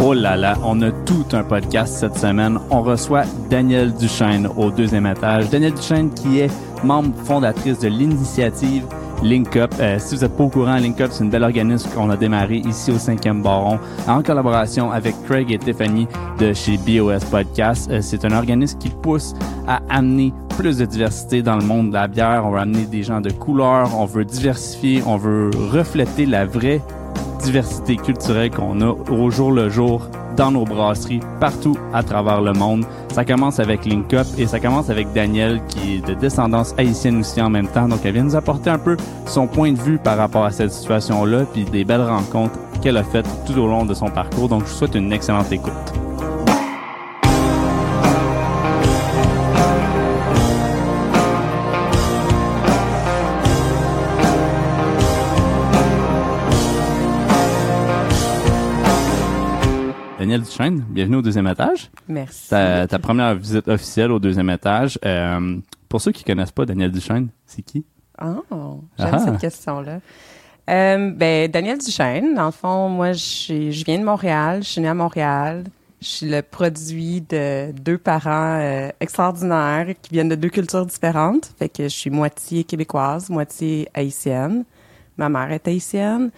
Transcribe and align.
Oh 0.00 0.14
là 0.14 0.36
là, 0.36 0.56
on 0.64 0.80
a 0.82 0.90
tout 0.90 1.26
un 1.32 1.42
podcast 1.42 1.94
cette 1.94 2.16
semaine. 2.16 2.58
On 2.70 2.82
reçoit 2.82 3.24
Danielle 3.50 3.92
Duchesne 3.92 4.48
au 4.56 4.70
deuxième 4.70 5.06
étage. 5.06 5.50
Danielle 5.50 5.74
Duchesne 5.74 6.10
qui 6.10 6.40
est 6.40 6.50
membre 6.84 7.14
fondatrice 7.24 7.78
de 7.80 7.88
l'initiative 7.88 8.84
Link 9.22 9.56
Up. 9.56 9.72
Euh, 9.80 9.98
si 9.98 10.14
vous 10.14 10.22
n'êtes 10.22 10.36
pas 10.36 10.44
au 10.44 10.48
courant, 10.48 10.76
Link 10.76 11.00
Up, 11.00 11.10
c'est 11.12 11.24
une 11.24 11.30
belle 11.30 11.42
organisme 11.42 11.90
qu'on 11.94 12.10
a 12.10 12.16
démarré 12.16 12.56
ici 12.56 12.90
au 12.90 12.96
5e 12.96 13.42
Baron 13.42 13.78
en 14.06 14.22
collaboration 14.22 14.90
avec 14.92 15.14
Craig 15.24 15.50
et 15.50 15.58
Tiffany 15.58 16.06
de 16.38 16.52
chez 16.52 16.78
BOS 16.78 17.24
Podcast. 17.30 17.90
Euh, 17.90 18.00
c'est 18.00 18.24
un 18.24 18.32
organisme 18.32 18.78
qui 18.78 18.90
pousse 18.90 19.34
à 19.66 19.80
amener 19.88 20.32
plus 20.56 20.78
de 20.78 20.84
diversité 20.84 21.42
dans 21.42 21.56
le 21.56 21.64
monde 21.64 21.88
de 21.88 21.94
la 21.94 22.08
bière. 22.08 22.42
On 22.44 22.50
veut 22.50 22.60
amener 22.60 22.84
des 22.84 23.02
gens 23.02 23.20
de 23.20 23.30
couleur, 23.30 23.90
on 23.98 24.04
veut 24.04 24.24
diversifier, 24.24 25.02
on 25.06 25.16
veut 25.16 25.50
refléter 25.72 26.26
la 26.26 26.46
vraie 26.46 26.80
diversité 27.48 27.96
culturelle 27.96 28.50
qu'on 28.50 28.78
a 28.82 28.94
au 29.10 29.30
jour 29.30 29.52
le 29.52 29.70
jour 29.70 30.06
dans 30.36 30.50
nos 30.50 30.66
brasseries 30.66 31.20
partout 31.40 31.78
à 31.94 32.02
travers 32.02 32.42
le 32.42 32.52
monde. 32.52 32.84
Ça 33.10 33.24
commence 33.24 33.58
avec 33.58 33.86
Link 33.86 34.12
Up 34.12 34.26
et 34.36 34.46
ça 34.46 34.60
commence 34.60 34.90
avec 34.90 35.10
Danielle 35.14 35.62
qui 35.66 35.94
est 35.94 36.06
de 36.06 36.12
descendance 36.12 36.74
haïtienne 36.76 37.20
aussi 37.20 37.40
en 37.40 37.48
même 37.48 37.68
temps. 37.68 37.88
Donc 37.88 38.00
elle 38.04 38.12
vient 38.12 38.24
nous 38.24 38.36
apporter 38.36 38.68
un 38.68 38.78
peu 38.78 38.98
son 39.24 39.46
point 39.46 39.72
de 39.72 39.80
vue 39.80 39.96
par 39.96 40.18
rapport 40.18 40.44
à 40.44 40.50
cette 40.50 40.72
situation-là 40.72 41.46
puis 41.50 41.64
des 41.64 41.86
belles 41.86 42.02
rencontres 42.02 42.58
qu'elle 42.82 42.98
a 42.98 43.02
faites 43.02 43.28
tout 43.46 43.58
au 43.58 43.66
long 43.66 43.86
de 43.86 43.94
son 43.94 44.10
parcours. 44.10 44.50
Donc 44.50 44.66
je 44.66 44.70
vous 44.70 44.76
souhaite 44.76 44.94
une 44.94 45.10
excellente 45.10 45.50
écoute. 45.50 46.07
Bienvenue 60.60 61.16
au 61.16 61.22
deuxième 61.22 61.46
étage. 61.46 61.88
Merci. 62.08 62.48
Ta, 62.50 62.86
ta 62.88 62.98
première 62.98 63.32
visite 63.36 63.68
officielle 63.68 64.10
au 64.10 64.18
deuxième 64.18 64.50
étage. 64.50 64.98
Euh, 65.04 65.56
pour 65.88 66.00
ceux 66.00 66.10
qui 66.10 66.24
connaissent 66.24 66.50
pas 66.50 66.66
Danielle 66.66 66.90
Duchesne, 66.90 67.28
c'est 67.46 67.62
qui? 67.62 67.84
Oh, 68.20 68.80
j'aime 68.98 69.08
Ah. 69.12 69.18
cette 69.20 69.38
question-là. 69.38 70.00
Euh, 70.68 71.10
ben, 71.12 71.48
Daniel 71.48 71.78
Duchesne, 71.78 72.34
dans 72.34 72.46
le 72.46 72.50
fond, 72.50 72.88
moi, 72.88 73.12
je 73.12 73.84
viens 73.84 74.00
de 74.00 74.04
Montréal, 74.04 74.64
je 74.64 74.68
suis 74.68 74.80
née 74.80 74.88
à 74.88 74.94
Montréal. 74.94 75.62
Je 76.00 76.06
suis 76.06 76.28
le 76.28 76.42
produit 76.42 77.20
de 77.22 77.70
deux 77.72 77.98
parents 77.98 78.58
euh, 78.60 78.88
extraordinaires 79.00 79.86
qui 80.02 80.10
viennent 80.12 80.28
de 80.28 80.34
deux 80.34 80.48
cultures 80.48 80.86
différentes. 80.86 81.52
Fait 81.58 81.68
que 81.68 81.84
je 81.84 81.88
suis 81.88 82.10
moitié 82.10 82.64
québécoise, 82.64 83.30
moitié 83.30 83.88
haïtienne. 83.94 84.64
Ma 85.16 85.28
mère 85.28 85.50
est 85.52 85.66
haïtienne. 85.68 86.30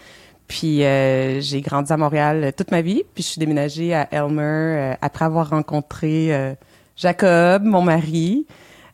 Puis 0.50 0.84
euh, 0.84 1.40
j'ai 1.40 1.60
grandi 1.60 1.92
à 1.92 1.96
Montréal 1.96 2.42
euh, 2.42 2.50
toute 2.50 2.72
ma 2.72 2.82
vie. 2.82 3.04
Puis 3.14 3.22
je 3.22 3.28
suis 3.28 3.38
déménagée 3.38 3.94
à 3.94 4.08
Elmer 4.10 4.42
euh, 4.42 4.94
après 5.00 5.24
avoir 5.24 5.50
rencontré 5.50 6.34
euh, 6.34 6.54
Jacob, 6.96 7.62
mon 7.62 7.82
mari. 7.82 8.48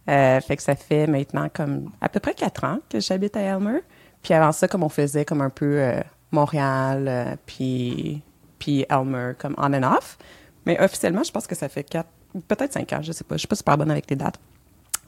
Euh, 0.07 0.39
fait 0.43 0.59
que 0.59 0.63
ça 0.63 0.77
fait 0.77 1.07
maintenant 1.07 1.49
comme 1.51 1.91
à 2.03 2.11
peu 2.11 2.21
près 2.21 2.35
quatre 2.35 2.65
ans 2.65 2.81
que 2.91 3.01
j'habite 3.01 3.39
à 3.39 3.41
Elmer. 3.41 3.81
Puis 4.23 4.35
avant 4.35 4.53
ça, 4.53 4.69
comme 4.69 4.83
on 4.83 4.91
faisait 4.91 5.25
comme 5.25 5.41
un 5.41 5.49
peu 5.49 5.81
euh, 5.81 6.03
Montréal, 6.31 7.39
puis 7.47 8.21
puis 8.59 8.85
Elmer 8.91 9.33
comme 9.39 9.55
on 9.57 9.73
and 9.73 9.95
off. 9.97 10.19
Mais 10.67 10.79
officiellement, 10.79 11.23
je 11.23 11.33
pense 11.33 11.47
que 11.47 11.55
ça 11.55 11.71
fait 11.71 11.85
quatre, 11.85 12.11
peut-être 12.49 12.75
cinq 12.75 12.93
ans, 12.93 13.01
je 13.01 13.13
sais 13.13 13.25
pas. 13.25 13.37
Je 13.37 13.41
suis 13.41 13.49
pas 13.49 13.57
super 13.57 13.79
bonne 13.79 13.91
avec 13.91 14.11
les 14.11 14.17
dates. 14.17 14.39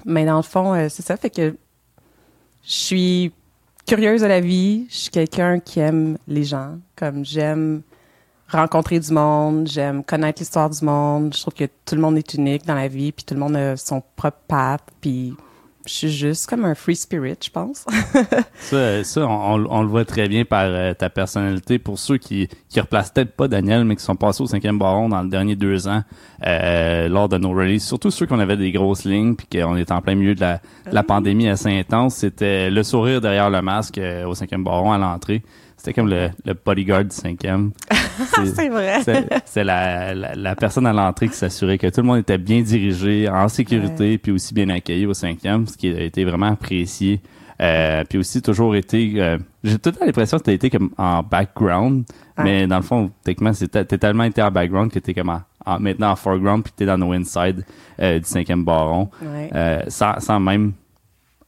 Mais 0.07 0.25
dans 0.25 0.39
le 0.39 0.43
fond, 0.43 0.89
c'est 0.89 1.03
ça. 1.03 1.19
Fait 1.19 1.29
que 1.29 1.57
je 2.65 2.73
suis 2.73 3.33
curieuse 3.89 4.21
de 4.21 4.27
la 4.27 4.41
vie. 4.41 4.87
Je 4.91 4.97
suis 4.97 5.11
quelqu'un 5.11 5.61
qui 5.61 5.81
aime 5.81 6.19
les 6.27 6.45
gens. 6.45 6.79
Comme 6.95 7.25
j'aime 7.25 7.81
rencontrer 8.47 9.01
du 9.01 9.11
monde, 9.11 9.67
j'aime 9.67 10.05
connaître 10.05 10.43
l'histoire 10.43 10.69
du 10.69 10.85
monde. 10.85 11.35
Je 11.35 11.41
trouve 11.41 11.55
que 11.55 11.65
tout 11.87 11.95
le 11.95 12.03
monde 12.03 12.19
est 12.19 12.35
unique 12.35 12.67
dans 12.67 12.75
la 12.75 12.87
vie, 12.87 13.13
puis 13.13 13.25
tout 13.25 13.33
le 13.33 13.41
monde 13.41 13.57
a 13.57 13.79
son 13.79 14.03
propre 14.15 14.37
path, 14.47 14.83
puis 15.01 15.35
je 15.89 15.95
suis 15.95 16.11
juste 16.11 16.47
comme 16.47 16.65
un 16.67 16.75
free 16.75 16.97
spirit, 16.97 17.37
je 17.43 17.51
pense. 17.51 17.87
Ça, 18.61 19.03
ça 19.05 19.27
on, 19.27 19.57
le 19.57 19.89
voit 19.89 20.05
très 20.05 20.29
bien 20.29 20.45
par 20.45 20.65
euh, 20.65 20.93
ta 20.93 21.09
personnalité. 21.09 21.79
Pour 21.79 21.99
ceux 21.99 22.19
qui 22.19 22.49
qui 22.69 22.81
replacent 22.81 23.11
peut-être 23.11 23.35
pas 23.35 23.49
Daniel, 23.49 23.85
mais 23.85 23.97
qui 23.97 24.03
sont 24.03 24.17
passés 24.17 24.43
au 24.43 24.47
cinquième 24.47 24.79
baron 24.79 25.09
dans 25.09 25.23
les 25.23 25.31
derniers 25.31 25.57
deux 25.57 25.89
ans 25.89 26.03
euh, 26.47 27.09
lors 27.09 27.29
de 27.29 27.39
nos 27.39 27.51
releases, 27.51 27.85
surtout 27.85 28.11
ceux 28.11 28.27
qu'on 28.27 28.39
avait 28.39 28.57
des 28.57 28.71
grosses 28.71 29.05
lignes 29.05 29.35
puis 29.35 29.47
qu'on 29.51 29.77
était 29.77 29.93
en 29.93 30.03
plein 30.03 30.15
milieu 30.15 30.35
de 30.35 30.41
la, 30.41 30.61
de 30.87 30.95
la 30.95 31.03
pandémie 31.03 31.49
assez 31.49 31.71
intense, 31.71 32.17
c'était 32.17 32.71
le 32.71 32.83
sourire 32.83 33.21
derrière 33.21 33.49
le 33.49 33.63
masque 33.63 33.99
euh, 33.99 34.27
au 34.27 34.35
cinquième 34.35 34.65
baron 34.65 34.93
à 34.93 34.99
l'entrée. 34.99 35.43
C'était 35.79 35.95
comme 35.95 36.09
le, 36.11 36.29
le 36.45 36.53
bodyguard 36.55 37.05
du 37.05 37.15
cinquième. 37.17 37.71
C'est- 38.35 38.69
vrai. 38.69 39.01
c'est 39.47 39.63
la, 39.65 40.13
la, 40.15 40.35
la 40.35 40.57
personne 40.57 40.87
à 40.87 40.93
l'entrée 40.93 41.29
qui 41.29 41.37
s'assurait 41.37 41.79
que 41.79 41.87
tout 41.87 42.01
le 42.01 42.07
monde 42.07 42.19
était 42.19 42.37
bien 42.37 42.61
dirigé, 42.63 43.29
en 43.29 43.49
sécurité, 43.49 44.19
puis 44.19 44.33
aussi 44.33 44.53
bien 44.53 44.69
accueilli 44.71 45.07
au 45.07 45.15
cinquième, 45.15 45.67
ce 45.69 45.77
qui 45.77 45.89
a 45.95 46.01
été 46.03 46.25
vraiment 46.25 46.47
apprécié. 46.49 47.21
Euh, 47.63 48.05
puis 48.09 48.19
aussi 48.19 48.43
toujours 48.43 48.75
été... 48.77 49.13
euh, 49.17 49.39
J'ai 49.65 49.79
tout 49.79 49.93
l'impression 50.05 50.39
que 50.39 50.45
tu 50.45 50.51
as 50.51 50.55
été 50.55 50.69
comme 50.71 50.91
en 50.99 51.23
background, 51.23 52.05
mais 52.43 52.67
dans 52.67 52.77
le 52.77 52.83
fond, 52.83 53.11
techniquement, 53.25 53.53
t'as 53.71 53.85
t'as 53.85 53.99
tellement 53.99 54.25
été 54.25 54.43
en 54.43 54.51
background 54.51 54.91
que 54.93 54.99
t'es 54.99 55.15
comme 55.15 55.31
en, 55.31 55.43
en- 55.65 55.79
maintenant 55.81 56.11
en 56.11 56.17
foreground, 56.17 56.63
puis 56.65 56.73
t'es 56.77 56.87
dans 56.87 56.99
nos 56.99 57.13
inside 57.13 57.65
euh, 58.01 58.19
du 58.19 58.25
cinquième 58.25 58.65
baron, 58.65 59.11
Ouais. 59.23 59.51
euh, 59.55 59.83
sans, 59.89 60.19
sans 60.21 60.39
même 60.41 60.73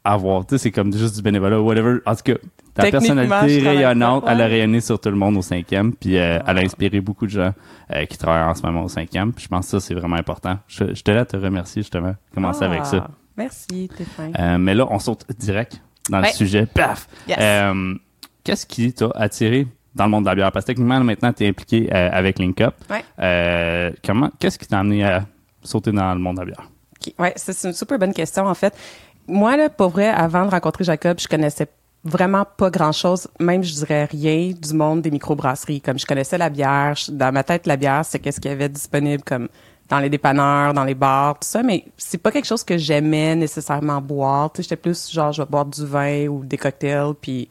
avoir... 0.05 0.47
Tu 0.47 0.55
sais, 0.57 0.65
c'est 0.65 0.71
comme 0.71 0.93
juste 0.93 1.17
du 1.17 1.23
bénévolat, 1.23 1.61
whatever. 1.61 1.99
En 2.07 2.15
tout 2.15 2.23
cas, 2.25 2.35
Techniquement, 2.81 3.17
personnalité 3.29 3.69
rayonnante, 3.69 4.25
pas, 4.25 4.33
elle 4.33 4.41
a 4.41 4.47
rayonné 4.47 4.81
sur 4.81 5.01
tout 5.01 5.11
le 5.11 5.17
monde 5.17 5.37
au 5.37 5.43
cinquième, 5.43 5.93
puis 5.95 6.17
euh, 6.19 6.39
elle 6.47 6.59
a 6.59 6.61
Ah. 6.61 6.65
inspiré 6.65 7.01
beaucoup 7.01 7.27
de 7.27 7.31
gens 7.31 7.53
euh, 7.95 8.05
qui 8.07 8.17
travaillent 8.19 8.49
en 8.49 8.55
ce 8.55 8.63
moment 8.63 8.85
au 8.85 8.89
cinquième. 8.89 9.33
Puis 9.33 9.45
je 9.45 9.49
pense 9.49 9.67
que 9.67 9.71
ça, 9.73 9.81
c'est 9.81 9.95
vraiment 9.95 10.17
important. 10.17 10.59
Je, 10.69 10.95
je 10.95 11.03
te 11.03 11.11
laisse 11.11 11.29
te 11.29 11.37
remercier, 11.37 11.83
justement, 11.83 12.15
commencer 12.35 12.65
avec 12.65 12.85
ça. 12.87 13.07
Ah, 13.09 13.11
Merci, 13.37 13.89
t'es 13.97 14.05
fin. 14.05 14.31
Euh, 14.39 14.59
mais 14.59 14.75
là, 14.75 14.87
on 14.91 14.99
saute 14.99 15.25
direct 15.39 15.81
dans 16.11 16.21
le 16.21 16.27
sujet. 16.27 16.67
Paf! 16.67 17.09
Yes. 17.29 17.39
Euh, 17.41 17.95
Qu'est-ce 18.45 18.67
qui 18.67 18.93
t'a 18.93 19.09
attiré 19.15 19.67
dans 19.95 20.05
le 20.05 20.11
monde 20.11 20.25
de 20.25 20.29
la 20.31 20.35
bière? 20.35 20.53
Parce 20.53 20.65
que 20.65 20.73
techniquement, 20.73 21.01
maintenant, 21.01 21.33
tu 21.33 21.45
es 21.45 21.49
impliqué 21.49 21.91
avec 21.93 22.39
Link 22.39 22.61
Up. 22.61 22.75
Ouais. 22.91 23.93
Comment, 24.05 24.31
qu'est-ce 24.39 24.59
qui 24.59 24.67
t'a 24.67 24.79
amené 24.79 25.05
à 25.05 25.25
sauter 25.63 25.93
dans 25.93 26.13
le 26.15 26.21
monde 26.21 26.37
de 26.37 26.41
la 26.41 26.47
bière? 26.47 26.71
Ok, 27.07 27.15
Ouais, 27.19 27.33
c'est 27.37 27.67
une 27.67 27.73
super 27.75 27.99
bonne 27.99 28.13
question, 28.15 28.47
en 28.47 28.55
fait. 28.55 28.75
Moi, 29.27 29.57
là, 29.57 29.69
pour 29.69 29.91
vrai, 29.91 30.09
avant 30.09 30.45
de 30.47 30.51
rencontrer 30.51 30.85
Jacob, 30.85 31.19
je 31.21 31.29
connaissais 31.29 31.67
vraiment 32.05 32.44
pas 32.44 32.71
grand-chose, 32.71 33.28
même, 33.38 33.62
je 33.62 33.75
dirais 33.75 34.06
rien 34.06 34.53
du 34.53 34.75
monde 34.75 35.03
des 35.03 35.11
microbrasseries. 35.11 35.81
Comme 35.81 35.99
je 35.99 36.06
connaissais 36.06 36.38
la 36.38 36.49
bière, 36.49 36.94
dans 37.11 37.33
ma 37.33 37.44
tête, 37.44 37.66
la 37.66 37.77
bière, 37.77 38.05
c'est 38.05 38.19
qu'est-ce 38.19 38.41
qu'il 38.41 38.50
y 38.50 38.55
avait 38.55 38.69
disponible 38.69 39.22
comme 39.22 39.49
dans 39.88 39.99
les 39.99 40.09
dépanneurs, 40.09 40.72
dans 40.72 40.84
les 40.84 40.94
bars, 40.94 41.34
tout 41.34 41.49
ça, 41.49 41.62
mais 41.62 41.84
c'est 41.97 42.19
pas 42.19 42.31
quelque 42.31 42.47
chose 42.47 42.62
que 42.62 42.78
j'aimais 42.78 43.34
nécessairement 43.34 44.00
boire. 44.00 44.53
Tu 44.53 44.59
sais, 44.59 44.62
j'étais 44.62 44.77
plus 44.77 45.10
genre, 45.10 45.33
je 45.33 45.43
vais 45.43 45.49
boire 45.49 45.66
du 45.66 45.84
vin 45.84 46.28
ou 46.28 46.44
des 46.44 46.56
cocktails, 46.56 47.12
puis 47.21 47.49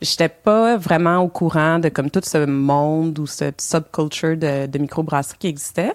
j'étais 0.00 0.30
pas 0.30 0.78
vraiment 0.78 1.18
au 1.18 1.28
courant 1.28 1.78
de 1.78 1.90
comme 1.90 2.10
tout 2.10 2.22
ce 2.24 2.46
monde 2.46 3.18
ou 3.18 3.26
cette 3.26 3.60
subculture 3.60 4.38
de, 4.38 4.66
de 4.66 4.78
microbrasserie 4.78 5.36
qui 5.38 5.48
existait. 5.48 5.92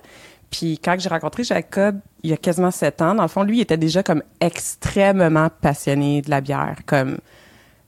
Puis 0.52 0.78
quand 0.78 0.98
j'ai 1.00 1.10
rencontré 1.10 1.44
Jacob, 1.44 2.00
il 2.22 2.30
y 2.30 2.34
a 2.34 2.38
quasiment 2.38 2.72
sept 2.72 3.02
ans, 3.02 3.16
dans 3.16 3.24
le 3.24 3.30
fond, 3.30 3.42
lui, 3.42 3.58
il 3.58 3.62
était 3.62 3.78
déjà 3.78 4.04
comme 4.04 4.22
extrêmement 4.40 5.50
passionné 5.62 6.22
de 6.22 6.30
la 6.30 6.42
bière. 6.42 6.78
Comme, 6.86 7.18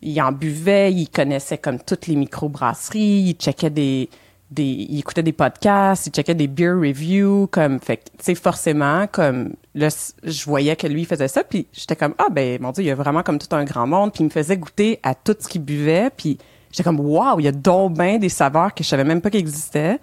il 0.04 0.22
en 0.22 0.32
buvait, 0.32 0.92
il 0.92 1.08
connaissait 1.08 1.58
comme 1.58 1.80
toutes 1.80 2.08
les 2.08 2.16
microbrasseries, 2.16 3.30
il 3.30 3.34
checkait 3.34 3.70
des, 3.70 4.10
des, 4.52 4.64
il 4.64 5.00
écoutait 5.00 5.24
des 5.24 5.32
podcasts, 5.32 6.08
il 6.08 6.12
checkait 6.12 6.36
des 6.36 6.48
beer 6.48 6.74
reviews, 6.74 7.48
comme, 7.48 7.80
fait 7.80 8.12
tu 8.24 8.36
forcément, 8.36 9.08
comme, 9.08 9.54
là, 9.76 9.90
je 10.24 10.46
voyais 10.46 10.76
que 10.76 10.88
lui 10.88 11.06
faisait 11.06 11.28
ça, 11.28 11.44
puis 11.44 11.68
j'étais 11.74 11.96
comme, 11.96 12.14
ah, 12.18 12.28
ben, 12.32 12.62
mon 12.62 12.72
Dieu, 12.72 12.84
il 12.84 12.88
y 12.88 12.92
a 12.92 12.96
vraiment 12.96 13.24
comme 13.24 13.40
tout 13.40 13.56
un 13.56 13.64
grand 13.64 13.88
monde, 13.88 14.12
puis 14.12 14.24
il 14.24 14.26
me 14.26 14.32
faisait 14.32 14.58
goûter 14.58 15.00
à 15.04 15.16
tout 15.16 15.36
ce 15.40 15.48
qu'il 15.48 15.64
buvait, 15.64 16.10
puis 16.16 16.38
j'étais 16.72 16.84
comme, 16.84 17.00
waouh, 17.00 17.40
il 17.40 17.46
y 17.46 17.48
a 17.50 17.52
donc 17.52 17.98
des 17.98 18.30
saveurs 18.30 18.74
que 18.74 18.84
je 18.84 18.90
savais 18.90 19.04
même 19.04 19.22
pas 19.22 19.30
qu'ils 19.30 19.40
existaient. 19.40 20.00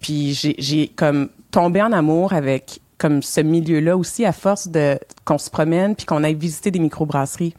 Puis 0.00 0.32
j'ai, 0.32 0.54
j'ai 0.58 0.88
comme 0.88 1.28
tombé 1.50 1.82
en 1.82 1.92
amour 1.92 2.32
avec 2.32 2.80
comme 2.98 3.22
ce 3.22 3.40
milieu-là 3.40 3.96
aussi 3.96 4.24
à 4.24 4.32
force 4.32 4.68
de 4.68 4.98
qu'on 5.24 5.38
se 5.38 5.50
promène 5.50 5.94
puis 5.96 6.06
qu'on 6.06 6.22
aille 6.22 6.34
visiter 6.34 6.70
des 6.70 6.78
microbrasseries. 6.78 7.54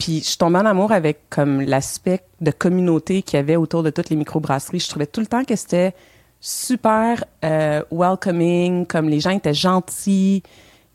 Puis 0.00 0.22
je 0.22 0.38
tombée 0.38 0.58
en 0.58 0.64
amour 0.64 0.92
avec 0.92 1.28
comme 1.28 1.60
l'aspect 1.60 2.22
de 2.40 2.50
communauté 2.50 3.20
qu'il 3.20 3.36
y 3.36 3.40
avait 3.40 3.56
autour 3.56 3.82
de 3.82 3.90
toutes 3.90 4.08
les 4.08 4.16
microbrasseries. 4.16 4.80
Je 4.80 4.88
trouvais 4.88 5.06
tout 5.06 5.20
le 5.20 5.26
temps 5.26 5.44
que 5.44 5.54
c'était 5.54 5.94
super 6.40 7.22
euh, 7.44 7.82
welcoming, 7.92 8.86
comme 8.86 9.10
les 9.10 9.20
gens 9.20 9.30
étaient 9.30 9.52
gentils. 9.52 10.42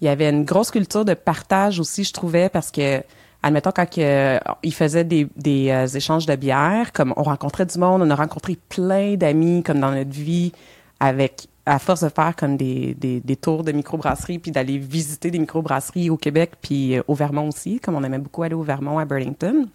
Il 0.01 0.05
y 0.05 0.07
avait 0.07 0.27
une 0.27 0.43
grosse 0.43 0.71
culture 0.71 1.05
de 1.05 1.13
partage 1.13 1.79
aussi, 1.79 2.03
je 2.03 2.13
trouvais, 2.13 2.49
parce 2.49 2.71
que 2.71 3.03
admettons 3.43 3.71
quand 3.71 3.87
que, 3.87 4.39
ils 4.63 4.73
faisaient 4.73 5.03
des, 5.03 5.27
des 5.37 5.69
euh, 5.69 5.85
échanges 5.85 6.25
de 6.25 6.35
bière, 6.35 6.91
comme 6.91 7.13
on 7.15 7.23
rencontrait 7.23 7.67
du 7.67 7.77
monde, 7.77 8.01
on 8.01 8.09
a 8.09 8.15
rencontré 8.15 8.57
plein 8.69 9.13
d'amis 9.17 9.61
comme 9.61 9.79
dans 9.79 9.91
notre 9.91 10.09
vie 10.09 10.51
avec 10.99 11.47
à 11.65 11.79
force 11.79 12.03
de 12.03 12.09
faire 12.09 12.35
comme 12.35 12.57
des, 12.57 12.93
des, 12.93 13.35
tours 13.35 13.63
de 13.63 13.71
microbrasserie 13.71 14.39
puis 14.39 14.51
d'aller 14.51 14.77
visiter 14.77 15.31
des 15.31 15.39
microbrasseries 15.39 16.09
au 16.09 16.17
Québec 16.17 16.51
puis 16.61 16.97
euh, 16.97 17.03
au 17.07 17.15
Vermont 17.15 17.49
aussi, 17.49 17.79
comme 17.79 17.95
on 17.95 18.03
aimait 18.03 18.19
beaucoup 18.19 18.43
aller 18.43 18.53
au 18.53 18.61
Vermont 18.61 18.99
à 18.99 19.05
Burlington. 19.05 19.67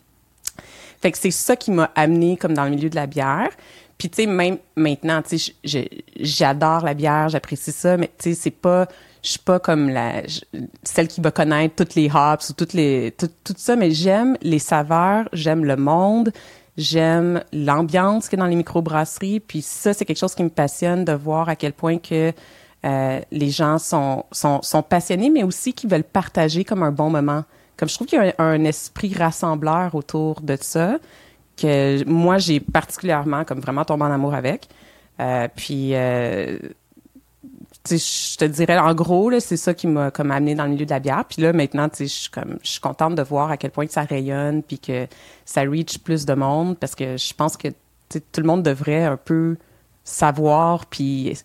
Fait 1.02 1.10
que 1.10 1.18
c'est 1.18 1.30
ça 1.30 1.56
qui 1.56 1.70
m'a 1.70 1.90
amené 1.94 2.36
comme 2.36 2.54
dans 2.54 2.64
le 2.64 2.70
milieu 2.70 2.90
de 2.90 2.94
la 2.94 3.06
bière. 3.06 3.50
puis 3.98 4.08
tu 4.08 4.22
sais 4.22 4.26
même 4.26 4.58
maintenant, 4.76 5.22
tu 5.22 5.38
sais 5.38 5.88
j'adore 6.16 6.84
la 6.84 6.94
bière, 6.94 7.28
j'apprécie 7.28 7.72
ça, 7.72 7.96
mais 7.96 8.10
tu 8.18 8.30
sais 8.30 8.34
c'est 8.34 8.50
pas 8.50 8.86
je 9.22 9.30
suis 9.30 9.38
pas 9.38 9.58
comme 9.58 9.88
la 9.88 10.22
celle 10.82 11.08
qui 11.08 11.20
va 11.20 11.30
connaître 11.30 11.74
toutes 11.74 11.94
les 11.94 12.10
hops 12.14 12.50
ou 12.50 12.52
toutes 12.54 12.72
les 12.72 13.12
tout, 13.18 13.28
tout 13.44 13.54
ça, 13.56 13.76
mais 13.76 13.90
j'aime 13.90 14.36
les 14.42 14.58
saveurs, 14.58 15.28
j'aime 15.32 15.64
le 15.64 15.76
monde, 15.76 16.32
j'aime 16.76 17.42
l'ambiance 17.52 18.28
qu'il 18.28 18.38
y 18.38 18.42
a 18.42 18.44
dans 18.44 18.50
les 18.50 18.56
microbrasseries, 18.56 19.40
puis 19.40 19.62
ça 19.62 19.92
c'est 19.92 20.04
quelque 20.04 20.18
chose 20.18 20.34
qui 20.34 20.44
me 20.44 20.50
passionne 20.50 21.04
de 21.04 21.12
voir 21.12 21.48
à 21.48 21.56
quel 21.56 21.72
point 21.72 21.98
que 21.98 22.32
euh, 22.84 23.20
les 23.30 23.50
gens 23.50 23.78
sont, 23.78 24.24
sont, 24.32 24.82
passionnés, 24.82 25.28
mais 25.28 25.42
aussi 25.42 25.74
qui 25.74 25.86
veulent 25.86 26.04
partager 26.04 26.64
comme 26.64 26.82
un 26.82 26.92
bon 26.92 27.10
moment. 27.10 27.44
Comme 27.76 27.88
je 27.88 27.94
trouve 27.94 28.06
qu'il 28.06 28.22
y 28.22 28.28
a 28.28 28.34
un, 28.38 28.64
esprit 28.64 29.14
rassembleur 29.14 29.94
autour 29.94 30.40
de 30.40 30.56
ça 30.60 30.98
que 31.56 32.02
moi 32.04 32.38
j'ai 32.38 32.60
particulièrement 32.60 33.44
comme 33.44 33.60
vraiment 33.60 33.84
tombé 33.84 34.04
en 34.04 34.10
amour 34.10 34.34
avec. 34.34 34.68
Euh, 35.20 35.48
puis 35.54 35.90
euh, 35.94 36.58
je 37.88 38.36
te 38.36 38.44
dirais 38.44 38.78
en 38.78 38.94
gros 38.94 39.30
c'est 39.40 39.56
ça 39.56 39.74
qui 39.74 39.86
m'a 39.86 40.10
comme 40.10 40.30
amené 40.30 40.54
dans 40.54 40.64
le 40.64 40.70
milieu 40.70 40.84
de 40.84 40.90
la 40.90 41.00
bière. 41.00 41.24
Puis 41.28 41.42
là 41.42 41.52
maintenant 41.52 41.88
je 41.98 42.04
suis 42.04 42.30
comme 42.30 42.58
je 42.62 42.70
suis 42.70 42.80
contente 42.80 43.14
de 43.14 43.22
voir 43.22 43.50
à 43.50 43.56
quel 43.56 43.70
point 43.70 43.86
ça 43.88 44.02
rayonne 44.02 44.62
puis 44.62 44.78
que 44.78 45.06
ça 45.44 45.62
reach 45.62 45.98
plus 45.98 46.26
de 46.26 46.34
monde 46.34 46.78
parce 46.78 46.94
que 46.94 47.16
je 47.16 47.34
pense 47.34 47.56
que 47.56 47.68
tout 48.08 48.40
le 48.40 48.44
monde 48.44 48.62
devrait 48.62 49.04
un 49.04 49.16
peu 49.16 49.56
savoir 50.04 50.86
puis 50.86 51.36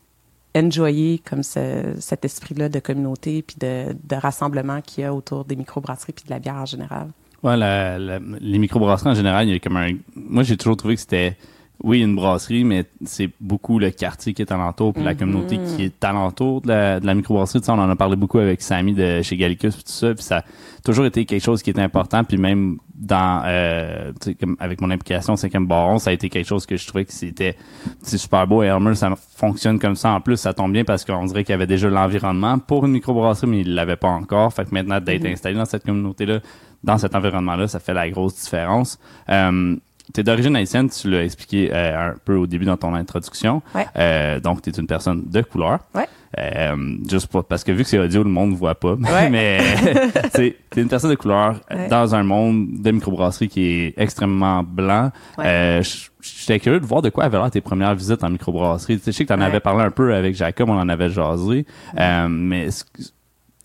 enjoyer 0.56 1.20
comme 1.20 1.44
cet 1.44 2.26
esprit-là 2.26 2.70
de 2.70 2.80
communauté 2.80 3.42
puis 3.42 3.58
de, 3.60 4.16
rassemblement 4.16 4.82
qu'il 4.82 5.04
y 5.04 5.06
a 5.06 5.14
autour 5.14 5.46
des 5.46 5.56
microbrasseries 5.56 6.14
puis 6.14 6.26
de 6.26 6.30
la 6.30 6.40
bière 6.40 6.56
en 6.56 6.66
général. 6.66 7.10
Ouais, 7.44 7.58
la, 7.58 8.00
les 8.00 8.58
microbrasseries 8.58 9.10
en 9.10 9.14
général, 9.14 9.48
il 9.48 9.54
y 9.54 9.56
a 9.56 9.60
comme 9.60 9.78
un. 9.78 9.92
Moi, 10.16 10.44
j'ai 10.44 10.58
toujours 10.58 10.78
trouvé 10.78 10.96
que 10.96 11.02
c'était 11.02 11.38
oui, 11.84 12.02
une 12.02 12.16
brasserie, 12.16 12.64
mais 12.64 12.86
c'est 13.06 13.30
beaucoup 13.40 13.80
le 13.80 13.92
quartier 13.92 14.34
qui 14.34 14.42
est 14.42 14.52
alentour, 14.52 14.94
puis 14.94 15.04
la 15.04 15.14
mm-hmm. 15.14 15.18
communauté 15.18 15.60
qui 15.60 15.84
est 15.84 16.04
alentour 16.04 16.62
de 16.62 16.70
la, 16.70 17.00
de 17.00 17.06
la 17.06 17.14
microbrasserie. 17.14 17.60
Tu 17.60 17.66
sais, 17.66 17.72
on 17.72 17.80
en 17.80 17.90
a 17.90 17.96
parlé 17.96 18.16
beaucoup 18.16 18.40
avec 18.40 18.62
Samy 18.62 18.94
de 18.94 19.22
chez 19.22 19.38
Gallicus, 19.38 19.76
puis 19.76 19.84
tout 19.84 19.92
ça, 19.92 20.14
puis 20.14 20.24
ça 20.24 20.38
a 20.38 20.44
toujours 20.84 21.06
été 21.06 21.26
quelque 21.26 21.44
chose 21.44 21.62
qui 21.62 21.70
est 21.70 21.80
important, 21.80 22.24
puis 22.24 22.38
même 22.38 22.78
dans, 22.96 23.44
euh, 23.46 24.12
tu 24.22 24.32
sais, 24.32 24.36
comme 24.36 24.56
avec 24.60 24.80
mon 24.82 24.90
implication 24.90 25.34
au 25.34 25.38
cinquième 25.38 25.68
baron, 25.68 26.00
ça 26.00 26.12
a 26.12 26.14
été 26.14 26.30
quelque 26.30 26.48
chose 26.48 26.66
que 26.66 26.78
je 26.78 26.88
trouvais 26.88 27.06
que 27.06 27.14
c'était 27.14 27.58
super 28.04 28.48
beau. 28.48 28.64
Et 28.64 28.68
Elmer, 28.68 28.96
ça 28.96 29.14
fonctionne 29.16 29.80
comme 29.80 29.96
ça. 29.96 30.12
En 30.12 30.22
plus, 30.22 30.38
ça 30.38 30.54
tombe 30.54 30.72
bien 30.72 30.86
parce 30.86 31.04
qu'on 31.04 31.26
dirait 31.26 31.44
qu'il 31.44 31.54
y 31.54 31.56
avait 31.56 31.68
déjà 31.68 31.90
l'environnement 31.90 32.58
pour 32.58 32.86
une 32.86 32.94
microbrasserie, 32.94 33.48
mais 33.48 33.62
il 33.62 33.76
l'avait 33.76 33.98
pas 33.98 34.08
encore. 34.08 34.54
Fait 34.54 34.66
que 34.66 34.74
maintenant, 34.74 35.02
d'être 35.02 35.24
mm-hmm. 35.24 35.34
installé 35.34 35.56
dans 35.56 35.66
cette 35.66 35.84
communauté-là, 35.84 36.40
dans 36.84 36.98
cet 36.98 37.16
environnement-là, 37.16 37.68
ça 37.68 37.80
fait 37.80 37.94
la 37.94 38.10
grosse 38.10 38.36
différence. 38.36 38.98
Euh, 39.30 39.76
tu 40.14 40.22
es 40.22 40.24
d'origine 40.24 40.56
haïtienne, 40.56 40.90
tu 40.90 41.10
l'as 41.10 41.24
expliqué 41.24 41.70
euh, 41.74 42.12
un 42.12 42.16
peu 42.24 42.36
au 42.36 42.48
début 42.48 42.66
dans 42.66 42.78
ton 42.78 42.94
introduction. 42.94 43.62
Ouais. 43.74 43.88
Euh, 43.98 44.40
donc, 44.40 44.62
tu 44.62 44.70
es 44.70 44.74
une 44.74 44.88
personne 44.88 45.24
de 45.26 45.42
couleur. 45.42 45.80
Ouais. 45.94 46.08
Euh, 46.38 46.76
juste 47.10 47.28
pour, 47.28 47.46
parce 47.46 47.64
que 47.64 47.72
vu 47.72 47.84
que 47.84 47.90
c'est 47.90 47.98
audio, 47.98 48.22
le 48.24 48.30
monde 48.30 48.52
ne 48.52 48.56
voit 48.56 48.76
pas. 48.76 48.96
mais 49.32 49.60
tu 50.36 50.42
es 50.46 50.82
une 50.82 50.90
personne 50.90 51.10
de 51.10 51.16
couleur 51.16 51.60
dans 51.90 52.14
un 52.14 52.24
monde 52.24 52.68
de 52.82 52.92
microbrasserie 52.92 53.48
qui 53.48 53.66
est 53.66 53.94
extrêmement 53.98 54.64
blanc. 54.64 55.12
Euh, 55.40 55.82
J'étais 56.22 56.60
curieux 56.60 56.80
de 56.80 56.86
voir 56.86 57.04
de 57.04 57.10
quoi 57.10 57.26
avaient 57.26 57.38
l'air 57.38 57.52
tes 57.52 57.62
premières 57.62 57.94
visites 57.94 58.24
en 58.24 58.30
microbrasserie. 58.30 59.00
Je 59.06 59.12
sais 59.12 59.26
que 59.26 59.34
tu 59.34 59.40
en 59.40 59.42
avais 59.42 59.60
parlé 59.60 59.84
un 59.84 59.92
peu 59.92 60.14
avec 60.14 60.36
Jacob, 60.36 60.70
on 60.70 60.78
en 60.78 60.90
avait 60.90 61.10
jasé. 61.10 61.66
Mais 61.96 62.68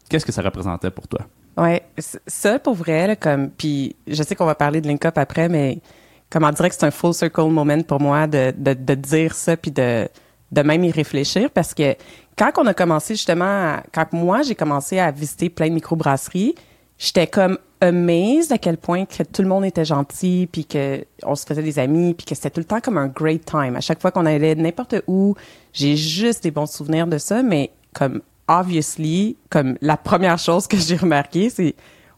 qu'est-ce 0.08 0.26
que 0.26 0.32
ça 0.32 0.42
représentait 0.42 0.90
pour 0.90 1.08
toi? 1.08 1.20
Ouais, 1.56 1.82
ça 2.26 2.58
pour 2.58 2.74
vrai, 2.74 3.06
là, 3.06 3.16
comme, 3.16 3.50
puis 3.50 3.96
je 4.06 4.22
sais 4.22 4.34
qu'on 4.34 4.46
va 4.46 4.54
parler 4.54 4.80
de 4.80 4.88
Link 4.88 5.04
Up 5.04 5.18
après, 5.18 5.48
mais 5.48 5.80
comment 6.30 6.50
dire 6.52 6.68
que 6.68 6.74
c'est 6.74 6.86
un 6.86 6.90
full 6.90 7.12
circle 7.12 7.48
moment 7.48 7.82
pour 7.82 8.00
moi 8.00 8.26
de, 8.26 8.54
de, 8.56 8.74
de 8.74 8.94
dire 8.94 9.34
ça 9.34 9.56
puis 9.56 9.70
de, 9.70 10.08
de 10.52 10.62
même 10.62 10.84
y 10.84 10.90
réfléchir 10.90 11.50
parce 11.50 11.74
que 11.74 11.94
quand 12.38 12.52
on 12.56 12.66
a 12.66 12.74
commencé 12.74 13.14
justement, 13.14 13.76
quand 13.92 14.12
moi 14.12 14.42
j'ai 14.42 14.54
commencé 14.54 14.98
à 14.98 15.10
visiter 15.10 15.50
plein 15.50 15.68
de 15.68 15.74
microbrasseries, 15.74 16.54
j'étais 16.98 17.26
comme 17.26 17.58
amazed 17.80 18.52
à 18.52 18.58
quel 18.58 18.76
point 18.76 19.04
que 19.04 19.22
tout 19.22 19.42
le 19.42 19.48
monde 19.48 19.64
était 19.64 19.84
gentil 19.84 20.48
puis 20.50 20.64
que 20.64 21.04
on 21.22 21.34
se 21.34 21.44
faisait 21.44 21.62
des 21.62 21.78
amis 21.78 22.14
puis 22.14 22.24
que 22.26 22.34
c'était 22.34 22.50
tout 22.50 22.60
le 22.60 22.64
temps 22.64 22.80
comme 22.80 22.98
un 22.98 23.08
great 23.08 23.44
time. 23.44 23.76
À 23.76 23.80
chaque 23.80 24.00
fois 24.00 24.10
qu'on 24.10 24.26
allait 24.26 24.54
n'importe 24.54 24.94
où, 25.06 25.34
j'ai 25.72 25.96
juste 25.96 26.42
des 26.42 26.50
bons 26.50 26.70
souvenirs 26.70 27.06
de 27.06 27.18
ça, 27.18 27.42
mais 27.42 27.70
comme 27.92 28.22
obviously, 28.48 29.36
comme 29.48 29.76
la 29.80 29.96
première 29.96 30.38
chose 30.38 30.66
que 30.66 30.76
j'ai 30.76 30.96
remarqué, 30.96 31.50
c'est 31.50 31.74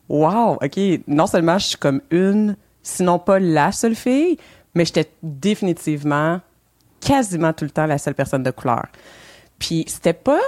wow, 0.08 0.54
ok, 0.62 0.78
non 1.06 1.26
seulement 1.26 1.58
je 1.58 1.68
suis 1.68 1.78
comme 1.78 2.00
une 2.10 2.56
sinon 2.82 3.18
pas 3.18 3.38
la 3.38 3.72
seule 3.72 3.94
fille, 3.94 4.38
mais 4.74 4.84
j'étais 4.84 5.10
définitivement 5.22 6.40
quasiment 7.00 7.52
tout 7.52 7.64
le 7.64 7.70
temps 7.70 7.86
la 7.86 7.98
seule 7.98 8.14
personne 8.14 8.42
de 8.42 8.50
couleur. 8.50 8.86
Puis 9.58 9.84
c'était 9.86 10.12
pas 10.12 10.40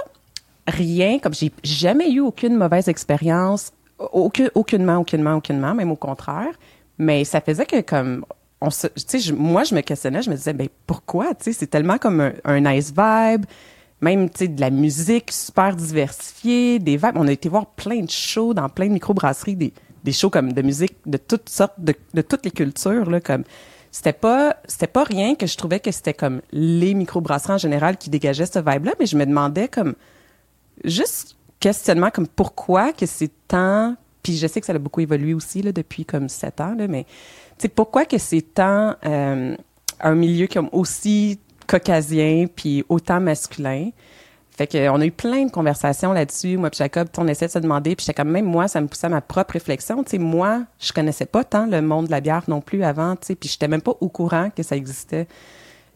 rien, 0.67 1.19
comme 1.19 1.33
j'ai 1.33 1.51
jamais 1.63 2.11
eu 2.11 2.19
aucune 2.19 2.55
mauvaise 2.55 2.87
expérience, 2.87 3.71
aucune, 3.99 4.49
aucunement, 4.55 4.97
aucunement, 4.97 5.35
aucunement, 5.35 5.73
même 5.73 5.91
au 5.91 5.95
contraire. 5.95 6.53
Mais 6.97 7.23
ça 7.23 7.41
faisait 7.41 7.65
que 7.65 7.81
comme 7.81 8.25
on 8.61 8.69
se, 8.69 8.87
sais, 8.95 9.31
moi 9.33 9.63
je 9.63 9.75
me 9.75 9.81
questionnais, 9.81 10.21
je 10.21 10.29
me 10.29 10.35
disais 10.35 10.53
ben 10.53 10.67
pourquoi, 10.87 11.35
tu 11.35 11.45
sais, 11.45 11.53
c'est 11.53 11.67
tellement 11.67 11.97
comme 11.97 12.21
un, 12.21 12.33
un, 12.45 12.61
nice 12.61 12.93
vibe, 12.95 13.45
même 14.01 14.29
tu 14.29 14.39
sais 14.39 14.47
de 14.47 14.61
la 14.61 14.69
musique 14.69 15.31
super 15.31 15.75
diversifiée, 15.75 16.79
des 16.79 16.97
vibes. 16.97 17.15
On 17.15 17.27
a 17.27 17.31
été 17.31 17.49
voir 17.49 17.67
plein 17.67 18.01
de 18.01 18.09
shows 18.09 18.53
dans 18.53 18.69
plein 18.69 18.87
de 18.87 18.93
microbrasseries, 18.93 19.55
des 19.55 19.73
des 20.05 20.13
shows 20.13 20.29
comme 20.29 20.53
de 20.53 20.61
musique 20.61 20.95
de 21.05 21.17
toutes 21.17 21.49
sortes, 21.49 21.73
de, 21.79 22.21
toutes 22.21 22.45
les 22.45 22.51
cultures, 22.51 23.09
là, 23.09 23.19
comme 23.19 23.43
c'était 23.91 24.13
pas 24.13 24.57
c'était 24.65 24.87
pas 24.87 25.03
rien 25.03 25.35
que 25.35 25.47
je 25.47 25.57
trouvais 25.57 25.79
que 25.79 25.91
c'était 25.91 26.13
comme 26.13 26.41
les 26.51 26.93
microbrasseries 26.93 27.53
en 27.53 27.57
général 27.57 27.97
qui 27.97 28.09
dégageaient 28.09 28.45
ce 28.45 28.59
vibe 28.59 28.85
là 28.85 28.93
mais 28.99 29.05
je 29.05 29.15
me 29.15 29.25
demandais 29.25 29.69
comme 29.69 29.95
juste 30.83 31.37
questionnement 31.61 32.11
comme 32.11 32.27
pourquoi 32.27 32.91
que 32.91 33.05
c'est 33.05 33.31
tant 33.47 33.95
puis 34.21 34.35
je 34.35 34.47
sais 34.47 34.59
que 34.59 34.65
ça 34.65 34.73
a 34.73 34.79
beaucoup 34.79 34.99
évolué 34.99 35.33
aussi 35.33 35.61
là 35.61 35.71
depuis 35.71 36.03
comme 36.03 36.27
sept 36.27 36.59
ans 36.59 36.75
là 36.75 36.89
mais 36.89 37.05
tu 37.57 37.69
pourquoi 37.69 38.03
que 38.03 38.17
c'est 38.17 38.41
tant 38.41 38.95
euh, 39.05 39.55
un 40.01 40.15
milieu 40.15 40.47
comme 40.47 40.67
aussi 40.73 41.39
caucasien 41.65 42.47
puis 42.53 42.83
autant 42.89 43.21
masculin? 43.21 43.91
Fait 44.57 44.67
que 44.67 44.89
on 44.89 45.01
a 45.01 45.05
eu 45.05 45.11
plein 45.11 45.45
de 45.45 45.51
conversations 45.51 46.13
là-dessus. 46.13 46.57
Moi 46.57 46.69
puis 46.69 46.77
Jacob, 46.77 47.09
on 47.17 47.27
essaie 47.27 47.47
de 47.47 47.51
se 47.51 47.59
demander. 47.59 47.95
Puis 47.95 48.05
j'étais 48.05 48.13
comme 48.13 48.31
même 48.31 48.45
moi, 48.45 48.67
ça 48.67 48.79
me 48.79 48.87
poussait 48.87 49.07
à 49.07 49.09
ma 49.09 49.21
propre 49.21 49.53
réflexion. 49.53 50.03
Tu 50.03 50.17
moi, 50.17 50.63
je 50.79 50.93
connaissais 50.93 51.25
pas 51.25 51.43
tant 51.43 51.65
le 51.65 51.81
monde 51.81 52.05
de 52.07 52.11
la 52.11 52.21
bière 52.21 52.43
non 52.47 52.61
plus 52.61 52.83
avant. 52.83 53.15
Tu 53.15 53.27
sais, 53.27 53.35
puis 53.35 53.49
j'étais 53.49 53.67
même 53.67 53.81
pas 53.81 53.93
au 53.99 54.07
courant 54.07 54.49
que 54.55 54.63
ça 54.63 54.75
existait. 54.77 55.27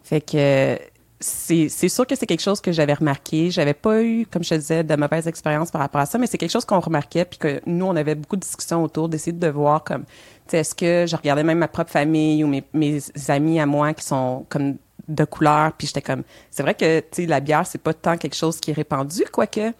Fait 0.03 0.21
que 0.21 0.77
c'est 1.21 1.69
sûr 1.69 2.07
que 2.07 2.15
c'est 2.15 2.25
quelque 2.25 2.41
chose 2.41 2.61
que 2.61 2.71
j'avais 2.71 2.93
remarqué. 2.93 3.51
J'avais 3.51 3.73
pas 3.73 4.03
eu, 4.03 4.25
comme 4.25 4.43
je 4.43 4.55
disais, 4.55 4.83
de 4.83 4.95
mauvaise 4.95 5.27
expérience 5.27 5.71
par 5.71 5.81
rapport 5.81 6.01
à 6.01 6.05
ça, 6.05 6.17
mais 6.17 6.27
c'est 6.27 6.37
quelque 6.37 6.51
chose 6.51 6.65
qu'on 6.65 6.79
remarquait 6.79 7.25
puis 7.25 7.37
que 7.37 7.61
nous 7.65 7.85
on 7.85 7.95
avait 7.95 8.15
beaucoup 8.15 8.37
de 8.37 8.41
discussions 8.41 8.83
autour, 8.83 9.09
d'essayer 9.09 9.33
de 9.33 9.47
voir 9.47 9.83
comme, 9.83 10.05
est-ce 10.51 10.73
que 10.73 11.05
je 11.07 11.15
regardais 11.15 11.43
même 11.43 11.59
ma 11.59 11.67
propre 11.67 11.91
famille 11.91 12.43
ou 12.43 12.61
mes 12.73 12.99
amis 13.27 13.59
à 13.59 13.65
moi 13.65 13.93
qui 13.93 14.05
sont 14.05 14.45
comme 14.49 14.77
de 15.09 15.25
couleurs. 15.25 15.73
Puis 15.73 15.87
j'étais 15.87 16.01
comme, 16.01 16.23
c'est 16.51 16.63
vrai 16.63 16.73
que 16.73 16.99
tu 16.99 17.07
sais 17.11 17.25
la 17.25 17.39
bière 17.39 17.65
c'est 17.65 17.81
pas 17.81 17.93
tant 17.93 18.17
quelque 18.17 18.35
chose 18.35 18.59
qui 18.59 18.71
est 18.71 18.73
répandu, 18.73 19.23
quoique 19.31 19.73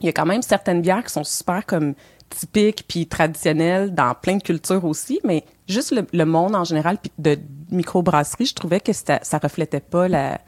il 0.00 0.06
y 0.06 0.08
a 0.08 0.12
quand 0.12 0.26
même 0.26 0.42
certaines 0.42 0.82
bières 0.82 1.04
qui 1.04 1.12
sont 1.12 1.24
super 1.24 1.64
comme 1.64 1.94
typiques 2.28 2.84
puis 2.86 3.06
traditionnelles 3.06 3.94
dans 3.94 4.14
plein 4.14 4.36
de 4.36 4.42
cultures 4.42 4.84
aussi, 4.84 5.20
mais 5.24 5.44
juste 5.68 5.94
le, 6.12 6.24
monde 6.24 6.54
en 6.54 6.64
général 6.64 6.98
puis 6.98 7.10
de 7.18 7.38
microbrasserie, 7.70 8.46
je 8.46 8.54
trouvais 8.54 8.80
que 8.80 8.92
ça, 8.92 9.20
ça 9.22 9.38
reflétait 9.38 9.80
pas 9.80 10.08
la 10.08 10.40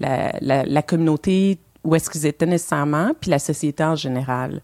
la, 0.00 0.64
la, 0.64 0.82
communauté 0.82 1.58
où 1.82 1.94
est-ce 1.94 2.10
qu'ils 2.10 2.26
étaient 2.26 2.46
nécessairement 2.46 3.12
puis 3.18 3.30
la 3.30 3.38
société 3.38 3.84
en 3.84 3.96
général. 3.96 4.60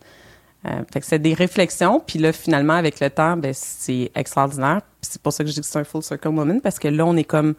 Euh, 0.67 0.83
fait 0.93 1.01
que 1.01 1.07
c'est 1.07 1.19
des 1.19 1.33
réflexions, 1.33 2.01
puis 2.01 2.19
là, 2.19 2.33
finalement, 2.33 2.75
avec 2.75 3.01
le 3.01 3.09
temps, 3.09 3.37
ben, 3.37 3.53
c'est 3.55 4.11
extraordinaire. 4.15 4.83
c'est 5.01 5.21
pour 5.23 5.33
ça 5.33 5.43
que 5.43 5.49
je 5.49 5.55
dis 5.55 5.61
que 5.61 5.67
c'est 5.67 5.79
un 5.79 5.85
full 5.85 6.03
circle 6.03 6.29
moment, 6.29 6.59
parce 6.61 6.79
que 6.79 6.89
là, 6.89 7.07
on 7.07 7.17
est 7.17 7.25
comme 7.25 7.55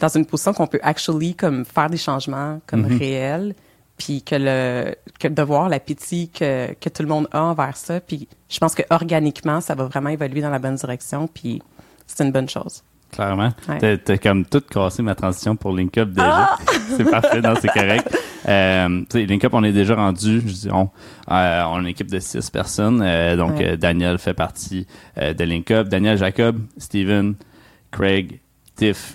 dans 0.00 0.08
une 0.08 0.26
position 0.26 0.52
qu'on 0.52 0.66
peut 0.66 0.80
actually 0.82 1.34
comme 1.34 1.64
faire 1.64 1.90
des 1.90 1.96
changements 1.96 2.60
comme 2.66 2.86
mm-hmm. 2.86 2.98
réels 2.98 3.54
puis 3.96 4.22
que 4.22 4.34
le 4.34 4.94
que 5.18 5.28
de 5.28 5.42
voir 5.42 5.68
l'appétit 5.68 6.30
que, 6.30 6.72
que 6.74 6.88
tout 6.88 7.02
le 7.02 7.08
monde 7.08 7.28
a 7.32 7.42
envers 7.42 7.76
ça 7.76 8.00
puis 8.00 8.26
je 8.48 8.58
pense 8.58 8.74
que 8.74 8.82
organiquement 8.90 9.60
ça 9.60 9.74
va 9.74 9.84
vraiment 9.84 10.10
évoluer 10.10 10.40
dans 10.40 10.50
la 10.50 10.58
bonne 10.58 10.76
direction 10.76 11.28
puis 11.28 11.62
c'est 12.06 12.24
une 12.24 12.32
bonne 12.32 12.48
chose 12.48 12.82
clairement 13.12 13.50
ouais. 13.68 13.98
t'as 13.98 14.18
comme 14.18 14.46
tout 14.46 14.62
cassé 14.62 15.02
ma 15.02 15.14
transition 15.14 15.54
pour 15.54 15.72
Link 15.72 15.96
Up 15.98 16.08
déjà 16.10 16.48
ah! 16.50 16.58
c'est 16.96 17.10
parfait 17.10 17.40
non 17.42 17.54
c'est 17.60 17.68
correct 17.68 18.08
euh, 18.48 19.04
Link 19.12 19.44
Up 19.44 19.52
on 19.52 19.64
est 19.64 19.72
déjà 19.72 19.96
rendu 19.96 20.40
je 20.46 20.52
dis 20.52 20.68
on 20.72 20.88
euh, 21.30 21.62
on 21.64 21.76
a 21.76 21.80
une 21.80 21.88
équipe 21.88 22.10
de 22.10 22.20
six 22.20 22.48
personnes 22.50 23.02
euh, 23.04 23.36
donc 23.36 23.60
euh, 23.60 23.76
Daniel 23.76 24.18
fait 24.18 24.34
partie 24.34 24.86
euh, 25.18 25.34
de 25.34 25.44
Link 25.44 25.70
Up 25.70 25.88
Daniel 25.88 26.16
Jacob 26.16 26.58
Steven 26.78 27.34
Craig 27.90 28.40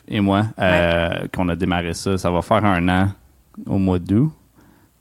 et 0.07 0.19
moi, 0.19 0.45
euh, 0.59 1.27
qu'on 1.33 1.49
a 1.49 1.55
démarré 1.55 1.93
ça. 1.93 2.17
Ça 2.17 2.31
va 2.31 2.41
faire 2.41 2.63
un 2.65 2.87
an 2.89 3.09
au 3.65 3.77
mois 3.77 3.99
d'août. 3.99 4.31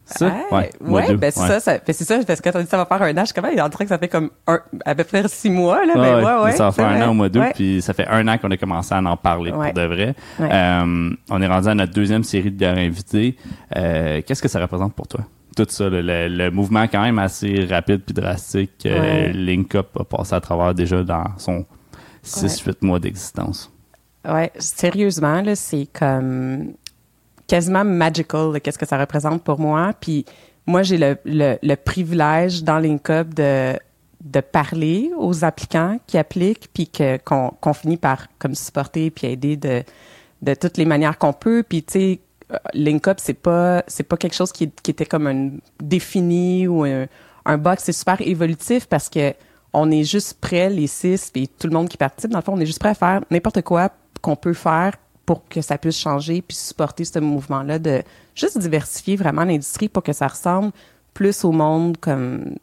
Ça? 0.06 0.30
ouais, 0.52 0.70
ouais, 0.82 1.16
ben 1.16 1.30
c'est 1.30 1.40
ça, 1.40 1.60
ça 1.60 1.78
ben 1.78 1.94
c'est 1.94 2.04
ça, 2.04 2.18
parce 2.26 2.38
que 2.38 2.50
quand 2.50 2.58
on 2.58 2.62
dit 2.62 2.68
ça 2.68 2.76
va 2.76 2.84
faire 2.84 3.00
un 3.00 3.16
an, 3.16 3.20
je 3.20 3.32
suis 3.32 3.34
comme, 3.34 3.50
il 3.50 3.60
en 3.60 3.70
dirait 3.70 3.84
que 3.84 3.88
ça 3.88 3.96
fait 3.96 4.08
comme 4.08 4.30
un, 4.46 4.60
à 4.84 4.94
peu 4.94 5.02
près 5.02 5.26
six 5.28 5.48
mois, 5.48 5.86
là, 5.86 5.94
ben 5.94 6.22
ouais, 6.22 6.44
ouais. 6.44 6.52
Ça 6.52 6.66
va 6.66 6.72
faire 6.72 6.88
un 6.88 7.00
an 7.06 7.10
au 7.12 7.14
mois 7.14 7.30
d'août, 7.30 7.46
puis 7.54 7.80
ça 7.80 7.94
fait 7.94 8.06
un 8.08 8.28
an 8.28 8.36
qu'on 8.36 8.50
a 8.50 8.56
commencé 8.58 8.94
à 8.94 8.98
en 8.98 9.16
parler 9.16 9.50
pour 9.50 9.72
de 9.72 9.82
vrai. 9.82 10.14
Euh, 10.40 11.10
on 11.30 11.42
est 11.42 11.46
rendu 11.46 11.68
à 11.68 11.74
notre 11.74 11.94
deuxième 11.94 12.22
série 12.22 12.50
de 12.50 12.66
invités. 12.66 13.36
Euh, 13.76 14.20
qu'est-ce 14.26 14.42
que 14.42 14.48
ça 14.48 14.60
représente 14.60 14.92
pour 14.92 15.08
toi? 15.08 15.20
Tout 15.56 15.66
ça, 15.68 15.88
le, 15.88 16.02
le, 16.02 16.50
mouvement 16.50 16.86
quand 16.86 17.02
même 17.02 17.18
assez 17.18 17.64
rapide 17.64 18.02
puis 18.04 18.12
drastique. 18.12 18.84
Euh, 18.84 19.28
Link 19.28 19.74
Up 19.74 19.88
a 19.98 20.04
passé 20.04 20.34
à 20.34 20.40
travers 20.40 20.74
déjà 20.74 21.02
dans 21.02 21.24
son 21.38 21.64
6-8 22.24 22.74
mois 22.82 22.98
d'existence. 22.98 23.73
Ouais, 24.26 24.50
sérieusement, 24.58 25.42
là, 25.42 25.54
c'est 25.54 25.86
comme 25.92 26.74
quasiment 27.46 27.84
magical, 27.84 28.60
qu'est-ce 28.60 28.78
que 28.78 28.86
ça 28.86 28.98
représente 28.98 29.42
pour 29.42 29.60
moi. 29.60 29.92
Puis 30.00 30.24
moi, 30.66 30.82
j'ai 30.82 30.96
le, 30.96 31.16
le, 31.24 31.74
privilège 31.74 32.64
dans 32.64 32.78
LinkUp 32.78 33.34
de, 33.34 33.74
de 34.22 34.40
parler 34.40 35.10
aux 35.18 35.44
applicants 35.44 35.98
qui 36.06 36.16
appliquent, 36.16 36.70
puis 36.72 36.90
qu'on 37.24 37.72
finit 37.74 37.98
par 37.98 38.28
comme 38.38 38.54
supporter 38.54 39.10
puis 39.10 39.26
aider 39.26 39.56
de, 39.56 39.82
de 40.40 40.54
toutes 40.54 40.78
les 40.78 40.86
manières 40.86 41.18
qu'on 41.18 41.34
peut. 41.34 41.62
Puis 41.62 41.82
tu 41.82 41.92
sais, 41.92 42.20
euh, 42.52 42.56
LinkUp, 42.72 43.18
c'est 43.18 43.34
pas 43.34 43.84
c'est 43.86 44.04
pas 44.04 44.16
quelque 44.16 44.34
chose 44.34 44.52
qui, 44.52 44.70
qui 44.70 44.90
était 44.90 45.06
comme 45.06 45.26
un 45.26 45.50
défini 45.82 46.66
ou 46.66 46.84
un, 46.84 47.06
un 47.44 47.58
box. 47.58 47.84
C'est 47.84 47.92
super 47.92 48.20
évolutif 48.22 48.86
parce 48.86 49.10
que 49.10 49.34
on 49.74 49.90
est 49.90 50.04
juste 50.04 50.40
prêt, 50.40 50.70
les 50.70 50.86
six, 50.86 51.30
puis 51.30 51.48
tout 51.48 51.66
le 51.66 51.74
monde 51.74 51.88
qui 51.88 51.96
participe, 51.96 52.30
dans 52.30 52.38
le 52.38 52.44
fond, 52.44 52.52
on 52.54 52.60
est 52.60 52.66
juste 52.66 52.78
prêt 52.78 52.90
à 52.90 52.94
faire 52.94 53.22
n'importe 53.30 53.60
quoi 53.62 53.90
qu'on 54.24 54.36
peut 54.36 54.54
faire 54.54 54.94
pour 55.26 55.46
que 55.46 55.60
ça 55.60 55.76
puisse 55.76 55.98
changer 55.98 56.40
puis 56.40 56.56
supporter 56.56 57.04
ce 57.04 57.18
mouvement-là 57.18 57.78
de 57.78 58.02
juste 58.34 58.56
diversifier 58.56 59.16
vraiment 59.16 59.44
l'industrie 59.44 59.90
pour 59.90 60.02
que 60.02 60.14
ça 60.14 60.28
ressemble 60.28 60.72
plus 61.12 61.44
au 61.44 61.52
monde 61.52 61.98
comme 61.98 62.54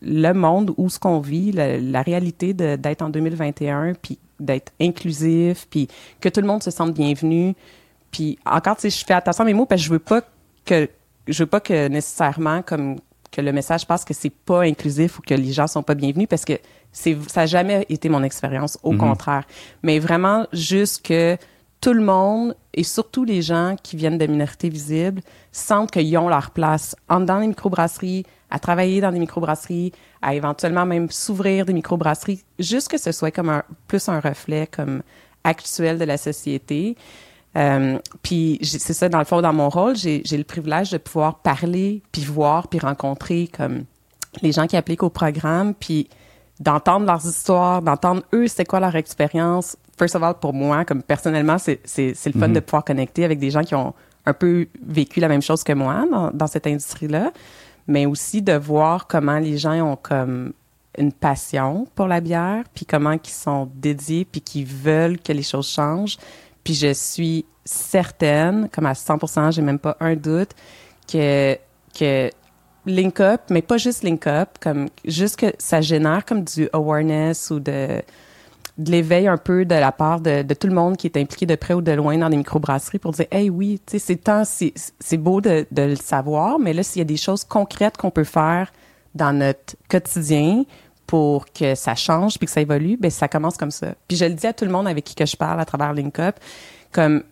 le 0.00 0.32
monde 0.32 0.72
où 0.78 0.88
ce 0.88 0.98
qu'on 0.98 1.20
vit, 1.20 1.52
la, 1.52 2.00
réalité 2.02 2.54
d'être 2.54 3.02
en 3.02 3.10
2021 3.10 3.92
puis 3.92 4.18
d'être 4.40 4.72
inclusif 4.80 5.66
puis 5.68 5.86
que 6.18 6.30
tout 6.30 6.40
le 6.40 6.46
monde 6.46 6.62
se 6.62 6.70
sente 6.70 6.94
bienvenu. 6.94 7.54
Puis 8.10 8.38
encore, 8.46 8.76
tu 8.76 8.82
sais, 8.82 8.90
je 8.90 9.04
fais 9.04 9.14
attention 9.14 9.42
à 9.42 9.46
mes 9.46 9.54
mots 9.54 9.66
parce 9.66 9.82
que 9.82 9.86
je 9.86 9.92
veux 9.92 9.98
pas 9.98 10.22
que 10.64 10.88
je 11.28 11.42
veux 11.42 11.48
pas 11.48 11.60
que 11.60 11.88
nécessairement 11.88 12.62
comme 12.62 12.96
que 13.30 13.42
le 13.42 13.52
message 13.52 13.86
passe 13.86 14.04
que 14.06 14.14
c'est 14.14 14.32
pas 14.32 14.62
inclusif 14.62 15.18
ou 15.18 15.22
que 15.22 15.34
les 15.34 15.52
gens 15.52 15.66
sont 15.66 15.82
pas 15.82 15.94
bienvenus 15.94 16.26
parce 16.28 16.46
que 16.46 16.54
c'est 16.92 17.16
ça 17.28 17.40
n'a 17.42 17.46
jamais 17.46 17.86
été 17.88 18.08
mon 18.08 18.22
expérience 18.22 18.78
au 18.82 18.92
mm-hmm. 18.92 18.98
contraire 18.98 19.44
mais 19.82 19.98
vraiment 19.98 20.46
juste 20.52 21.04
que 21.04 21.36
tout 21.82 21.92
le 21.92 22.00
monde, 22.00 22.54
et 22.72 22.84
surtout 22.84 23.24
les 23.24 23.42
gens 23.42 23.74
qui 23.82 23.96
viennent 23.96 24.16
de 24.16 24.26
minorités 24.26 24.68
visibles, 24.68 25.20
sentent 25.50 25.90
qu'ils 25.90 26.16
ont 26.16 26.28
leur 26.28 26.52
place 26.52 26.94
en 27.08 27.20
dans 27.20 27.40
les 27.40 27.48
microbrasseries, 27.48 28.24
à 28.50 28.60
travailler 28.60 29.00
dans 29.00 29.10
des 29.10 29.18
microbrasseries, 29.18 29.92
à 30.22 30.34
éventuellement 30.36 30.86
même 30.86 31.10
s'ouvrir 31.10 31.66
des 31.66 31.72
microbrasseries, 31.72 32.44
juste 32.60 32.88
que 32.88 32.98
ce 32.98 33.10
soit 33.10 33.32
comme 33.32 33.48
un, 33.48 33.64
plus 33.88 34.08
un 34.08 34.20
reflet 34.20 34.68
comme 34.68 35.02
actuel 35.42 35.98
de 35.98 36.04
la 36.04 36.18
société. 36.18 36.96
Euh, 37.56 37.98
puis 38.22 38.60
c'est 38.62 38.94
ça, 38.94 39.08
dans 39.08 39.18
le 39.18 39.24
fond, 39.24 39.42
dans 39.42 39.52
mon 39.52 39.68
rôle, 39.68 39.96
j'ai 39.96 40.22
le 40.24 40.44
privilège 40.44 40.90
de 40.90 40.98
pouvoir 40.98 41.40
parler, 41.40 42.00
puis 42.12 42.22
voir, 42.22 42.68
puis 42.68 42.78
rencontrer 42.78 43.48
comme 43.48 43.84
les 44.40 44.52
gens 44.52 44.68
qui 44.68 44.76
appliquent 44.76 45.02
au 45.02 45.10
programme, 45.10 45.74
puis 45.74 46.08
d'entendre 46.62 47.06
leurs 47.06 47.26
histoires, 47.26 47.82
d'entendre 47.82 48.22
eux, 48.32 48.46
c'est 48.46 48.64
quoi 48.64 48.78
leur 48.78 48.94
expérience. 48.94 49.76
First 49.98 50.14
of 50.14 50.22
all, 50.22 50.34
pour 50.34 50.54
moi, 50.54 50.84
comme 50.84 51.02
personnellement, 51.02 51.58
c'est 51.58 51.80
le 51.96 52.14
fun 52.14 52.48
mhm. 52.48 52.52
de 52.52 52.60
pouvoir 52.60 52.84
connecter 52.84 53.24
avec 53.24 53.38
des 53.38 53.50
gens 53.50 53.62
qui 53.62 53.74
ont 53.74 53.92
un 54.24 54.32
peu 54.32 54.68
vécu 54.86 55.18
la 55.18 55.28
même 55.28 55.42
chose 55.42 55.64
que 55.64 55.72
moi 55.72 56.04
dans, 56.08 56.30
dans 56.30 56.46
cette 56.46 56.66
industrie-là, 56.68 57.32
mais 57.88 58.06
aussi 58.06 58.42
de 58.42 58.52
voir 58.52 59.08
comment 59.08 59.38
les 59.38 59.58
gens 59.58 59.74
ont 59.80 59.96
comme 59.96 60.52
une 60.96 61.12
passion 61.12 61.88
pour 61.96 62.06
la 62.06 62.20
bière, 62.20 62.64
puis 62.74 62.86
comment 62.86 63.12
ils 63.12 63.30
sont 63.30 63.68
dédiés, 63.74 64.24
puis 64.24 64.40
qu'ils 64.40 64.66
veulent 64.66 65.18
que 65.18 65.32
les 65.32 65.42
choses 65.42 65.68
changent. 65.68 66.18
Puis 66.62 66.74
je 66.74 66.92
suis 66.92 67.44
certaine, 67.64 68.68
comme 68.68 68.86
à 68.86 68.92
100%, 68.92 69.52
j'ai 69.52 69.62
même 69.62 69.80
pas 69.80 69.96
un 69.98 70.14
doute, 70.14 70.50
que 71.10 71.58
que 71.98 72.30
link 72.86 73.20
up, 73.20 73.42
mais 73.50 73.62
pas 73.62 73.76
juste 73.76 74.02
link 74.02 74.26
up, 74.26 74.50
comme 74.60 74.88
juste 75.04 75.36
que 75.36 75.46
ça 75.58 75.80
génère 75.80 76.24
comme 76.24 76.44
du 76.44 76.68
awareness 76.72 77.50
ou 77.50 77.60
de 77.60 78.02
l'éveil 78.78 79.28
un 79.28 79.36
peu 79.36 79.64
de 79.64 79.74
la 79.74 79.92
part 79.92 80.20
de, 80.20 80.42
tout 80.54 80.66
le 80.66 80.74
monde 80.74 80.96
qui 80.96 81.06
est 81.06 81.16
impliqué 81.16 81.46
de 81.46 81.54
près 81.54 81.74
ou 81.74 81.82
de 81.82 81.92
loin 81.92 82.16
dans 82.16 82.28
les 82.28 82.36
microbrasseries 82.36 82.98
pour 82.98 83.12
dire 83.12 83.26
hey 83.30 83.50
oui 83.50 83.80
tu 83.86 83.92
sais 83.92 83.98
c'est 83.98 84.16
temps 84.16 84.44
c'est 84.44 85.16
beau 85.18 85.40
de, 85.40 85.66
le 85.70 85.94
savoir 85.94 86.58
mais 86.58 86.72
là 86.72 86.82
s'il 86.82 87.00
y 87.00 87.02
a 87.02 87.04
des 87.04 87.16
choses 87.16 87.44
concrètes 87.44 87.96
qu'on 87.96 88.10
peut 88.10 88.24
faire 88.24 88.72
dans 89.14 89.32
notre 89.32 89.76
quotidien 89.90 90.64
pour 91.06 91.44
que 91.52 91.74
ça 91.74 91.94
change 91.94 92.38
puis 92.38 92.46
que 92.46 92.52
ça 92.52 92.62
évolue 92.62 92.96
ben 92.96 93.10
ça 93.10 93.28
commence 93.28 93.58
comme 93.58 93.70
ça. 93.70 93.88
Puis 94.08 94.16
je 94.16 94.24
le 94.24 94.34
dis 94.34 94.46
à 94.46 94.54
tout 94.54 94.64
le 94.64 94.70
monde 94.70 94.88
avec 94.88 95.04
qui 95.04 95.14
que 95.14 95.26
je 95.26 95.36
parle 95.36 95.60
à 95.60 95.66
travers 95.66 95.92
LinkUp 95.92 96.36
comme 96.92 97.22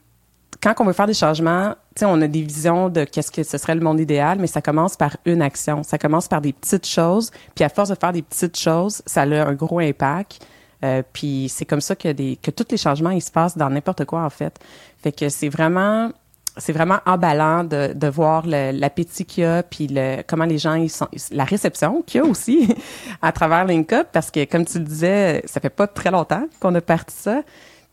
quand 0.62 0.74
on 0.80 0.84
veut 0.84 0.92
faire 0.92 1.06
des 1.06 1.14
changements, 1.14 1.74
on 2.02 2.22
a 2.22 2.26
des 2.26 2.42
visions 2.42 2.88
de 2.88 3.04
qu'est-ce 3.04 3.30
que 3.30 3.42
ce 3.42 3.58
serait 3.58 3.74
le 3.74 3.80
monde 3.80 4.00
idéal, 4.00 4.38
mais 4.38 4.46
ça 4.46 4.60
commence 4.60 4.96
par 4.96 5.16
une 5.24 5.42
action. 5.42 5.82
Ça 5.82 5.98
commence 5.98 6.28
par 6.28 6.40
des 6.40 6.52
petites 6.52 6.86
choses, 6.86 7.30
puis 7.54 7.64
à 7.64 7.68
force 7.68 7.88
de 7.88 7.94
faire 7.94 8.12
des 8.12 8.22
petites 8.22 8.58
choses, 8.58 9.02
ça 9.06 9.22
a 9.22 9.46
un 9.46 9.54
gros 9.54 9.78
impact. 9.78 10.46
Euh, 10.82 11.02
puis 11.12 11.48
c'est 11.50 11.66
comme 11.66 11.80
ça 11.80 11.94
que 11.94 12.10
des 12.10 12.36
que 12.36 12.50
tous 12.50 12.66
les 12.70 12.78
changements 12.78 13.10
ils 13.10 13.20
se 13.20 13.30
passent 13.30 13.56
dans 13.56 13.68
n'importe 13.68 14.06
quoi 14.06 14.22
en 14.24 14.30
fait. 14.30 14.58
Fait 15.02 15.12
que 15.12 15.28
c'est 15.28 15.50
vraiment 15.50 16.10
c'est 16.56 16.72
vraiment 16.72 16.98
emballant 17.06 17.64
de, 17.64 17.92
de 17.94 18.06
voir 18.08 18.46
l'appétit 18.46 19.26
qu'il 19.26 19.44
y 19.44 19.46
a 19.46 19.62
puis 19.62 19.88
le 19.88 20.22
comment 20.26 20.46
les 20.46 20.56
gens 20.56 20.74
ils 20.74 20.88
sont 20.88 21.06
la 21.32 21.44
réception 21.44 22.02
qu'il 22.06 22.22
y 22.22 22.24
a 22.24 22.26
aussi 22.26 22.74
à 23.22 23.30
travers 23.30 23.66
LinkUp 23.66 24.06
parce 24.10 24.30
que 24.30 24.46
comme 24.46 24.64
tu 24.64 24.78
le 24.78 24.84
disais 24.84 25.42
ça 25.44 25.60
fait 25.60 25.68
pas 25.68 25.86
très 25.86 26.10
longtemps 26.10 26.46
qu'on 26.60 26.74
a 26.74 26.80
parti 26.80 27.14
ça 27.14 27.42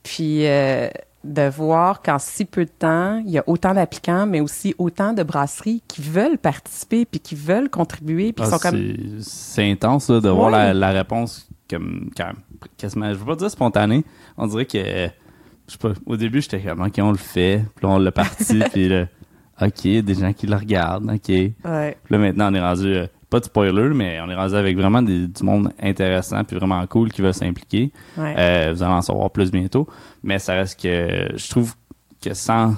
puis 0.02 0.48
euh, 0.48 0.88
de 1.24 1.50
voir 1.50 2.02
qu'en 2.02 2.20
si 2.20 2.46
peu 2.46 2.66
de 2.66 2.72
temps, 2.72 3.22
il 3.26 3.32
y 3.32 3.38
a 3.38 3.44
autant 3.48 3.74
d'applicants, 3.74 4.26
mais 4.26 4.40
aussi 4.40 4.76
autant 4.78 5.14
de 5.14 5.24
brasseries 5.24 5.82
qui 5.88 6.02
veulent 6.02 6.38
participer 6.38 7.06
puis 7.06 7.20
qui 7.20 7.36
veulent 7.36 7.70
contribuer. 7.70 8.34
Puis 8.34 8.46
ah, 8.50 8.58
C'est 9.20 9.70
intense 9.70 10.10
de 10.10 10.30
voir 10.30 10.50
la, 10.52 10.92
réponse 10.92 11.50
comme, 11.70 12.10
quand 12.16 12.32
quasiment, 12.78 13.10
je 13.10 13.18
veux 13.18 13.26
pas 13.26 13.36
dire 13.36 13.52
spontanée. 13.52 14.06
On 14.38 14.48
dirait 14.48 14.66
que, 14.66 14.78
je 14.78 15.72
sais 15.72 15.78
pas, 15.80 15.94
au 16.06 16.16
début, 16.16 16.42
j'étais 16.42 16.62
comme, 16.62 16.82
OK, 16.82 16.94
on 17.00 17.12
le 17.12 17.18
fait, 17.18 17.64
puis 17.76 17.86
on 17.86 17.98
l'a 17.98 18.12
parti, 18.12 18.60
puis 18.72 18.88
là, 18.88 19.08
OK, 19.62 19.84
des 19.84 20.14
gens 20.14 20.32
qui 20.34 20.48
le 20.48 20.56
regardent, 20.56 21.10
OK. 21.10 21.30
Ouais. 21.30 21.54
Puis 22.04 22.12
là, 22.12 22.18
maintenant, 22.18 22.52
on 22.52 22.54
est 22.54 22.62
rendu... 22.62 22.94
Euh, 22.94 23.08
pas 23.30 23.40
de 23.40 23.46
spoiler, 23.46 23.90
mais 23.94 24.20
on 24.22 24.30
est 24.30 24.36
rendu 24.36 24.56
avec 24.56 24.78
vraiment 24.78 25.02
du 25.02 25.30
monde 25.42 25.72
intéressant 25.82 26.44
puis 26.44 26.56
vraiment 26.58 26.86
cool 26.88 27.12
qui 27.12 27.22
veut 27.22 27.34
s'impliquer. 27.34 27.92
Euh, 28.18 28.72
vous 28.74 28.84
allez 28.84 28.94
en 28.94 29.02
savoir 29.02 29.30
plus 29.32 29.52
bientôt. 29.52 29.88
Mais 30.24 30.40
ça 30.40 30.54
reste 30.54 30.82
que 30.82 31.30
je 31.36 31.50
trouve 31.50 31.74
que 32.22 32.34
sans 32.34 32.76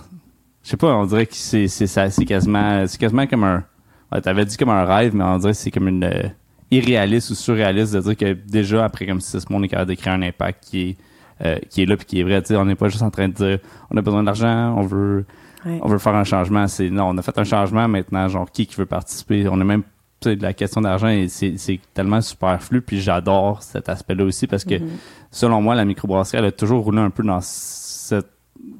je 0.63 0.72
sais 0.72 0.77
pas, 0.77 0.94
on 0.96 1.06
dirait 1.06 1.25
que 1.25 1.36
c'est 1.36 1.68
c'est 1.68 1.88
ça 1.88 2.10
c'est 2.10 2.25
quasiment 2.25 2.86
c'est 2.88 3.00
quasiment 3.00 3.27
comme 3.27 3.44
un 3.44 3.63
ouais, 4.12 4.22
t'avais 4.22 4.46
dit 4.46 4.58
comme 4.58 4.70
un 4.70 4.86
rêve, 4.86 5.15
mais 5.15 5.24
on 5.24 5.38
dirait 5.38 5.53
que 5.53 5.58
c'est 5.58 5.72
comme 5.72 5.88
une 5.88 6.03
euh, 6.03 6.27
irréaliste 6.72 7.29
ou 7.29 7.36
surréaliste 7.36 7.94
de 7.94 8.01
dire 8.01 8.18
que 8.18 8.34
déjà 8.34 8.86
après 8.86 9.06
comme 9.06 9.22
six 9.22 9.50
mois 9.50 9.60
on 9.60 9.63
est 9.63 9.68
capable 9.68 9.91
de 9.91 9.96
créer 9.96 10.13
un 10.13 10.22
impact 10.22 10.65
qui 10.65 10.82
est 10.82 10.98
euh, 11.46 11.58
qui 11.70 11.84
est 11.84 11.86
là 11.86 11.96
puis 11.96 12.06
qui 12.06 12.20
est 12.20 12.24
vrai. 12.24 12.44
on 12.58 12.65
n'est 12.65 12.75
pas 12.75 12.89
juste 12.89 13.03
en 13.03 13.12
train 13.12 13.29
de 13.29 13.34
dire 13.34 13.60
on 13.91 13.98
a 13.98 14.01
besoin 14.01 14.24
d'argent, 14.24 14.75
on 14.77 14.82
veut 14.82 15.25
on 15.65 15.88
veut 15.88 15.98
faire 15.98 16.15
un 16.15 16.24
changement. 16.24 16.68
C'est 16.68 16.89
non, 16.89 17.10
on 17.10 17.18
a 17.18 17.22
fait 17.22 17.38
un 17.38 17.44
changement 17.44 17.88
maintenant. 17.88 18.27
Genre 18.27 18.50
qui 18.50 18.65
qui 18.65 18.75
veut 18.75 18.86
participer? 18.86 19.48
On 19.50 19.60
est 19.60 19.65
même 19.65 19.84
la 20.25 20.53
question 20.53 20.81
d'argent, 20.81 21.25
c'est 21.27 21.79
tellement 21.93 22.21
superflu, 22.21 22.81
puis 22.81 22.99
j'adore 22.99 23.63
cet 23.63 23.89
aspect-là 23.89 24.23
aussi 24.25 24.47
parce 24.47 24.63
que, 24.63 24.75
mm-hmm. 24.75 24.88
selon 25.31 25.61
moi, 25.61 25.75
la 25.75 25.85
microbrasserie, 25.85 26.39
elle 26.39 26.45
a 26.45 26.51
toujours 26.51 26.83
roulé 26.83 26.99
un 26.99 27.09
peu 27.09 27.23
dans 27.23 27.41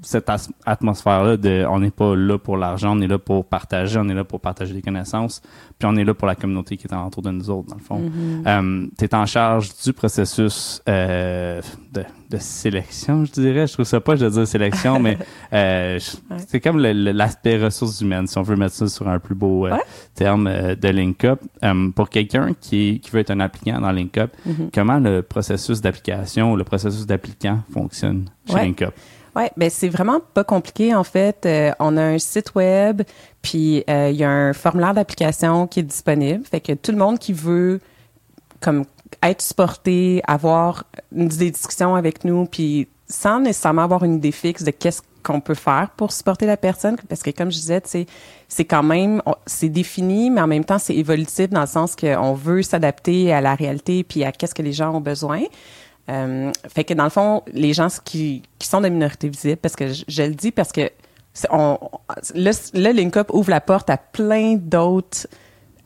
cette 0.02 0.32
atmosphère-là 0.66 1.38
de 1.38 1.66
on 1.70 1.80
n'est 1.80 1.92
pas 1.92 2.16
là 2.16 2.38
pour 2.38 2.58
l'argent, 2.58 2.98
on 2.98 3.02
est 3.02 3.08
là 3.08 3.20
pour 3.20 3.46
partager, 3.46 4.00
on 4.00 4.08
est 4.10 4.14
là 4.14 4.24
pour 4.24 4.40
partager 4.40 4.74
des 4.74 4.82
connaissances, 4.82 5.42
puis 5.78 5.88
on 5.88 5.96
est 5.96 6.04
là 6.04 6.14
pour 6.14 6.28
la 6.28 6.36
communauté 6.36 6.78
qui 6.78 6.88
est 6.88 6.96
autour 6.96 7.24
de 7.24 7.32
nous 7.32 7.50
autres, 7.50 7.70
dans 7.70 7.76
le 7.76 7.82
fond. 7.82 8.00
Mm-hmm. 8.00 8.48
Euh, 8.48 8.88
tu 8.98 9.06
es 9.06 9.16
en 9.16 9.26
charge 9.26 9.70
du 9.84 9.94
processus 9.94 10.82
euh, 10.88 11.62
de, 11.94 12.04
de, 12.30 12.38
sélection, 12.38 13.26
je 13.26 13.32
dirais. 13.32 13.68
Je 13.68 13.74
trouve 13.74 13.86
ça 13.86 14.00
pas, 14.00 14.16
je 14.16 14.26
veux 14.26 14.32
dire 14.32 14.48
sélection, 14.48 15.00
mais 15.00 15.18
euh, 15.54 16.00
c'est 16.48 16.60
comme 16.60 16.80
l'aspect 16.80 17.58
ressources 17.64 18.02
humaines, 18.02 18.28
si 18.28 18.38
on 18.38 18.44
veut 18.44 18.56
mettre 18.56 18.76
ça 18.76 18.88
sur 18.88 19.08
un 19.08 19.20
plus 19.20 19.36
beau 19.36 19.68
terme 20.16 20.46
de 20.76 20.90
LinkUp. 20.90 21.40
pour 21.96 22.10
quelqu'un 22.10 22.54
qui, 22.60 23.00
qui 23.00 23.12
veut 23.12 23.20
être 23.20 23.32
un 23.32 23.40
appliquant 23.40 23.80
dans 23.82 23.92
LinkUp, 23.92 24.32
mm-hmm. 24.48 24.70
comment 24.74 25.00
le 25.00 25.22
processus 25.22 25.82
d'application 25.82 26.54
ou 26.54 26.56
le 26.56 26.64
processus 26.64 27.06
d'applicant 27.06 27.60
fonctionne 27.72 28.26
chez 28.48 28.56
LinkUp? 28.56 28.94
Oui, 29.36 29.44
ben 29.58 29.70
c'est 29.70 29.90
vraiment 29.90 30.20
pas 30.34 30.44
compliqué 30.44 30.94
en 30.96 31.04
fait. 31.04 31.46
Euh, 31.46 31.72
on 31.80 31.98
a 31.98 32.04
un 32.04 32.20
site 32.20 32.56
web, 32.56 33.04
puis 33.42 33.84
euh, 33.90 34.10
il 34.10 34.18
y 34.18 34.24
a 34.24 34.30
un 34.30 34.54
formulaire 34.54 34.94
d'application 34.94 35.68
qui 35.68 35.82
est 35.82 35.84
disponible. 35.84 36.44
Fait 36.46 36.62
que 36.62 36.74
tout 36.74 36.92
le 36.92 36.98
monde 36.98 37.20
qui 37.20 37.34
veut 37.34 37.80
comme 38.60 38.86
être 39.24 39.42
supporté, 39.42 40.22
avoir 40.28 40.84
des 41.12 41.52
discussions 41.52 41.96
avec 41.96 42.24
nous, 42.26 42.46
puis 42.46 42.88
sans 43.08 43.40
nécessairement 43.40 43.84
avoir 43.84 44.04
une 44.04 44.16
idée 44.16 44.32
fixe 44.32 44.64
de 44.64 44.72
qu'est-ce 44.72 45.02
qu'on 45.24 45.42
peut 45.42 45.56
faire 45.56 45.90
pour 45.98 46.12
supporter 46.12 46.46
la 46.46 46.58
personne 46.58 46.96
parce 47.10 47.24
que 47.24 47.32
comme 47.32 47.52
je 47.52 47.58
disais 47.58 47.82
c'est 48.48 48.66
quand 48.66 48.84
même 48.84 49.22
c'est 49.46 49.68
défini 49.68 50.30
mais 50.30 50.40
en 50.40 50.48
même 50.48 50.64
temps 50.64 50.80
c'est 50.80 50.96
évolutif 50.96 51.50
dans 51.50 51.62
le 51.62 51.68
sens 51.68 51.96
qu'on 51.96 52.34
veut 52.34 52.62
s'adapter 52.62 53.34
à 53.34 53.42
la 53.42 53.56
réalité 53.56 54.04
puis 54.04 54.24
à 54.24 54.32
qu'est-ce 54.32 54.56
que 54.56 54.62
les 54.62 54.72
gens 54.72 54.96
ont 54.96 55.02
besoin 55.02 55.42
euh, 56.10 56.52
fait 56.68 56.84
que 56.84 56.94
dans 56.94 57.04
le 57.04 57.10
fond 57.10 57.44
les 57.54 57.74
gens 57.74 57.88
qui 58.04 58.44
qui 58.58 58.68
sont 58.68 58.82
de 58.82 58.90
minorité 58.90 59.30
visible 59.30 59.58
parce 59.58 59.76
que 59.76 59.88
je, 59.88 60.24
le 60.24 60.34
dis 60.34 60.52
parce 60.52 60.72
que 60.72 60.90
on, 61.52 61.78
le, 62.34 62.52
le 62.74 62.92
Link 62.92 63.16
Up 63.16 63.30
ouvre 63.32 63.52
la 63.52 63.62
porte 63.62 63.90
à 63.90 63.98
plein 63.98 64.56
d'autres 64.56 65.28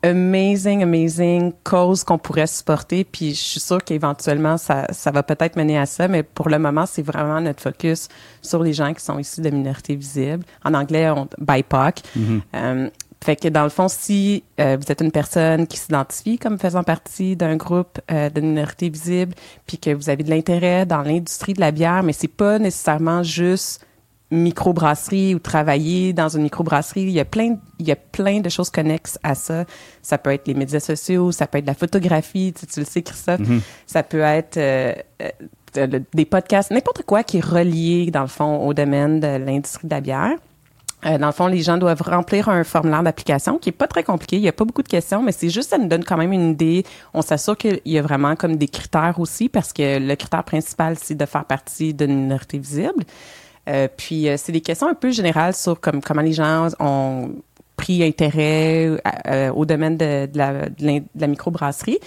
amazing, 0.03 0.83
amazing 0.83 1.53
cause 1.63 2.03
qu'on 2.03 2.17
pourrait 2.17 2.47
supporter. 2.47 3.03
Puis 3.05 3.33
je 3.33 3.41
suis 3.41 3.59
sûre 3.59 3.83
qu'éventuellement, 3.83 4.57
ça, 4.57 4.85
ça 4.91 5.11
va 5.11 5.23
peut-être 5.23 5.55
mener 5.55 5.79
à 5.79 5.85
ça. 5.85 6.07
Mais 6.07 6.23
pour 6.23 6.49
le 6.49 6.59
moment, 6.59 6.85
c'est 6.85 7.01
vraiment 7.01 7.39
notre 7.39 7.61
focus 7.61 8.09
sur 8.41 8.61
les 8.61 8.73
gens 8.73 8.93
qui 8.93 9.03
sont 9.03 9.17
issus 9.17 9.41
de 9.41 9.49
minorités 9.49 9.95
visibles. 9.95 10.45
En 10.63 10.73
anglais, 10.73 11.09
on, 11.09 11.27
BIPOC. 11.39 12.01
Mm-hmm. 12.17 12.41
Euh, 12.55 12.89
fait 13.23 13.35
que 13.35 13.47
dans 13.47 13.63
le 13.63 13.69
fond, 13.69 13.87
si 13.87 14.43
euh, 14.59 14.77
vous 14.79 14.91
êtes 14.91 15.01
une 15.01 15.11
personne 15.11 15.67
qui 15.67 15.77
s'identifie 15.77 16.37
comme 16.37 16.59
faisant 16.59 16.83
partie 16.83 17.35
d'un 17.35 17.55
groupe 17.55 17.99
euh, 18.11 18.29
de 18.29 18.41
minorités 18.41 18.89
visibles, 18.89 19.33
puis 19.65 19.77
que 19.77 19.93
vous 19.93 20.09
avez 20.09 20.23
de 20.23 20.29
l'intérêt 20.29 20.85
dans 20.85 21.01
l'industrie 21.01 21.53
de 21.53 21.59
la 21.59 21.71
bière, 21.71 22.03
mais 22.03 22.13
c'est 22.13 22.27
pas 22.27 22.59
nécessairement 22.59 23.23
juste 23.23 23.85
microbrasserie 24.33 25.35
ou 25.35 25.39
travailler 25.39 26.11
dans 26.11 26.29
une 26.29 26.43
microbrasserie. 26.43 27.03
Il 27.03 27.11
y 27.11 27.19
a 27.19 27.25
plein, 27.25 27.57
il 27.79 27.87
y 27.87 27.91
a 27.91 27.95
plein 27.95 28.39
de 28.39 28.49
choses 28.49 28.69
connexes 28.69 29.19
à 29.21 29.35
ça. 29.35 29.65
Ça 30.01 30.17
peut 30.17 30.31
être 30.31 30.47
les 30.47 30.55
médias 30.55 30.79
sociaux, 30.79 31.31
ça 31.31 31.47
peut 31.47 31.59
être 31.59 31.67
la 31.67 31.75
photographie, 31.75 32.53
tu, 32.57 32.65
tu 32.65 32.79
le 32.79 32.85
sais, 32.85 33.03
Christophe. 33.03 33.41
Mm-hmm. 33.41 33.61
Ça 33.85 34.03
peut 34.03 34.21
être 34.21 34.57
euh, 34.57 34.93
euh, 35.77 35.99
des 36.13 36.25
podcasts, 36.25 36.71
n'importe 36.71 37.03
quoi 37.03 37.23
qui 37.23 37.37
est 37.37 37.45
relié, 37.45 38.11
dans 38.11 38.21
le 38.21 38.27
fond, 38.27 38.65
au 38.65 38.73
domaine 38.73 39.19
de 39.19 39.37
l'industrie 39.37 39.87
de 39.87 39.93
la 39.93 40.01
bière. 40.01 40.37
Euh, 41.05 41.17
dans 41.17 41.27
le 41.27 41.33
fond, 41.33 41.47
les 41.47 41.61
gens 41.61 41.77
doivent 41.77 42.01
remplir 42.01 42.49
un 42.49 42.63
formulaire 42.63 43.03
d'application 43.03 43.57
qui 43.57 43.69
est 43.69 43.73
pas 43.73 43.87
très 43.87 44.03
compliqué. 44.03 44.37
Il 44.37 44.41
y 44.41 44.47
a 44.47 44.53
pas 44.53 44.65
beaucoup 44.65 44.83
de 44.83 44.87
questions, 44.87 45.21
mais 45.21 45.31
c'est 45.31 45.49
juste 45.49 45.69
ça 45.69 45.77
nous 45.77 45.87
donne 45.87 46.03
quand 46.03 46.17
même 46.17 46.33
une 46.33 46.51
idée. 46.51 46.83
On 47.13 47.21
s'assure 47.21 47.57
qu'il 47.57 47.81
y 47.85 47.97
a 47.97 48.01
vraiment 48.01 48.35
comme 48.35 48.55
des 48.55 48.67
critères 48.67 49.15
aussi 49.19 49.49
parce 49.49 49.73
que 49.73 49.99
le 49.99 50.15
critère 50.15 50.43
principal 50.43 50.97
c'est 50.99 51.15
de 51.15 51.25
faire 51.25 51.45
partie 51.45 51.93
d'une 51.93 52.23
minorité 52.23 52.57
visible. 52.57 53.03
Euh, 53.69 53.87
puis 53.95 54.27
euh, 54.27 54.35
c'est 54.37 54.51
des 54.51 54.61
questions 54.61 54.87
un 54.87 54.93
peu 54.93 55.11
générales 55.11 55.53
sur 55.53 55.79
comme 55.79 56.01
comment 56.01 56.21
les 56.21 56.33
gens 56.33 56.67
ont 56.79 57.31
pris 57.77 58.03
intérêt 58.03 58.89
euh, 59.27 59.51
au 59.51 59.65
domaine 59.65 59.97
de, 59.97 60.25
de, 60.25 60.37
la, 60.37 60.69
de 60.69 61.03
la 61.15 61.27
microbrasserie. 61.27 61.99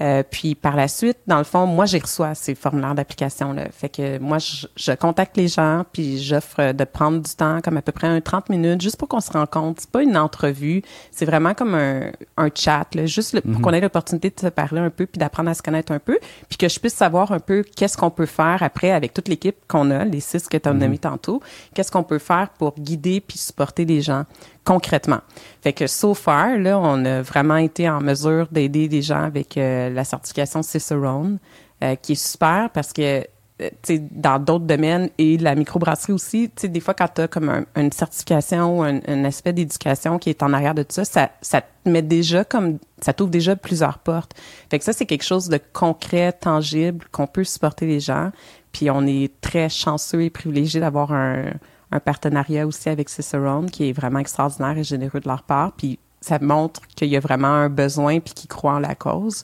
Euh, 0.00 0.22
puis 0.28 0.54
par 0.54 0.76
la 0.76 0.88
suite, 0.88 1.18
dans 1.26 1.38
le 1.38 1.44
fond, 1.44 1.66
moi, 1.66 1.84
j'ai 1.84 1.98
reçois 1.98 2.34
ces 2.34 2.54
formulaires 2.54 2.94
d'application. 2.94 3.52
Là. 3.52 3.66
Fait 3.70 3.90
que 3.90 4.18
moi, 4.18 4.38
je, 4.38 4.66
je 4.76 4.92
contacte 4.92 5.36
les 5.36 5.48
gens, 5.48 5.84
puis 5.92 6.18
j'offre 6.22 6.72
de 6.72 6.84
prendre 6.84 7.20
du 7.20 7.34
temps, 7.34 7.60
comme 7.62 7.76
à 7.76 7.82
peu 7.82 7.92
près 7.92 8.06
un 8.06 8.20
30 8.20 8.48
minutes, 8.48 8.80
juste 8.80 8.96
pour 8.96 9.08
qu'on 9.08 9.20
se 9.20 9.30
rencontre. 9.30 9.82
C'est 9.82 9.90
pas 9.90 10.02
une 10.02 10.16
entrevue, 10.16 10.82
c'est 11.10 11.26
vraiment 11.26 11.52
comme 11.52 11.74
un, 11.74 12.12
un 12.38 12.48
chat, 12.54 12.86
là, 12.94 13.04
juste 13.04 13.38
pour 13.42 13.50
mhm. 13.50 13.60
qu'on 13.60 13.70
ait 13.72 13.80
l'opportunité 13.80 14.30
de 14.30 14.40
se 14.40 14.46
parler 14.46 14.80
un 14.80 14.90
peu, 14.90 15.04
puis 15.04 15.18
d'apprendre 15.18 15.50
à 15.50 15.54
se 15.54 15.62
connaître 15.62 15.92
un 15.92 15.98
peu, 15.98 16.18
puis 16.48 16.56
que 16.56 16.68
je 16.68 16.80
puisse 16.80 16.94
savoir 16.94 17.32
un 17.32 17.40
peu 17.40 17.62
qu'est-ce 17.76 17.98
qu'on 17.98 18.10
peut 18.10 18.26
faire 18.26 18.62
après 18.62 18.92
avec 18.92 19.12
toute 19.12 19.28
l'équipe 19.28 19.56
qu'on 19.68 19.90
a, 19.90 20.06
les 20.06 20.20
six 20.20 20.48
que 20.48 20.56
tu 20.56 20.68
as 20.68 20.72
nommés 20.72 20.94
mhm. 20.94 20.98
tantôt, 20.98 21.42
qu'est-ce 21.74 21.92
qu'on 21.92 22.04
peut 22.04 22.18
faire 22.18 22.48
pour 22.58 22.74
guider 22.78 23.20
puis 23.20 23.36
supporter 23.36 23.84
les 23.84 24.00
gens? 24.00 24.24
Concrètement. 24.64 25.20
Fait 25.62 25.72
que 25.72 25.86
so 25.86 26.14
far, 26.14 26.56
là, 26.58 26.78
on 26.78 27.04
a 27.04 27.22
vraiment 27.22 27.56
été 27.56 27.88
en 27.88 28.00
mesure 28.00 28.48
d'aider 28.50 28.88
des 28.88 29.02
gens 29.02 29.22
avec 29.22 29.56
euh, 29.56 29.90
la 29.90 30.04
certification 30.04 30.62
Cicerone, 30.62 31.38
euh, 31.82 31.94
qui 31.96 32.12
est 32.12 32.22
super 32.22 32.70
parce 32.70 32.92
que 32.92 33.24
euh, 33.60 33.98
dans 34.10 34.38
d'autres 34.38 34.64
domaines 34.64 35.10
et 35.18 35.38
la 35.38 35.54
microbrasserie 35.54 36.12
aussi, 36.12 36.50
tu 36.54 36.62
sais, 36.62 36.68
des 36.68 36.80
fois, 36.80 36.94
quand 36.94 37.08
tu 37.14 37.22
as 37.22 37.28
comme 37.28 37.64
une 37.76 37.92
certification 37.92 38.78
ou 38.78 38.82
un, 38.82 39.24
aspect 39.24 39.52
d'éducation 39.52 40.18
qui 40.18 40.30
est 40.30 40.42
en 40.42 40.52
arrière 40.52 40.74
de 40.74 40.82
tout 40.82 40.94
ça, 40.94 41.04
ça, 41.04 41.30
ça 41.40 41.60
te 41.60 41.88
met 41.88 42.02
déjà 42.02 42.44
comme, 42.44 42.78
ça 43.00 43.12
t'ouvre 43.12 43.30
déjà 43.30 43.56
plusieurs 43.56 43.98
portes. 43.98 44.32
Fait 44.70 44.78
que 44.78 44.84
ça, 44.84 44.92
c'est 44.92 45.06
quelque 45.06 45.24
chose 45.24 45.48
de 45.48 45.58
concret, 45.72 46.32
tangible, 46.32 47.06
qu'on 47.12 47.26
peut 47.26 47.44
supporter 47.44 47.86
les 47.86 48.00
gens. 48.00 48.30
Puis 48.72 48.90
on 48.90 49.06
est 49.06 49.32
très 49.40 49.68
chanceux 49.68 50.22
et 50.22 50.30
privilégié 50.30 50.80
d'avoir 50.80 51.12
un, 51.12 51.44
un 51.92 52.00
partenariat 52.00 52.66
aussi 52.66 52.88
avec 52.88 53.08
Cicerone 53.08 53.70
qui 53.70 53.88
est 53.88 53.92
vraiment 53.92 54.18
extraordinaire 54.18 54.76
et 54.78 54.84
généreux 54.84 55.20
de 55.20 55.28
leur 55.28 55.42
part. 55.42 55.72
Puis 55.72 55.98
ça 56.20 56.38
montre 56.40 56.82
qu'il 56.94 57.08
y 57.08 57.16
a 57.16 57.20
vraiment 57.20 57.48
un 57.48 57.68
besoin 57.68 58.20
puis 58.20 58.34
qu'ils 58.34 58.48
croient 58.48 58.74
en 58.74 58.78
la 58.78 58.94
cause. 58.94 59.42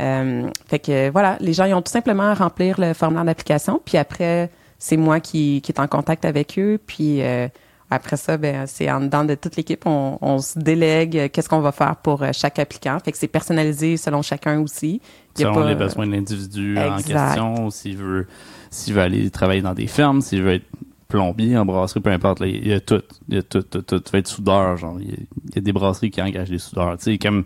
Euh, 0.00 0.48
fait 0.66 0.78
que 0.78 1.10
voilà, 1.10 1.36
les 1.40 1.52
gens 1.52 1.64
ils 1.64 1.74
ont 1.74 1.82
tout 1.82 1.92
simplement 1.92 2.24
à 2.24 2.34
remplir 2.34 2.80
le 2.80 2.94
formulaire 2.94 3.24
d'application. 3.24 3.80
Puis 3.84 3.96
après, 3.98 4.50
c'est 4.78 4.96
moi 4.96 5.20
qui, 5.20 5.60
qui 5.62 5.72
est 5.72 5.80
en 5.80 5.88
contact 5.88 6.24
avec 6.24 6.58
eux. 6.58 6.78
Puis 6.86 7.22
euh, 7.22 7.48
après 7.90 8.16
ça, 8.16 8.36
ben 8.36 8.66
c'est 8.66 8.90
en 8.90 9.00
dedans 9.00 9.24
de 9.24 9.34
toute 9.34 9.56
l'équipe, 9.56 9.86
on, 9.86 10.18
on 10.20 10.38
se 10.38 10.58
délègue 10.58 11.16
euh, 11.16 11.28
qu'est-ce 11.32 11.48
qu'on 11.48 11.60
va 11.60 11.72
faire 11.72 11.96
pour 11.96 12.22
euh, 12.22 12.30
chaque 12.32 12.58
applicant. 12.58 12.98
Fait 13.04 13.12
que 13.12 13.18
c'est 13.18 13.28
personnalisé 13.28 13.96
selon 13.96 14.22
chacun 14.22 14.60
aussi. 14.60 15.00
selon 15.36 15.64
les 15.64 15.76
besoins 15.76 16.06
de 16.06 16.12
l'individu 16.12 16.76
en 16.78 16.96
question, 16.96 17.70
s'il 17.70 17.96
veut 17.96 18.26
s'il 18.70 18.94
veut 18.94 19.02
aller 19.02 19.30
travailler 19.30 19.62
dans 19.62 19.74
des 19.74 19.86
fermes, 19.86 20.20
s'il 20.20 20.42
veut 20.42 20.54
être 20.54 20.66
plombier, 21.08 21.56
en 21.56 21.64
brasserie, 21.64 22.00
peu 22.00 22.10
importe. 22.10 22.40
il 22.40 22.66
y 22.66 22.72
a 22.72 22.80
tout. 22.80 23.02
Il 23.28 23.34
y 23.34 23.38
a 23.38 23.42
tout, 23.42 23.62
tout, 23.62 23.82
tout. 23.82 24.00
Tu 24.00 24.10
vas 24.12 24.18
être 24.18 24.26
soudeur, 24.26 24.76
genre. 24.76 25.00
Il 25.00 25.10
y, 25.10 25.58
a, 25.58 25.60
des 25.60 25.72
brasseries 25.72 26.10
qui 26.10 26.20
engagent 26.20 26.50
des 26.50 26.58
soudeurs. 26.58 26.96
Tu 26.98 27.04
sais, 27.04 27.18
comme... 27.18 27.44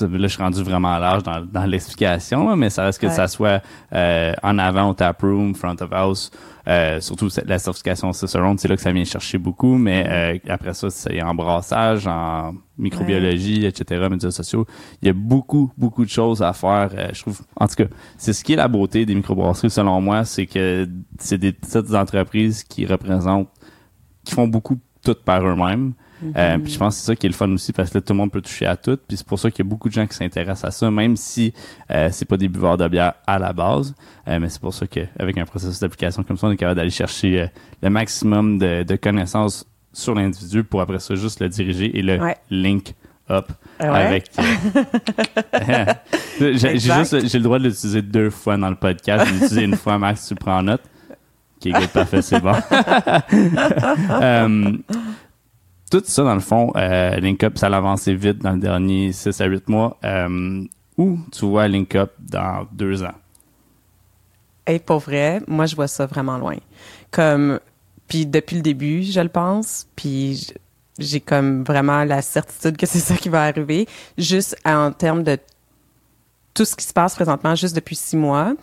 là, 0.00 0.08
je 0.22 0.26
suis 0.26 0.42
rendu 0.42 0.62
vraiment 0.62 0.96
large 0.98 1.22
dans, 1.22 1.44
dans 1.44 1.64
l'explication, 1.64 2.56
mais 2.56 2.70
ça 2.70 2.84
reste 2.84 3.00
que 3.00 3.08
ça 3.08 3.28
soit 3.28 3.62
euh, 3.92 4.32
en 4.42 4.58
avant 4.58 4.90
au 4.90 4.94
taproom, 4.94 5.54
front 5.54 5.76
of 5.80 5.92
house, 5.92 6.30
euh, 6.68 7.00
surtout 7.00 7.28
la 7.46 7.58
certification 7.58 8.12
Cicerone, 8.12 8.58
c'est 8.58 8.68
là 8.68 8.76
que 8.76 8.82
ça 8.82 8.92
vient 8.92 9.04
chercher 9.04 9.38
beaucoup, 9.38 9.76
mais 9.76 10.04
euh, 10.06 10.38
après 10.48 10.74
ça, 10.74 10.90
c'est 10.90 11.20
en 11.22 11.34
brassage, 11.34 12.06
en 12.06 12.54
microbiologie, 12.78 13.64
etc., 13.66 14.08
médias 14.10 14.30
sociaux. 14.30 14.66
Il 15.02 15.06
y 15.06 15.10
a 15.10 15.14
beaucoup, 15.14 15.72
beaucoup 15.76 16.04
de 16.04 16.10
choses 16.10 16.42
à 16.42 16.52
faire. 16.52 16.90
Euh, 16.94 17.08
je 17.12 17.22
trouve, 17.22 17.40
en 17.56 17.66
tout 17.66 17.76
cas, 17.76 17.86
c'est 18.18 18.32
ce 18.32 18.44
qui 18.44 18.52
est 18.52 18.56
la 18.56 18.68
beauté 18.68 19.06
des 19.06 19.14
microbrasseries, 19.14 19.70
selon 19.70 20.00
moi, 20.00 20.24
c'est 20.24 20.46
que 20.46 20.86
c'est 21.18 21.38
des 21.38 21.52
petites 21.52 21.94
entreprises 21.94 22.62
qui 22.62 22.86
représentent, 22.86 23.48
qui 24.24 24.34
font 24.34 24.46
beaucoup 24.46 24.78
toutes 25.02 25.24
par 25.24 25.44
eux-mêmes. 25.46 25.94
Euh, 26.36 26.58
puis 26.58 26.72
je 26.72 26.78
pense 26.78 26.94
que 26.94 27.00
c'est 27.00 27.06
ça 27.06 27.16
qui 27.16 27.26
est 27.26 27.30
le 27.30 27.34
fun 27.34 27.50
aussi 27.52 27.72
parce 27.72 27.90
que 27.90 27.98
là, 27.98 28.02
tout 28.02 28.12
le 28.12 28.18
monde 28.18 28.30
peut 28.30 28.40
toucher 28.40 28.66
à 28.66 28.76
tout. 28.76 28.98
Puis 29.08 29.16
c'est 29.16 29.26
pour 29.26 29.38
ça 29.38 29.50
qu'il 29.50 29.64
y 29.64 29.68
a 29.68 29.68
beaucoup 29.68 29.88
de 29.88 29.94
gens 29.94 30.06
qui 30.06 30.14
s'intéressent 30.14 30.64
à 30.64 30.70
ça, 30.70 30.90
même 30.90 31.16
si 31.16 31.52
euh, 31.90 32.08
c'est 32.12 32.26
pas 32.26 32.36
des 32.36 32.48
buveurs 32.48 32.76
de 32.76 32.86
bière 32.88 33.14
à 33.26 33.38
la 33.38 33.52
base. 33.52 33.94
Euh, 34.28 34.38
mais 34.40 34.48
c'est 34.48 34.60
pour 34.60 34.74
ça 34.74 34.86
qu'avec 34.86 35.38
un 35.38 35.44
processus 35.44 35.80
d'application 35.80 36.22
comme 36.22 36.36
ça, 36.36 36.46
on 36.46 36.50
est 36.50 36.56
capable 36.56 36.76
d'aller 36.76 36.90
chercher 36.90 37.42
euh, 37.42 37.46
le 37.82 37.90
maximum 37.90 38.58
de, 38.58 38.82
de 38.82 38.96
connaissances 38.96 39.66
sur 39.92 40.14
l'individu 40.14 40.62
pour 40.62 40.80
après 40.80 41.00
ça 41.00 41.16
juste 41.16 41.40
le 41.40 41.48
diriger 41.48 41.98
et 41.98 42.02
le 42.02 42.20
link 42.50 42.94
up 43.28 43.48
avec. 43.78 44.30
j'ai 46.40 46.78
juste 46.78 47.26
j'ai 47.26 47.38
le 47.38 47.44
droit 47.44 47.58
de 47.58 47.64
l'utiliser 47.64 48.02
deux 48.02 48.30
fois 48.30 48.56
dans 48.56 48.70
le 48.70 48.76
podcast. 48.76 49.26
J'ai 49.26 49.36
utilisé 49.36 49.64
une 49.64 49.76
fois, 49.76 49.98
Max, 49.98 50.28
tu 50.28 50.34
prends 50.34 50.62
note. 50.62 50.82
Ok, 51.62 51.72
good, 51.72 51.88
parfait, 51.88 52.22
c'est 52.22 52.40
bon. 52.40 52.52
tout 55.90 56.02
ça, 56.04 56.22
dans 56.22 56.34
le 56.34 56.40
fond, 56.40 56.72
euh, 56.76 57.16
Link 57.16 57.44
ça 57.56 57.66
a 57.66 57.76
avancé 57.76 58.14
vite 58.14 58.38
dans 58.38 58.52
le 58.52 58.60
dernier 58.60 59.12
6 59.12 59.40
à 59.40 59.46
8 59.46 59.68
mois. 59.68 59.98
Euh, 60.04 60.64
où 60.96 61.18
tu 61.32 61.46
vois 61.46 61.66
Link 61.66 61.94
Up 61.94 62.12
dans 62.18 62.66
deux 62.72 63.02
ans? 63.02 63.14
Et 64.66 64.78
pour 64.78 64.98
vrai, 64.98 65.40
moi, 65.48 65.66
je 65.66 65.74
vois 65.74 65.88
ça 65.88 66.06
vraiment 66.06 66.38
loin. 66.38 66.56
Comme, 67.10 67.58
puis 68.06 68.26
depuis 68.26 68.56
le 68.56 68.62
début, 68.62 69.02
je 69.02 69.20
le 69.20 69.28
pense, 69.28 69.88
puis 69.96 70.52
j'ai 70.98 71.20
comme 71.20 71.64
vraiment 71.64 72.04
la 72.04 72.22
certitude 72.22 72.76
que 72.76 72.86
c'est 72.86 72.98
ça 73.00 73.16
qui 73.16 73.28
va 73.28 73.42
arriver. 73.44 73.88
Juste 74.16 74.56
en 74.64 74.92
termes 74.92 75.24
de 75.24 75.38
tout 76.54 76.64
ce 76.64 76.76
qui 76.76 76.84
se 76.84 76.92
passe 76.92 77.14
présentement, 77.14 77.54
juste 77.54 77.74
depuis 77.74 77.96
six 77.96 78.16
mois. 78.16 78.54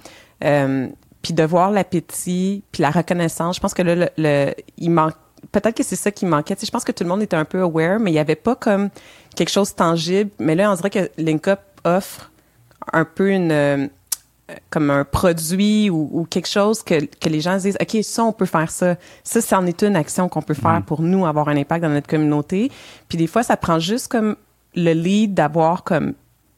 Euh, 0.44 0.88
puis 1.22 1.34
de 1.34 1.44
voir 1.44 1.72
l'appétit, 1.72 2.64
puis 2.72 2.84
la 2.84 2.92
reconnaissance, 2.92 3.58
je 3.58 3.60
pense 3.60 3.74
que 3.74 3.82
là, 3.82 4.54
il 4.78 4.92
manque 4.92 5.16
peut-être 5.52 5.76
que 5.76 5.84
c'est 5.84 5.96
ça 5.96 6.12
qui 6.12 6.26
manquait. 6.26 6.56
je 6.62 6.72
pense 6.72 6.84
que 6.84 6.92
tout 6.92 7.04
le 7.04 7.10
monde 7.10 7.22
était 7.22 7.36
un 7.36 7.46
peu 7.46 7.62
aware, 7.62 8.00
mais 8.00 8.12
il 8.12 8.14
n'y 8.14 8.20
avait 8.20 8.36
pas 8.36 8.56
comme 8.56 8.90
quelque 9.36 9.50
chose 9.50 9.72
de 9.72 9.76
tangible. 9.76 10.32
Mais 10.40 10.56
là, 10.56 10.72
on 10.72 10.76
dirait 10.76 10.90
que 10.90 11.10
LinkUp 11.18 11.60
offre 11.84 12.32
un 12.94 13.06
peu 13.06 13.32
une 13.32 13.52
euh, 13.52 13.88
comme 14.70 14.90
un 14.90 15.04
produit 15.04 15.90
ou, 15.90 16.26
quelque 16.30 16.48
chose 16.48 16.82
que, 16.82 17.06
que 17.06 17.30
les 17.30 17.42
gens 17.42 17.58
disent 17.58 17.78
OK, 17.82 17.98
ça, 18.04 18.24
on 18.24 18.32
peut 18.32 18.46
faire 18.46 18.72
ça. 18.72 18.96
Ça, 19.24 19.42
c'en 19.42 19.66
est 19.66 19.84
une 19.84 19.96
action 19.96 20.30
qu'on 20.30 20.42
peut 20.42 20.54
faire 20.54 20.80
mm. 20.80 20.84
pour 20.84 21.02
nous 21.02 21.26
avoir 21.26 21.50
un 21.50 21.58
impact 21.58 21.84
dans 21.84 21.90
notre 21.90 22.08
communauté. 22.08 22.72
Puis 23.10 23.18
des 23.18 23.28
fois, 23.28 23.44
ça 23.44 23.58
prend 23.58 23.80
juste 23.80 24.08
comme 24.08 24.36
le 24.76 24.94
lead 24.94 25.34
d'avoir 25.34 25.84
comme 25.84 26.14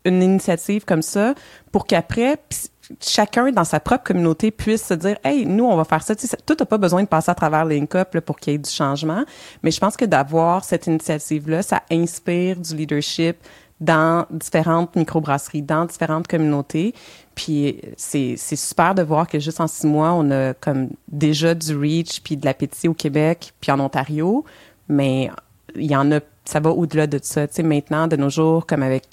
une 0.06 0.22
initiative 0.22 0.86
comme 0.86 1.02
ça 1.02 1.34
pour 1.72 1.86
qu'après, 1.86 2.38
chacun 3.02 3.52
dans 3.52 3.64
sa 3.64 3.80
propre 3.80 4.04
communauté 4.04 4.52
puisse 4.52 4.86
se 4.86 4.94
dire 4.94 5.18
hey 5.24 5.46
nous 5.46 5.66
on 5.66 5.76
va 5.76 5.84
faire 5.84 6.02
ça 6.02 6.16
tu 6.16 6.26
sais 6.28 6.38
tout 6.46 6.56
n'a 6.60 6.66
pas 6.66 6.78
besoin 6.78 7.04
de 7.04 7.08
passer 7.08 7.30
à 7.30 7.36
travers 7.36 7.66
LinkUp 7.66 8.20
pour 8.26 8.40
qu'il 8.40 8.54
y 8.54 8.56
ait 8.56 8.60
du 8.60 8.70
changement 8.70 9.24
mais 9.62 9.72
je 9.72 9.80
pense 9.80 9.96
que 9.96 10.06
d'avoir 10.06 10.64
cette 10.64 10.88
initiative 10.88 11.50
là 11.50 11.62
ça 11.62 11.84
inspire 11.92 12.56
du 12.56 12.76
leadership 12.76 13.38
dans 13.80 14.26
différentes 14.32 14.96
microbrasseries, 14.96 15.62
dans 15.62 15.86
différentes 15.86 16.28
communautés. 16.28 16.94
Puis 17.36 17.80
c'est 17.96 18.36
super 18.38 18.94
de 18.94 19.02
voir 19.02 19.28
que 19.28 19.40
juste 19.40 19.62
en 19.62 19.68
six 19.68 19.88
mois, 19.88 20.12
on 20.12 20.30
a 20.32 20.54
comme 20.54 20.90
déjà 21.08 21.56
du 21.56 21.78
reach 21.78 22.22
puis 22.22 22.36
de 22.36 22.46
l'appétit 22.46 22.88
au 22.88 22.94
Québec 22.94 23.54
puis 23.62 23.72
en 23.72 23.80
Ontario. 23.80 24.44
Mais 24.90 25.32
il 25.76 25.90
y 25.90 25.96
en 25.96 26.12
a, 26.12 26.20
ça 26.44 26.60
va 26.60 26.72
au-delà 26.72 27.08
de 27.08 27.20
ça. 27.22 27.48
Tu 27.48 27.56
sais, 27.56 27.64
maintenant, 27.64 28.08
de 28.08 28.18
nos 28.18 28.30
jours, 28.30 28.66
comme 28.66 28.84
avec 28.84 29.06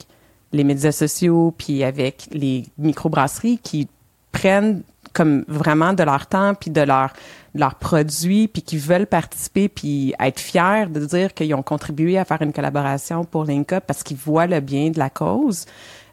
les 0.52 0.64
médias 0.64 0.92
sociaux 0.92 1.54
puis 1.56 1.84
avec 1.84 2.28
les 2.32 2.64
microbrasseries 2.78 3.58
qui 3.58 3.88
prennent 4.32 4.82
comme 5.12 5.44
vraiment 5.48 5.94
de 5.94 6.02
leur 6.02 6.26
temps 6.26 6.54
puis 6.54 6.70
de 6.70 6.82
leur 6.82 7.12
leurs 7.54 7.76
produits 7.76 8.48
puis 8.48 8.60
qui 8.60 8.76
veulent 8.76 9.06
participer 9.06 9.68
puis 9.68 10.14
être 10.20 10.38
fiers 10.38 10.86
de 10.90 11.04
dire 11.06 11.32
qu'ils 11.32 11.54
ont 11.54 11.62
contribué 11.62 12.18
à 12.18 12.24
faire 12.24 12.42
une 12.42 12.52
collaboration 12.52 13.24
pour 13.24 13.44
Link 13.44 13.72
Up 13.72 13.84
parce 13.86 14.02
qu'ils 14.02 14.18
voient 14.18 14.46
le 14.46 14.60
bien 14.60 14.90
de 14.90 14.98
la 14.98 15.08
cause. 15.08 15.64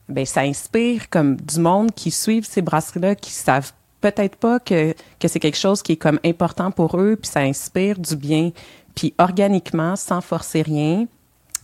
Ben 0.07 0.25
ça 0.25 0.41
inspire 0.41 1.09
comme 1.09 1.35
du 1.35 1.59
monde 1.59 1.91
qui 1.93 2.11
suivent 2.11 2.45
ces 2.45 2.61
brasseries 2.61 3.01
là 3.01 3.15
qui 3.15 3.31
savent 3.31 3.73
peut-être 3.99 4.37
pas 4.37 4.59
que 4.59 4.93
que 5.19 5.27
c'est 5.27 5.39
quelque 5.39 5.57
chose 5.57 5.81
qui 5.81 5.93
est 5.93 5.97
comme 5.97 6.19
important 6.25 6.71
pour 6.71 6.97
eux 6.99 7.17
puis 7.21 7.29
ça 7.29 7.41
inspire 7.41 7.99
du 7.99 8.15
bien 8.15 8.51
puis 8.95 9.13
organiquement 9.17 9.95
sans 9.95 10.21
forcer 10.21 10.61
rien 10.61 11.07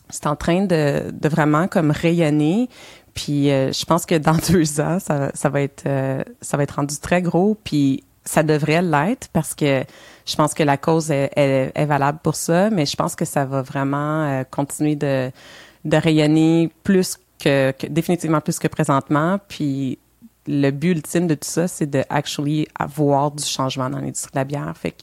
c'est 0.10 0.28
en 0.28 0.36
train 0.36 0.66
de, 0.66 1.12
de 1.12 1.30
vraiment 1.30 1.68
comme 1.68 1.92
rayonner 1.92 2.70
puis 3.20 3.52
euh, 3.52 3.74
je 3.74 3.84
pense 3.84 4.06
que 4.06 4.16
dans 4.16 4.38
deux 4.50 4.80
ans, 4.80 5.00
ça, 5.00 5.32
ça 5.34 5.50
va 5.50 5.62
être 5.62 5.84
euh, 5.86 6.24
ça 6.42 6.56
va 6.56 6.64
être 6.64 6.76
rendu 6.76 6.98
très 7.00 7.22
gros. 7.22 7.58
Puis 7.64 8.04
ça 8.24 8.44
devrait 8.44 8.82
l'être 8.82 9.28
parce 9.34 9.56
que 9.56 9.84
je 10.26 10.36
pense 10.36 10.54
que 10.54 10.64
la 10.64 10.78
cause 10.78 11.12
est, 11.12 11.32
est, 11.36 11.86
valable 11.86 12.20
pour 12.24 12.36
ça, 12.36 12.70
mais 12.70 12.86
je 12.86 12.96
pense 12.96 13.16
que 13.16 13.26
ça 13.26 13.46
va 13.46 13.62
vraiment 13.62 14.24
euh, 14.24 14.44
continuer 14.50 14.96
de, 14.96 15.32
de 15.84 15.98
rayonner 15.98 16.72
plus 16.84 17.18
que, 17.40 17.72
que, 17.72 17.88
définitivement 17.88 18.40
plus 18.40 18.60
que 18.60 18.68
présentement. 18.68 19.40
Puis 19.48 19.98
le 20.48 20.72
but 20.72 20.92
ultime 20.92 21.28
de 21.28 21.36
tout 21.36 21.48
ça, 21.48 21.68
c'est 21.68 21.90
de 21.90 22.04
actually 22.10 22.68
avoir 22.78 23.32
du 23.32 23.44
changement 23.44 23.90
dans 23.90 24.00
l'industrie 24.00 24.32
de 24.32 24.38
la 24.38 24.46
bière. 24.46 24.74
Fait 24.78 24.92
que 24.92 25.02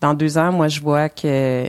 dans 0.00 0.14
deux 0.14 0.38
ans, 0.38 0.52
moi, 0.52 0.68
je 0.68 0.80
vois 0.80 1.08
que 1.08 1.68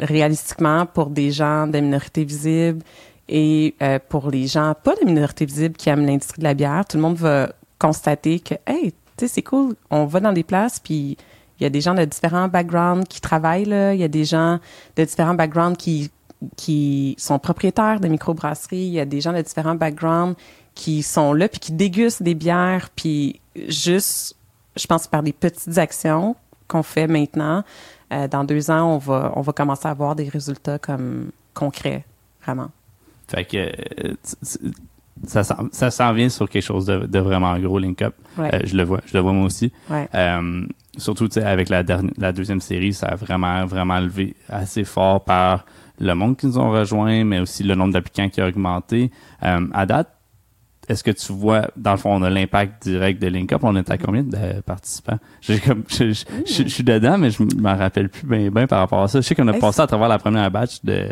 réalistiquement, 0.00 0.86
pour 0.86 1.10
des 1.10 1.30
gens 1.30 1.66
des 1.66 1.80
minorités 1.80 2.24
visibles, 2.24 2.82
et 3.28 3.74
euh, 3.80 3.98
pour 4.08 4.30
les 4.30 4.48
gens, 4.48 4.74
pas 4.82 4.96
de 4.96 5.04
minorité 5.06 5.46
visible 5.46 5.76
qui 5.76 5.88
aiment 5.88 6.04
l'industrie 6.04 6.40
de 6.40 6.44
la 6.44 6.54
bière, 6.54 6.84
tout 6.84 6.96
le 6.96 7.02
monde 7.02 7.16
va 7.16 7.52
constater 7.78 8.40
que, 8.40 8.54
hey, 8.66 8.92
tu 8.92 8.98
sais, 9.18 9.28
c'est 9.28 9.42
cool, 9.42 9.76
on 9.90 10.04
va 10.04 10.18
dans 10.18 10.32
des 10.32 10.42
places, 10.42 10.80
puis 10.80 11.16
il 11.58 11.62
y 11.62 11.66
a 11.66 11.70
des 11.70 11.80
gens 11.80 11.94
de 11.94 12.04
différents 12.04 12.48
backgrounds 12.48 13.06
qui 13.06 13.20
travaillent 13.20 13.66
là, 13.66 13.94
il 13.94 14.00
y 14.00 14.04
a 14.04 14.08
des 14.08 14.24
gens 14.24 14.58
de 14.96 15.04
différents 15.04 15.34
backgrounds 15.34 15.76
qui 15.76 16.10
qui 16.56 17.14
sont 17.18 17.38
propriétaires 17.38 18.00
de 18.00 18.08
microbrasseries, 18.08 18.78
il 18.78 18.92
y 18.92 19.00
a 19.00 19.04
des 19.04 19.20
gens 19.20 19.34
de 19.34 19.42
différents 19.42 19.74
backgrounds 19.74 20.36
qui 20.74 21.02
sont 21.02 21.34
là 21.34 21.48
puis 21.48 21.60
qui 21.60 21.72
dégustent 21.72 22.22
des 22.22 22.34
bières 22.34 22.88
puis 22.96 23.40
juste 23.68 24.36
je 24.74 24.86
pense 24.86 25.06
par 25.06 25.22
des 25.22 25.34
petites 25.34 25.76
actions 25.76 26.36
qu'on 26.66 26.82
fait 26.82 27.06
maintenant 27.06 27.62
euh, 28.12 28.28
dans 28.28 28.44
deux 28.44 28.70
ans 28.70 28.94
on 28.94 28.98
va 28.98 29.32
on 29.36 29.40
va 29.40 29.52
commencer 29.52 29.88
à 29.88 29.90
avoir 29.90 30.14
des 30.14 30.28
résultats 30.28 30.78
comme 30.78 31.30
concrets 31.54 32.04
vraiment 32.42 32.70
fait 33.30 33.44
que 33.44 33.56
euh, 33.56 34.14
ça, 35.26 35.42
ça 35.72 35.90
s'en 35.90 36.12
vient 36.12 36.28
sur 36.28 36.48
quelque 36.48 36.62
chose 36.62 36.86
de, 36.86 37.18
vraiment 37.18 37.58
gros, 37.58 37.78
Link 37.78 38.02
Up. 38.02 38.14
Euh, 38.38 38.60
je 38.64 38.76
le 38.76 38.84
vois, 38.84 39.00
je 39.06 39.14
le 39.14 39.20
vois 39.20 39.32
moi 39.32 39.46
aussi. 39.46 39.72
Euh, 39.90 40.66
surtout 40.96 41.28
avec 41.36 41.68
la, 41.68 41.82
dernière, 41.82 42.12
la 42.18 42.32
deuxième 42.32 42.60
série, 42.60 42.92
ça 42.92 43.08
a 43.08 43.14
vraiment, 43.16 43.64
vraiment 43.66 44.00
levé 44.00 44.34
assez 44.48 44.84
fort 44.84 45.22
par 45.24 45.64
le 46.00 46.14
monde 46.14 46.36
qui 46.36 46.46
nous 46.46 46.58
ont 46.58 46.70
rejoint, 46.70 47.24
mais 47.24 47.40
aussi 47.40 47.62
le 47.62 47.74
nombre 47.74 47.92
d'applicants 47.92 48.28
qui 48.28 48.40
a 48.40 48.48
augmenté. 48.48 49.10
à 49.42 49.86
date, 49.86 50.08
est-ce 50.90 51.04
que 51.04 51.12
tu 51.12 51.32
vois, 51.32 51.70
dans 51.76 51.92
le 51.92 51.98
fond, 51.98 52.12
on 52.12 52.22
a 52.22 52.30
l'impact 52.30 52.82
direct 52.82 53.22
de 53.22 53.28
Link 53.28 53.52
Up? 53.52 53.60
On 53.62 53.76
est 53.76 53.88
à 53.90 53.96
combien 53.96 54.24
de 54.24 54.60
participants? 54.62 55.18
J'ai 55.40 55.60
comme, 55.60 55.84
je, 55.88 56.12
suis 56.44 56.82
dedans, 56.82 57.16
mais 57.16 57.30
je 57.30 57.44
m'en 57.56 57.76
rappelle 57.76 58.08
plus 58.08 58.26
bien, 58.26 58.66
par 58.66 58.80
rapport 58.80 59.02
à 59.02 59.06
ça. 59.06 59.20
Je 59.20 59.26
sais 59.26 59.36
qu'on 59.36 59.46
a 59.46 59.52
passé 59.52 59.80
à 59.80 59.86
travers 59.86 60.08
la 60.08 60.18
première 60.18 60.50
batch 60.50 60.82
de, 60.82 61.06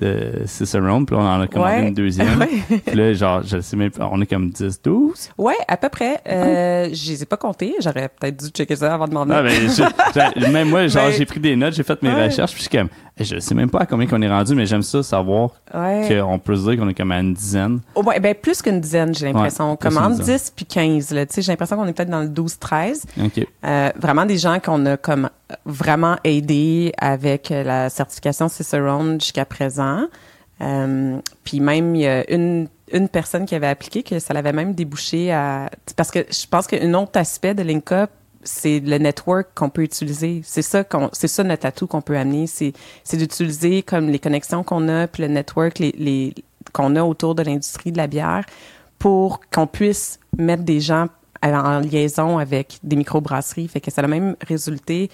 de 0.00 0.42
Cicerone, 0.46 1.04
puis 1.04 1.14
là, 1.14 1.22
on 1.22 1.26
en 1.26 1.40
a 1.42 1.46
commandé 1.46 1.88
une 1.88 1.94
deuxième. 1.94 2.44
puis 2.86 2.96
là, 2.96 3.12
genre, 3.12 3.42
je 3.44 3.60
sais 3.60 3.76
même 3.76 3.90
on 3.98 4.20
est 4.20 4.26
comme 4.26 4.50
10, 4.50 4.80
12. 4.82 5.30
Ouais, 5.36 5.54
à 5.68 5.76
peu 5.76 5.88
près. 5.88 6.20
Euh, 6.26 6.88
Je 6.92 7.10
les 7.10 7.22
ai 7.22 7.26
pas 7.26 7.36
comptés. 7.36 7.74
J'aurais 7.80 8.08
peut-être 8.08 8.36
dû 8.36 8.48
checker 8.48 8.76
ça 8.76 8.94
avant 8.94 9.06
de 9.06 9.14
m'en 9.14 9.22
ah, 9.22 9.42
ben, 9.42 10.52
Même 10.52 10.68
moi, 10.70 10.86
genre, 10.86 11.10
j'ai 11.16 11.26
pris 11.26 11.40
des 11.40 11.54
notes, 11.56 11.74
j'ai 11.74 11.82
fait 11.82 12.02
mes 12.02 12.10
recherches, 12.10 12.52
puis 12.52 12.62
je 12.64 12.68
suis 12.68 12.78
comme, 12.78 12.88
je 13.18 13.38
sais 13.38 13.54
même 13.54 13.70
pas 13.70 13.80
à 13.80 13.86
combien 13.86 14.06
qu'on 14.06 14.22
est 14.22 14.28
rendu, 14.28 14.54
mais 14.54 14.66
j'aime 14.66 14.82
ça 14.82 15.02
savoir 15.02 15.50
qu'on 15.70 16.38
peut 16.38 16.56
se 16.56 16.70
dire 16.70 16.78
qu'on 16.78 16.88
est 16.88 16.94
comme 16.94 17.12
à 17.12 17.20
une 17.20 17.34
dizaine. 17.34 17.80
Oh, 17.94 18.02
ouais, 18.02 18.18
ben 18.20 18.34
plus 18.34 18.62
qu'une 18.62 18.80
dizaine, 18.80 19.14
j'ai 19.14 19.26
l'impression. 19.26 19.72
on 19.72 19.76
commande 19.76 20.18
10 20.18 20.52
puis 20.56 20.64
15, 20.64 21.12
là. 21.12 21.26
Tu 21.26 21.34
sais, 21.34 21.42
j'ai 21.42 21.52
l'impression 21.52 21.76
qu'on 21.76 21.86
est 21.86 21.92
peut-être 21.92 22.10
dans 22.10 22.22
le 22.22 22.28
12-13. 22.28 23.02
Euh, 23.64 23.90
vraiment 23.96 24.24
des 24.24 24.38
gens 24.38 24.58
qu'on 24.60 24.86
a 24.86 24.96
comme 24.96 25.28
vraiment 25.64 26.16
aidé 26.24 26.92
avec 26.98 27.50
la 27.50 27.90
certification 27.90 28.48
Cicerone 28.48 29.20
jusqu'à 29.20 29.44
présent. 29.44 30.06
Euh, 30.60 31.18
puis 31.44 31.60
même, 31.60 31.94
il 31.94 32.02
y 32.02 32.06
a 32.06 32.30
une, 32.30 32.68
une 32.92 33.08
personne 33.08 33.46
qui 33.46 33.54
avait 33.54 33.66
appliqué 33.66 34.02
que 34.02 34.18
ça 34.18 34.34
l'avait 34.34 34.52
même 34.52 34.74
débouché 34.74 35.32
à... 35.32 35.70
Parce 35.96 36.10
que 36.10 36.26
je 36.30 36.46
pense 36.46 36.66
qu'un 36.66 36.94
autre 36.94 37.18
aspect 37.18 37.54
de 37.54 37.62
LinkUp, 37.62 38.10
c'est 38.42 38.80
le 38.80 38.98
network 38.98 39.48
qu'on 39.54 39.68
peut 39.68 39.82
utiliser. 39.82 40.40
C'est 40.44 40.62
ça 40.62 40.84
c'est 41.12 41.28
ça 41.28 41.44
notre 41.44 41.66
atout 41.66 41.86
qu'on 41.86 42.00
peut 42.00 42.16
amener. 42.16 42.46
C'est, 42.46 42.72
c'est 43.04 43.16
d'utiliser 43.16 43.82
comme 43.82 44.08
les 44.08 44.18
connexions 44.18 44.62
qu'on 44.64 44.88
a, 44.88 45.06
puis 45.06 45.22
le 45.22 45.28
network 45.28 45.78
les, 45.78 45.92
les 45.98 46.34
qu'on 46.72 46.96
a 46.96 47.02
autour 47.02 47.34
de 47.34 47.42
l'industrie 47.42 47.92
de 47.92 47.98
la 47.98 48.06
bière 48.06 48.44
pour 48.98 49.40
qu'on 49.52 49.66
puisse 49.66 50.20
mettre 50.38 50.62
des 50.62 50.80
gens 50.80 51.08
en 51.42 51.80
liaison 51.80 52.38
avec 52.38 52.78
des 52.82 52.96
microbrasseries. 52.96 53.68
Fait 53.68 53.80
que 53.80 53.90
ça 53.90 54.02
a 54.02 54.06
même 54.06 54.36
résulté 54.46 55.10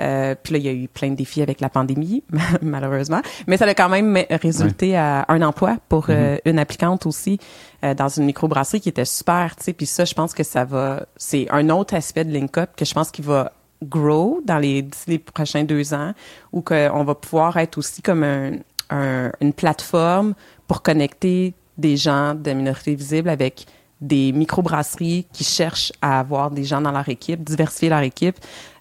euh, 0.00 0.34
puis 0.40 0.52
là, 0.52 0.58
il 0.58 0.64
y 0.64 0.68
a 0.68 0.72
eu 0.72 0.88
plein 0.88 1.10
de 1.10 1.14
défis 1.14 1.42
avec 1.42 1.60
la 1.60 1.68
pandémie, 1.68 2.22
malheureusement. 2.62 3.20
Mais 3.46 3.56
ça 3.56 3.64
a 3.64 3.74
quand 3.74 3.88
même 3.88 4.18
résulté 4.30 4.96
à 4.96 5.24
un 5.28 5.42
emploi 5.42 5.76
pour 5.88 6.06
euh, 6.08 6.36
mm-hmm. 6.36 6.40
une 6.50 6.58
applicante 6.58 7.06
aussi 7.06 7.38
euh, 7.84 7.94
dans 7.94 8.08
une 8.08 8.24
microbrasserie 8.24 8.80
qui 8.80 8.88
était 8.88 9.04
super, 9.04 9.56
tu 9.56 9.64
sais. 9.64 9.72
Puis 9.72 9.86
ça, 9.86 10.04
je 10.04 10.14
pense 10.14 10.34
que 10.34 10.42
ça 10.42 10.64
va... 10.64 11.06
C'est 11.16 11.46
un 11.50 11.68
autre 11.70 11.94
aspect 11.94 12.24
de 12.24 12.32
LinkUp 12.32 12.76
que 12.76 12.84
je 12.84 12.94
pense 12.94 13.10
qu'il 13.10 13.24
va 13.24 13.52
grow 13.82 14.40
dans 14.44 14.58
les, 14.58 14.86
les 15.06 15.18
prochains 15.18 15.64
deux 15.64 15.94
ans 15.94 16.12
ou 16.52 16.62
qu'on 16.62 17.04
va 17.04 17.14
pouvoir 17.14 17.56
être 17.58 17.78
aussi 17.78 18.02
comme 18.02 18.24
un, 18.24 18.52
un, 18.90 19.30
une 19.40 19.52
plateforme 19.52 20.34
pour 20.66 20.82
connecter 20.82 21.54
des 21.76 21.96
gens 21.96 22.34
de 22.34 22.50
minorités 22.52 22.96
visibles 22.96 23.28
avec 23.28 23.66
des 24.00 24.32
microbrasseries 24.32 25.26
qui 25.32 25.44
cherchent 25.44 25.92
à 26.02 26.20
avoir 26.20 26.50
des 26.50 26.64
gens 26.64 26.80
dans 26.80 26.92
leur 26.92 27.08
équipe, 27.08 27.42
diversifier 27.42 27.88
leur 27.88 28.00
équipe. 28.00 28.36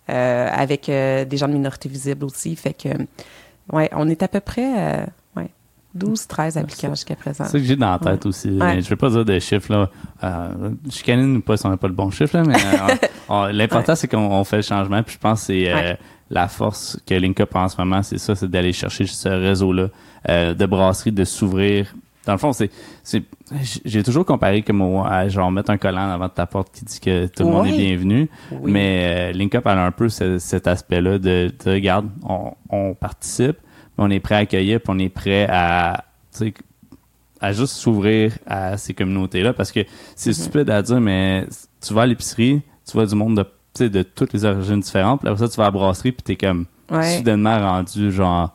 Euh, 0.09 0.49
avec 0.53 0.87
euh, 0.87 1.25
des 1.25 1.35
gens 1.35 1.49
de 1.49 1.53
minorité 1.53 1.89
visible 1.89 2.23
aussi. 2.23 2.55
Fait 2.55 2.73
que, 2.73 2.87
ouais, 3.73 3.89
on 3.91 4.07
est 4.07 4.23
à 4.23 4.29
peu 4.29 4.39
près, 4.39 5.01
euh, 5.01 5.05
ouais, 5.35 5.49
12, 5.95 6.27
13 6.27 6.57
applicants 6.57 6.91
jusqu'à 6.91 7.17
présent. 7.17 7.43
C'est 7.43 7.51
ça 7.51 7.59
que 7.59 7.65
j'ai 7.65 7.75
dans 7.75 7.91
la 7.91 7.99
tête 7.99 8.25
aussi. 8.25 8.57
Je 8.57 8.79
Je 8.79 8.89
vais 8.89 8.95
pas 8.95 9.09
dire 9.09 9.25
des 9.25 9.41
chiffres, 9.41 9.69
là. 9.73 9.89
je 10.89 11.03
canine 11.03 11.37
ou 11.37 11.41
pas 11.41 11.57
si 11.57 11.65
on 11.65 11.69
n'a 11.69 11.77
pas 11.77 11.89
le 11.89 11.93
bon 11.93 12.09
chiffre, 12.09 12.37
là, 12.37 12.43
mais 12.43 13.51
l'important, 13.53 13.95
c'est 13.95 14.07
qu'on 14.07 14.43
fait 14.45 14.57
le 14.57 14.61
changement. 14.61 15.03
Puis 15.03 15.15
je 15.15 15.19
pense 15.19 15.41
que 15.41 15.45
c'est 15.47 15.97
la 16.29 16.47
force 16.47 16.97
que 17.05 17.13
LinkUp 17.13 17.53
a 17.55 17.59
en 17.63 17.69
ce 17.69 17.77
moment, 17.77 18.01
c'est 18.01 18.17
ça, 18.17 18.33
c'est 18.33 18.49
d'aller 18.49 18.71
chercher 18.71 19.05
ce 19.07 19.27
réseau-là 19.27 19.89
de 20.29 20.65
brasseries, 20.65 21.11
de 21.11 21.25
s'ouvrir 21.25 21.93
dans 22.27 22.33
le 22.33 22.39
fond, 22.39 22.51
c'est, 22.51 22.69
c'est, 23.03 23.23
j'ai 23.85 24.03
toujours 24.03 24.25
comparé 24.25 24.61
comme 24.61 24.81
à 25.05 25.29
genre 25.29 25.49
mettre 25.49 25.71
un 25.71 25.77
collant 25.77 26.09
avant 26.09 26.27
ta 26.27 26.45
porte 26.45 26.73
qui 26.73 26.83
dit 26.83 26.99
que 26.99 27.27
tout 27.27 27.43
le 27.43 27.49
monde 27.49 27.67
est 27.67 27.77
bienvenu. 27.77 28.29
Mais 28.63 29.31
euh, 29.31 29.31
LinkUp 29.31 29.65
a 29.65 29.85
un 29.85 29.91
peu 29.91 30.09
cet 30.09 30.67
aspect-là 30.67 31.19
de, 31.19 31.53
de 31.65 31.71
regarde, 31.71 32.09
on, 32.27 32.51
on 32.69 32.93
participe, 32.93 33.57
on 33.97 34.11
est 34.11 34.19
prêt 34.19 34.35
à 34.35 34.39
accueillir, 34.39 34.81
puis 34.81 34.93
on 34.93 34.99
est 34.99 35.07
prêt 35.07 35.47
à, 35.49 36.03
à 37.39 37.53
juste 37.53 37.75
s'ouvrir 37.75 38.37
à 38.45 38.75
ces 38.75 38.93
communautés-là 38.93 39.53
parce 39.53 39.71
que 39.71 39.85
c'est 40.17 40.31
mm-hmm. 40.31 40.33
stupide 40.33 40.69
à 40.69 40.81
dire, 40.81 40.99
mais 40.99 41.45
tu 41.79 41.93
vas 41.93 42.01
à 42.01 42.05
l'épicerie, 42.07 42.61
tu 42.85 42.91
vois 42.91 43.05
du 43.05 43.15
monde 43.15 43.47
de, 43.79 43.87
de 43.87 44.03
toutes 44.03 44.33
les 44.33 44.43
origines 44.43 44.81
différentes, 44.81 45.21
puis 45.21 45.29
après 45.29 45.45
ça, 45.45 45.49
tu 45.49 45.55
vas 45.55 45.63
à 45.63 45.67
la 45.67 45.71
brasserie, 45.71 46.11
puis 46.11 46.23
t'es 46.23 46.35
comme 46.35 46.65
soudainement 47.15 47.57
rendu 47.57 48.11
genre 48.11 48.53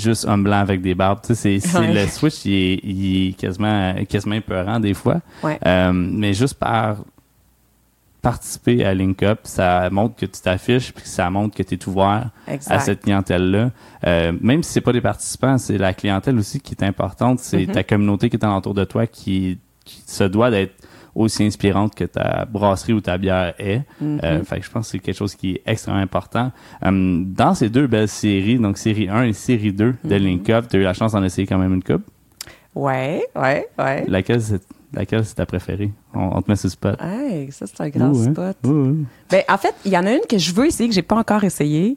juste 0.00 0.26
un 0.26 0.38
blanc 0.38 0.58
avec 0.58 0.82
des 0.82 0.94
barbes. 0.94 1.20
Tu 1.24 1.34
sais, 1.34 1.60
c'est, 1.60 1.92
le 1.92 2.06
switch, 2.06 2.44
il 2.44 2.52
est, 2.52 2.80
il 2.82 3.28
est, 3.28 3.32
quasiment, 3.32 3.94
quasiment 4.08 4.80
des 4.80 4.94
fois. 4.94 5.20
Euh, 5.44 5.92
mais 5.92 6.34
juste 6.34 6.54
par 6.54 6.96
participer 8.22 8.84
à 8.84 8.92
Link 8.94 9.22
Up, 9.22 9.40
ça 9.44 9.88
montre 9.90 10.16
que 10.16 10.26
tu 10.26 10.40
t'affiches 10.40 10.92
puis 10.92 11.06
ça 11.06 11.30
montre 11.30 11.56
que 11.56 11.62
tu 11.62 11.74
es 11.74 11.88
ouvert 11.88 12.30
à 12.66 12.78
cette 12.78 13.02
clientèle-là. 13.02 13.70
Euh, 14.06 14.32
même 14.40 14.62
si 14.62 14.72
c'est 14.72 14.80
pas 14.80 14.92
des 14.92 15.00
participants, 15.00 15.56
c'est 15.58 15.78
la 15.78 15.94
clientèle 15.94 16.38
aussi 16.38 16.60
qui 16.60 16.74
est 16.74 16.84
importante. 16.84 17.40
C'est 17.40 17.64
mm-hmm. 17.64 17.72
ta 17.72 17.82
communauté 17.82 18.28
qui 18.28 18.36
est 18.36 18.44
alentour 18.44 18.74
de 18.74 18.84
toi 18.84 19.06
qui, 19.06 19.58
qui 19.84 20.02
se 20.06 20.24
doit 20.24 20.50
d'être 20.50 20.74
aussi 21.14 21.44
inspirante 21.44 21.94
que 21.94 22.04
ta 22.04 22.44
brasserie 22.44 22.92
ou 22.92 23.00
ta 23.00 23.18
bière 23.18 23.54
est. 23.58 23.82
Euh, 24.02 24.42
fait 24.44 24.60
que 24.60 24.66
je 24.66 24.70
pense 24.70 24.86
que 24.86 24.92
c'est 24.92 24.98
quelque 24.98 25.16
chose 25.16 25.34
qui 25.34 25.52
est 25.52 25.62
extrêmement 25.66 26.00
important. 26.00 26.52
Euh, 26.84 27.22
dans 27.24 27.54
ces 27.54 27.68
deux 27.68 27.86
belles 27.86 28.08
séries, 28.08 28.58
donc 28.58 28.78
série 28.78 29.08
1 29.08 29.24
et 29.24 29.32
série 29.32 29.72
2 29.72 29.94
de. 30.04 30.14
Link 30.14 30.48
Up, 30.50 30.66
tu 30.68 30.76
as 30.76 30.80
eu 30.80 30.82
la 30.82 30.94
chance 30.94 31.12
d'en 31.12 31.24
essayer 31.24 31.46
quand 31.46 31.58
même 31.58 31.74
une 31.74 31.82
coupe? 31.82 32.04
Ouais, 32.74 33.24
ouais, 33.34 33.66
ouais. 33.78 34.04
Laquelle 34.06 34.42
c'est 34.42 34.62
laquelle 34.92 35.24
c'est 35.24 35.34
ta 35.34 35.46
préférée? 35.46 35.90
On, 36.14 36.36
on 36.38 36.42
te 36.42 36.50
met 36.50 36.56
sur 36.56 36.66
le 36.66 36.70
spot. 36.72 36.96
Hey, 37.00 37.50
ça, 37.52 37.66
c'est 37.66 37.80
un 37.82 37.88
grand 37.88 38.08
Ouh, 38.12 38.22
hein? 38.28 38.32
spot. 38.32 38.56
Ouh. 38.66 38.96
Ben, 39.30 39.42
en 39.48 39.58
fait, 39.58 39.74
il 39.84 39.92
y 39.92 39.96
en 39.98 40.04
a 40.06 40.12
une 40.12 40.26
que 40.28 40.38
je 40.38 40.52
veux 40.52 40.66
essayer, 40.66 40.88
que 40.88 40.94
j'ai 40.94 41.02
pas 41.02 41.16
encore 41.16 41.44
essayé. 41.44 41.96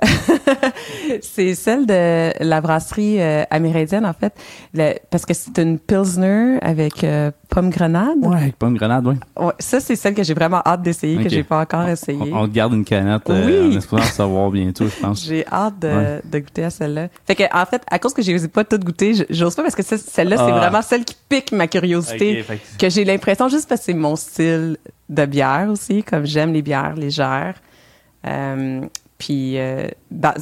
c'est 1.22 1.54
celle 1.54 1.86
de 1.86 2.32
la 2.42 2.60
brasserie 2.60 3.20
euh, 3.20 3.44
amérindienne, 3.50 4.06
en 4.06 4.12
fait. 4.12 4.32
Le- 4.74 4.94
parce 5.10 5.26
que 5.26 5.34
c'est 5.34 5.58
une 5.58 5.78
Pilsner 5.78 6.58
avec 6.62 7.04
euh, 7.04 7.30
pomme 7.48 7.70
grenade. 7.70 8.16
Ouais, 8.22 8.36
avec 8.36 8.56
pomme 8.56 8.76
grenade, 8.76 9.06
oui. 9.06 9.14
Ouais, 9.38 9.52
ça, 9.58 9.80
c'est 9.80 9.96
celle 9.96 10.14
que 10.14 10.22
j'ai 10.22 10.34
vraiment 10.34 10.62
hâte 10.64 10.82
d'essayer, 10.82 11.16
Ok. 11.18 11.24
que 11.24 11.28
j'ai 11.28 11.42
pas 11.42 11.60
encore 11.60 11.86
essayé. 11.88 12.18
On, 12.32 12.42
on 12.44 12.48
garde 12.48 12.72
une 12.72 12.84
canette 12.84 13.28
euh, 13.28 13.66
Oui. 13.68 13.74
en 13.74 13.78
espérant 13.78 14.02
savoir 14.02 14.50
bientôt, 14.50 14.86
je 14.86 15.00
pense. 15.00 15.24
J'ai 15.24 15.46
hâte 15.46 15.78
de, 15.80 15.88
Ouais. 15.90 16.20
de 16.24 16.38
goûter 16.38 16.64
à 16.64 16.70
celle-là. 16.70 17.08
Fait 17.26 17.34
que, 17.34 17.42
en 17.54 17.66
fait, 17.66 17.82
à 17.90 17.98
cause 17.98 18.14
que 18.14 18.22
j'ai 18.22 18.38
pas 18.48 18.64
tout 18.64 18.78
goûté, 18.78 19.12
j- 19.14 19.26
j'ose 19.28 19.54
pas 19.54 19.62
parce 19.62 19.74
que 19.74 19.82
celle-là, 19.82 20.36
c'est 20.36 20.42
Ah. 20.52 20.58
vraiment 20.58 20.82
celle 20.82 21.04
qui 21.04 21.16
pique 21.28 21.52
ma 21.52 21.66
curiosité. 21.66 22.40
Ok, 22.40 22.46
fait 22.46 22.56
que- 22.56 22.78
que 22.86 22.88
j'ai 22.90 23.04
l'impression, 23.04 23.48
juste 23.50 23.68
parce 23.68 23.80
que 23.80 23.86
c'est 23.86 23.94
mon 23.94 24.16
style 24.16 24.76
de 25.08 25.26
bière 25.26 25.68
aussi, 25.70 26.02
comme 26.02 26.24
j'aime 26.26 26.52
les 26.52 26.62
bières 26.62 26.94
légères. 26.94 27.54
Euh, 28.26 28.80
puis, 29.18 29.58
euh, 29.58 29.86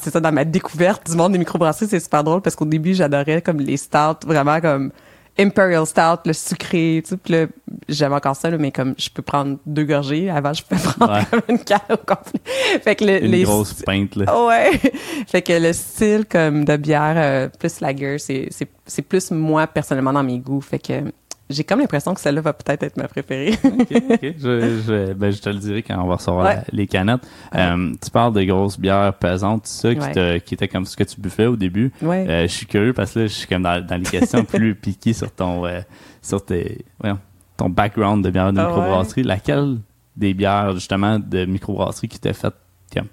c'est 0.00 0.10
ça, 0.10 0.20
dans 0.20 0.32
ma 0.32 0.44
découverte 0.44 1.10
du 1.10 1.16
monde 1.16 1.32
des 1.32 1.38
microbrasseries, 1.38 1.88
c'est 1.88 2.00
super 2.00 2.22
drôle 2.22 2.40
parce 2.42 2.54
qu'au 2.54 2.64
début, 2.64 2.94
j'adorais 2.94 3.42
comme 3.42 3.58
les 3.60 3.76
stouts, 3.76 4.24
vraiment 4.26 4.60
comme 4.60 4.92
Imperial 5.40 5.86
Stout, 5.86 6.22
le 6.26 6.32
sucré, 6.32 7.00
tu 7.04 7.10
sais, 7.10 7.16
puis 7.16 7.32
là, 7.32 7.46
j'aime 7.88 8.12
encore 8.12 8.34
ça, 8.34 8.50
là, 8.50 8.58
mais 8.58 8.72
comme 8.72 8.94
je 8.98 9.08
peux 9.08 9.22
prendre 9.22 9.56
deux 9.66 9.84
gorgées, 9.84 10.28
avant 10.30 10.52
je 10.52 10.64
peux 10.64 10.74
prendre 10.96 11.12
Ouais. 11.12 11.24
comme 11.30 11.42
une 11.48 11.58
canne 11.62 11.78
au 11.90 11.96
complet. 11.96 12.40
Fait 12.82 12.96
que 12.96 13.04
le- 13.04 13.24
Une 13.24 13.30
les 13.30 13.42
grosse 13.44 13.74
pinte, 13.84 14.16
là. 14.16 14.46
Ouais. 14.46 14.72
fait 15.28 15.42
que 15.42 15.52
le 15.52 15.72
style 15.72 16.24
comme 16.28 16.64
de 16.64 16.76
bière 16.76 17.14
euh, 17.16 17.48
plus 17.56 17.80
lager, 17.80 18.18
c'est 18.18 18.48
c'est 18.50 18.68
c'est 18.84 19.02
plus 19.02 19.30
moi 19.30 19.66
personnellement 19.68 20.12
dans 20.12 20.24
mes 20.24 20.38
goûts. 20.38 20.60
Fait 20.60 20.80
que 20.80 21.04
j'ai 21.50 21.64
comme 21.64 21.80
l'impression 21.80 22.12
que 22.14 22.20
celle-là 22.20 22.40
va 22.42 22.52
peut-être 22.52 22.82
être 22.82 22.96
ma 22.96 23.08
préférée. 23.08 23.54
OK, 23.64 23.86
OK. 23.90 24.20
Je, 24.22 24.80
je, 24.86 25.12
ben, 25.14 25.30
je 25.30 25.40
te 25.40 25.48
le 25.48 25.58
dirai 25.58 25.82
quand 25.82 25.98
on 26.02 26.06
va 26.06 26.16
recevoir 26.16 26.46
Ouais. 26.46 26.54
la- 26.56 26.64
les 26.72 26.86
canettes. 26.86 27.20
Euh, 27.54 27.92
tu 28.02 28.10
parles 28.10 28.32
de 28.34 28.42
grosses 28.44 28.78
bières 28.78 29.14
pesantes, 29.14 29.62
tout 29.62 29.70
ça, 29.70 29.94
qui, 29.94 30.00
Ouais. 30.00 30.12
te- 30.12 30.38
qui 30.38 30.54
était 30.54 30.68
comme 30.68 30.84
ce 30.84 30.96
que 30.96 31.04
tu 31.04 31.20
buvais 31.20 31.46
au 31.46 31.56
début. 31.56 31.92
ouais. 32.02 32.26
Euh, 32.28 32.42
je 32.42 32.52
suis 32.52 32.66
curieux 32.66 32.92
parce 32.92 33.12
que 33.14 33.20
là, 33.20 33.26
je 33.26 33.32
suis 33.32 33.46
comme 33.46 33.62
dans, 33.62 33.84
dans 33.84 33.96
les 33.96 34.02
questions 34.10 34.44
plus 34.44 34.74
piquées 34.74 35.12
sur 35.14 35.30
ton, 35.30 35.64
euh, 35.66 35.80
sur 36.22 36.44
tes, 36.44 36.84
voyons, 37.00 37.18
ton 37.56 37.68
background 37.70 38.24
de 38.24 38.30
bière 38.30 38.52
de 38.52 38.60
Ah 38.60 38.66
microbrasserie. 38.66 39.22
Laquelle 39.22 39.78
des 40.16 40.34
bières, 40.34 40.72
justement, 40.74 41.18
de 41.18 41.44
microbrasserie 41.44 42.08
qui 42.08 42.18
t'a 42.18 42.32
fait 42.32 42.52
comme 42.94 43.06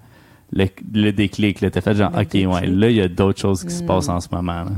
le, 0.51 0.65
le 0.93 1.11
déclic, 1.11 1.61
là, 1.61 1.69
t'as 1.69 1.81
fait 1.81 1.95
genre, 1.95 2.11
Le 2.11 2.21
OK, 2.21 2.33
ouais, 2.53 2.67
là, 2.67 2.89
il 2.89 2.95
y 2.97 3.01
a 3.01 3.07
d'autres 3.07 3.39
choses 3.39 3.63
qui 3.63 3.71
se 3.73 3.83
Hmm. 3.83 3.87
passent 3.87 4.09
en 4.09 4.19
ce 4.19 4.27
moment, 4.31 4.63
là. 4.63 4.71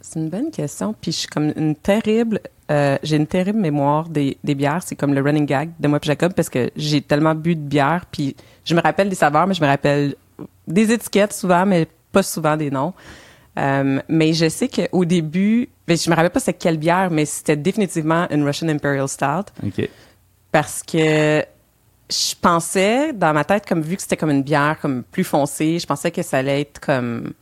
C'est 0.00 0.20
une 0.20 0.30
bonne 0.30 0.50
question. 0.50 0.94
Puis 0.98 1.12
je 1.12 1.16
suis 1.18 1.28
comme 1.28 1.52
une 1.56 1.74
terrible, 1.76 2.40
euh, 2.70 2.98
j'ai 3.02 3.16
une 3.16 3.26
terrible 3.26 3.58
mémoire 3.58 4.08
des, 4.08 4.36
des 4.44 4.54
bières. 4.54 4.82
C'est 4.84 4.96
comme 4.96 5.14
le 5.14 5.22
running 5.22 5.46
gag 5.46 5.70
de 5.78 5.88
moi 5.88 5.98
et 6.02 6.06
Jacob 6.06 6.34
parce 6.34 6.50
que 6.50 6.70
j'ai 6.76 7.00
tellement 7.00 7.34
bu 7.34 7.54
de 7.54 7.60
bière. 7.60 8.04
Puis 8.10 8.36
je 8.64 8.74
me 8.74 8.80
rappelle 8.80 9.08
des 9.08 9.14
saveurs, 9.14 9.46
mais 9.46 9.54
je 9.54 9.62
me 9.62 9.66
rappelle 9.66 10.14
des 10.66 10.92
étiquettes 10.92 11.32
souvent, 11.32 11.64
mais 11.64 11.86
pas 12.12 12.22
souvent 12.22 12.56
des 12.56 12.70
noms. 12.70 12.92
Euh, 13.58 14.00
mais 14.08 14.34
je 14.34 14.48
sais 14.48 14.68
qu'au 14.68 15.04
début, 15.04 15.68
ben, 15.86 15.96
je 15.96 16.08
me 16.10 16.14
rappelle 16.14 16.30
pas 16.30 16.40
c'est 16.40 16.52
quelle 16.52 16.76
bière, 16.76 17.10
mais 17.10 17.24
c'était 17.24 17.56
définitivement 17.56 18.26
une 18.30 18.44
Russian 18.44 18.68
Imperial 18.68 19.08
Stout 19.08 19.50
OK. 19.66 19.88
parce 20.52 20.82
que 20.82 21.44
je 22.10 22.34
pensais 22.40 23.12
dans 23.12 23.32
ma 23.32 23.44
tête 23.44 23.66
comme 23.66 23.82
vu 23.82 23.96
que 23.96 24.02
c'était 24.02 24.16
comme 24.16 24.30
une 24.30 24.42
bière 24.42 24.78
comme 24.80 25.02
plus 25.02 25.24
foncée, 25.24 25.78
je 25.78 25.86
pensais 25.86 26.10
que 26.10 26.22
ça 26.22 26.38
allait 26.38 26.60
être 26.60 26.80
comme 26.80 27.32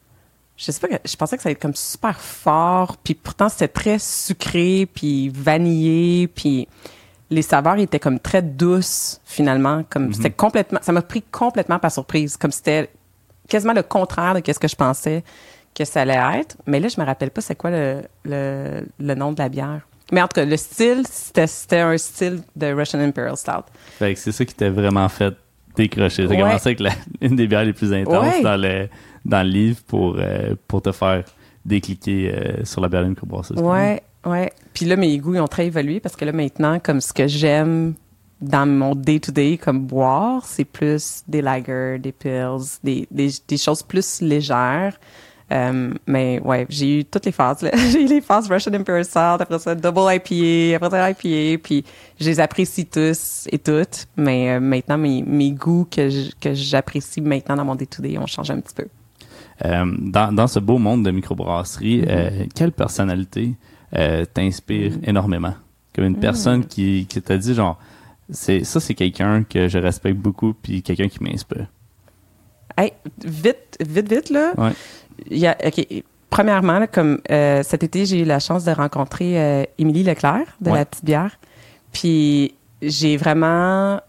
je 0.57 0.73
sais 0.73 0.81
pas 0.81 0.97
je 1.05 1.16
pensais 1.16 1.37
que 1.37 1.42
ça 1.42 1.49
allait 1.49 1.55
être 1.55 1.62
comme 1.62 1.75
super 1.75 2.19
fort 2.21 2.97
puis 3.03 3.14
pourtant 3.14 3.49
c'était 3.49 3.69
très 3.69 3.99
sucré 3.99 4.88
puis 4.92 5.29
vanillé 5.29 6.29
puis 6.29 6.66
les 7.31 7.42
saveurs 7.42 7.77
étaient 7.79 7.99
comme 7.99 8.19
très 8.21 8.42
douces 8.42 9.21
finalement 9.25 9.83
comme 9.90 10.12
c'était 10.14 10.31
complètement 10.31 10.79
ça 10.83 10.92
m'a 10.92 11.03
pris 11.03 11.23
complètement 11.23 11.79
par 11.79 11.90
surprise 11.92 12.37
comme 12.37 12.53
c'était 12.53 12.88
quasiment 13.49 13.73
le 13.75 13.83
contraire 13.83 14.35
de 14.35 14.53
ce 14.53 14.59
que 14.59 14.69
je 14.69 14.77
pensais 14.77 15.23
que 15.75 15.85
ça 15.85 16.03
allait 16.03 16.38
être 16.40 16.57
mais 16.66 16.81
là 16.81 16.88
je 16.88 17.01
me 17.01 17.05
rappelle 17.07 17.31
pas 17.31 17.40
c'est 17.42 17.55
quoi 17.57 17.71
le, 17.71 18.03
le, 18.25 18.87
le 18.99 19.14
nom 19.14 19.33
de 19.33 19.38
la 19.38 19.49
bière 19.49 19.81
mais 20.12 20.23
en 20.23 20.29
tout 20.29 20.35
cas 20.37 20.45
le 20.45 20.57
style 20.57 21.03
c'était 21.11 21.81
un 21.81 21.99
style 21.99 22.40
de 22.55 22.73
Russian 22.73 23.01
Imperial 23.01 23.37
Stout 23.37 23.64
Fait 23.99 24.14
c'est 24.14 24.33
ça 24.33 24.45
qui 24.45 24.55
t'a 24.55 24.71
vraiment 24.71 25.09
fait 25.09 25.35
décrocher. 25.77 26.25
T'as 26.27 26.31
Ouais. 26.35 26.38
commencé 26.40 26.69
avec 26.69 26.81
la, 26.81 26.92
une 27.21 27.37
des 27.37 27.47
bières 27.47 27.64
les 27.64 27.75
plus 27.75 27.92
intenses 27.92 28.25
Ouais. 28.37 28.42
dans, 28.42 28.57
le, 28.57 28.88
dans 29.27 29.43
le 29.43 29.53
livre 29.53 29.81
pour, 29.87 30.17
euh, 30.19 30.55
pour 30.69 30.83
te 30.83 30.93
faire 30.93 31.25
décliquer 31.65 32.33
euh, 32.33 32.65
sur 32.65 32.81
la 32.81 32.89
de 32.89 33.09
microbrasserie. 33.09 33.59
Ouais, 33.59 34.03
ouais. 34.25 34.53
Puis 34.73 34.87
là, 34.87 34.97
mes 34.97 35.19
goûts 35.19 35.35
ils 35.35 35.41
ont 35.41 35.49
très 35.49 35.67
évolué 35.67 36.01
parce 36.01 36.17
que 36.17 36.25
là, 36.25 36.33
maintenant, 36.33 36.79
comme 36.79 37.01
ce 37.01 37.12
que 37.12 37.27
j'aime 37.27 37.95
dans 38.41 38.67
mon 38.67 38.95
day-to-day, 38.95 39.59
comme 39.59 39.81
boire, 39.81 40.45
c'est 40.45 40.65
plus 40.65 41.23
des 41.27 41.43
lagers, 41.43 41.99
des 41.99 42.12
pills, 42.12 42.79
des, 42.85 43.09
des, 43.11 43.31
des 43.49 43.57
choses 43.57 43.83
plus 43.83 44.21
légères. 44.21 44.97
Euh, 45.53 45.95
mais 46.07 46.41
ouais, 46.41 46.67
j'ai 46.69 47.01
eu 47.01 47.05
toutes 47.05 47.25
les 47.25 47.33
phases. 47.33 47.69
j'ai 47.91 48.03
eu 48.03 48.07
les 48.07 48.21
phases 48.21 48.49
Russian 48.49 48.75
Imperial 48.75 49.05
Stout, 49.05 49.41
après 49.41 49.59
ça 49.59 49.75
Double 49.75 50.01
IPA, 50.12 50.77
après 50.77 50.91
ça 50.91 51.11
IPA, 51.11 51.62
puis 51.62 51.85
je 52.21 52.27
les 52.27 52.41
apprécie 52.41 52.87
tous 52.87 53.49
et 53.51 53.59
toutes. 53.59 54.07
Mais 54.17 54.61
maintenant, 54.61 54.99
mes, 54.99 55.23
mes 55.23 55.51
goûts 55.53 55.89
que 55.91 56.09
j'apprécie 56.53 57.21
maintenant 57.21 57.57
dans 57.57 57.65
mon 57.65 57.75
day-to-day 57.75 58.19
ont 58.19 58.27
changé 58.27 58.53
un 58.53 58.61
petit 58.61 58.75
peu. 58.75 58.87
Euh, 59.64 59.85
dans, 59.99 60.33
dans 60.35 60.47
ce 60.47 60.59
beau 60.59 60.79
monde 60.79 61.05
de 61.05 61.11
microbrasserie, 61.11 62.03
Mm-hmm. 62.03 62.09
euh, 62.11 62.45
quelle 62.55 62.73
personnalité 62.73 63.53
euh, 63.97 64.25
t'inspire 64.27 64.92
énormément? 65.05 65.55
Comme 65.95 66.05
une 66.05 66.19
personne 66.19 66.61
Mm. 66.61 66.66
qui, 66.66 67.07
qui 67.09 67.23
t'a 67.23 67.38
dit 67.38 67.55
genre, 67.55 67.79
c'est 68.31 68.64
ça 68.64 68.81
c'est 68.81 68.95
quelqu'un 68.95 69.45
que 69.45 69.69
je 69.69 69.79
respecte 69.79 70.19
beaucoup 70.19 70.53
puis 70.53 70.83
quelqu'un 70.83 71.09
qui 71.09 71.23
m'inspire. 71.23 71.66
Hey, 72.77 72.92
vite, 73.25 73.79
vite, 73.81 74.12
vite, 74.12 74.31
là. 74.31 74.53
Ouais. 74.59 74.73
Il 75.31 75.38
y 75.38 75.47
a, 75.47 75.57
OK. 75.64 75.87
Premièrement, 76.29 76.79
là, 76.81 76.87
comme 76.87 77.21
euh, 77.31 77.62
cet 77.62 77.83
été, 77.85 78.05
j'ai 78.05 78.21
eu 78.21 78.25
la 78.25 78.40
chance 78.40 78.64
de 78.64 78.73
rencontrer 78.73 79.40
euh, 79.40 79.64
Émilie 79.79 80.03
Leclerc 80.03 80.45
de 80.61 80.71
Ouais. 80.71 80.79
La 80.79 80.85
Petite 80.85 81.05
Bière. 81.07 81.38
Puis 81.92 82.53
j'ai 82.83 83.16
vraiment 83.16 84.01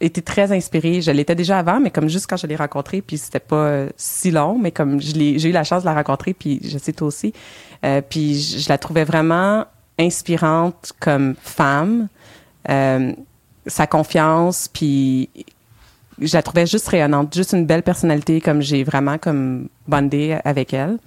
été 0.00 0.22
très 0.22 0.52
inspirée. 0.52 1.00
Je 1.00 1.10
l'étais 1.10 1.34
déjà 1.34 1.58
avant, 1.58 1.80
mais 1.80 1.90
comme 1.90 2.08
juste 2.08 2.26
quand 2.28 2.36
je 2.36 2.46
l'ai 2.46 2.56
rencontrée, 2.56 3.00
puis 3.00 3.18
c'était 3.18 3.40
pas 3.40 3.56
euh, 3.56 3.88
si 3.96 4.30
long, 4.30 4.58
mais 4.58 4.70
comme 4.70 5.00
j'ai 5.00 5.48
eu 5.48 5.52
la 5.52 5.64
chance 5.64 5.82
de 5.82 5.88
la 5.88 5.94
rencontrer, 5.94 6.34
puis 6.34 6.60
je 6.64 6.78
sais 6.78 6.92
toi 6.92 7.08
aussi. 7.08 7.32
Euh, 7.84 8.00
puis 8.06 8.40
je, 8.40 8.58
je 8.58 8.68
la 8.68 8.78
trouvais 8.78 9.04
vraiment 9.04 9.64
inspirante 9.98 10.92
comme 11.00 11.34
femme. 11.40 12.08
Euh, 12.68 13.12
sa 13.66 13.86
confiance, 13.86 14.68
puis 14.68 15.30
je 16.20 16.34
la 16.34 16.42
trouvais 16.42 16.66
juste 16.66 16.86
rayonnante, 16.88 17.34
juste 17.34 17.52
une 17.52 17.66
belle 17.66 17.82
personnalité, 17.82 18.40
comme 18.40 18.60
j'ai 18.60 18.84
vraiment 18.84 19.18
comme 19.18 19.68
bondé 19.88 20.38
avec 20.44 20.74
elle. 20.74 20.98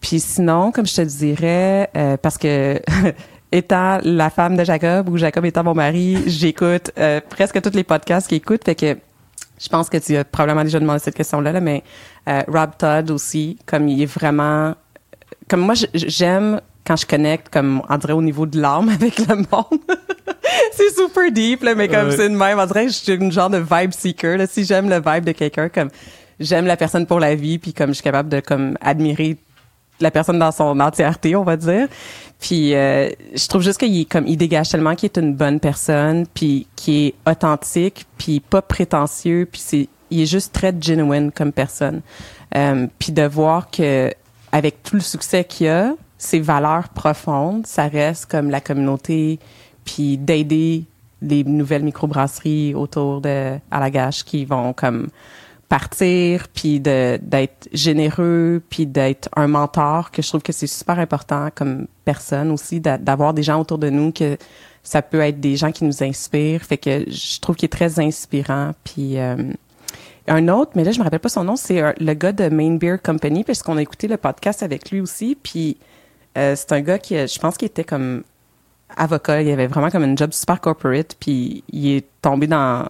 Puis 0.00 0.18
sinon, 0.18 0.72
comme 0.72 0.86
je 0.86 0.96
te 0.96 1.02
dirais, 1.02 1.88
euh, 1.96 2.16
parce 2.16 2.38
que 2.38 2.80
étant 3.52 3.98
la 4.02 4.30
femme 4.30 4.56
de 4.56 4.64
Jacob 4.64 5.08
ou 5.08 5.16
Jacob 5.18 5.44
étant 5.44 5.62
mon 5.64 5.74
mari, 5.74 6.18
j'écoute 6.26 6.90
euh, 6.98 7.20
presque 7.28 7.60
tous 7.60 7.74
les 7.76 7.84
podcasts 7.84 8.26
qu'il 8.28 8.38
écoute, 8.38 8.64
fait 8.64 8.74
que 8.74 8.96
je 9.60 9.68
pense 9.68 9.88
que 9.88 9.98
tu 9.98 10.16
as 10.16 10.24
probablement 10.24 10.64
déjà 10.64 10.80
demandé 10.80 10.98
cette 10.98 11.14
question-là, 11.14 11.52
là, 11.52 11.60
mais 11.60 11.84
euh, 12.28 12.42
Rob 12.48 12.70
Todd 12.78 13.10
aussi, 13.10 13.58
comme 13.66 13.86
il 13.88 14.02
est 14.02 14.06
vraiment, 14.06 14.74
comme 15.48 15.60
moi 15.60 15.74
j'aime 15.94 16.60
quand 16.84 16.96
je 16.96 17.06
connecte, 17.06 17.48
comme 17.48 17.80
on 17.88 17.96
dirait 17.98 18.12
au 18.14 18.22
niveau 18.22 18.44
de 18.46 18.60
l'âme 18.60 18.88
avec 18.94 19.18
le 19.18 19.36
monde. 19.36 19.80
c'est 20.72 20.90
super 20.94 21.30
deep, 21.30 21.62
là, 21.62 21.74
mais 21.76 21.86
comme 21.88 22.08
Ouais. 22.08 22.16
c'est 22.16 22.28
de 22.28 22.34
même, 22.34 22.58
on 22.58 22.66
dirait 22.66 22.88
je 22.88 22.94
suis 22.94 23.12
une 23.12 23.30
genre 23.30 23.50
de 23.50 23.58
vibe 23.58 23.92
seeker. 23.92 24.36
Là. 24.38 24.46
Si 24.48 24.64
j'aime 24.64 24.88
le 24.88 24.96
vibe 25.04 25.24
de 25.24 25.32
quelqu'un, 25.32 25.68
comme 25.68 25.90
j'aime 26.40 26.66
la 26.66 26.76
personne 26.76 27.06
pour 27.06 27.20
la 27.20 27.34
vie, 27.36 27.58
puis 27.58 27.72
comme 27.72 27.90
je 27.90 27.94
suis 27.94 28.02
capable 28.02 28.28
de 28.30 28.40
comme 28.40 28.76
admirer 28.80 29.36
la 30.02 30.10
personne 30.10 30.38
dans 30.38 30.52
son 30.52 30.78
entièreté, 30.80 31.36
on 31.36 31.44
va 31.44 31.56
dire. 31.56 31.88
Puis 32.40 32.74
euh, 32.74 33.08
je 33.34 33.46
trouve 33.46 33.62
juste 33.62 33.78
qu'il 33.78 34.06
comme 34.06 34.26
il 34.26 34.36
dégage 34.36 34.68
tellement 34.70 34.94
qu'il 34.94 35.06
est 35.06 35.18
une 35.18 35.34
bonne 35.34 35.60
personne, 35.60 36.26
puis 36.26 36.66
qui 36.76 37.06
est 37.06 37.14
authentique, 37.30 38.06
puis 38.18 38.40
pas 38.40 38.62
prétentieux, 38.62 39.48
puis 39.50 39.60
c'est 39.64 39.88
il 40.10 40.20
est 40.20 40.26
juste 40.26 40.52
très 40.52 40.74
genuine 40.78 41.32
comme 41.32 41.52
personne. 41.52 42.02
Euh, 42.54 42.86
puis 42.98 43.12
de 43.12 43.22
voir 43.22 43.70
que 43.70 44.12
avec 44.52 44.82
tout 44.82 44.96
le 44.96 45.00
succès 45.00 45.44
qu'il 45.44 45.68
a, 45.68 45.94
ses 46.18 46.40
valeurs 46.40 46.90
profondes, 46.90 47.66
ça 47.66 47.88
reste 47.88 48.26
comme 48.26 48.50
la 48.50 48.60
communauté, 48.60 49.38
puis 49.84 50.18
d'aider 50.18 50.84
les 51.22 51.44
nouvelles 51.44 51.84
microbrasseries 51.84 52.74
autour 52.74 53.20
de 53.20 53.56
Alagash 53.70 54.24
qui 54.24 54.44
vont 54.44 54.72
comme 54.72 55.08
partir, 55.76 56.48
puis 56.48 56.80
d'être 56.80 57.68
généreux, 57.72 58.60
puis 58.68 58.84
d'être 58.84 59.30
un 59.34 59.48
mentor, 59.48 60.10
que 60.10 60.20
je 60.20 60.28
trouve 60.28 60.42
que 60.42 60.52
c'est 60.52 60.66
super 60.66 60.98
important 60.98 61.48
comme 61.54 61.86
personne 62.04 62.50
aussi, 62.50 62.78
d'a- 62.78 62.98
d'avoir 62.98 63.32
des 63.32 63.42
gens 63.42 63.58
autour 63.58 63.78
de 63.78 63.88
nous 63.88 64.12
que 64.12 64.36
ça 64.82 65.00
peut 65.00 65.20
être 65.20 65.40
des 65.40 65.56
gens 65.56 65.72
qui 65.72 65.84
nous 65.84 66.02
inspirent. 66.02 66.62
Fait 66.62 66.76
que 66.76 67.10
je 67.10 67.40
trouve 67.40 67.56
qu'il 67.56 67.66
est 67.70 67.76
très 67.80 67.98
inspirant. 68.00 68.72
Puis 68.84 69.18
euh, 69.18 69.36
un 70.28 70.48
autre, 70.48 70.72
mais 70.74 70.84
là 70.84 70.92
je 70.92 70.98
me 70.98 71.04
rappelle 71.04 71.20
pas 71.20 71.30
son 71.30 71.44
nom, 71.44 71.56
c'est 71.56 71.80
euh, 71.80 71.92
le 71.98 72.12
gars 72.12 72.32
de 72.32 72.50
Main 72.50 72.74
Beer 72.76 72.96
Company, 73.02 73.42
parce 73.42 73.62
qu'on 73.62 73.78
a 73.78 73.82
écouté 73.82 74.08
le 74.08 74.18
podcast 74.18 74.62
avec 74.62 74.90
lui 74.90 75.00
aussi. 75.00 75.36
Puis 75.42 75.78
Euh, 76.38 76.54
c'est 76.56 76.72
un 76.72 76.80
gars 76.80 76.98
qui, 76.98 77.14
je 77.14 77.38
pense 77.38 77.56
qu'il 77.58 77.66
était 77.66 77.84
comme 77.84 78.22
avocat. 78.96 79.42
Il 79.42 79.50
avait 79.50 79.68
vraiment 79.68 79.90
comme 79.90 80.04
une 80.04 80.16
job 80.16 80.32
super 80.32 80.60
corporate. 80.60 81.14
Puis 81.20 81.62
il 81.70 81.84
est 81.96 82.06
tombé 82.22 82.46
dans, 82.46 82.86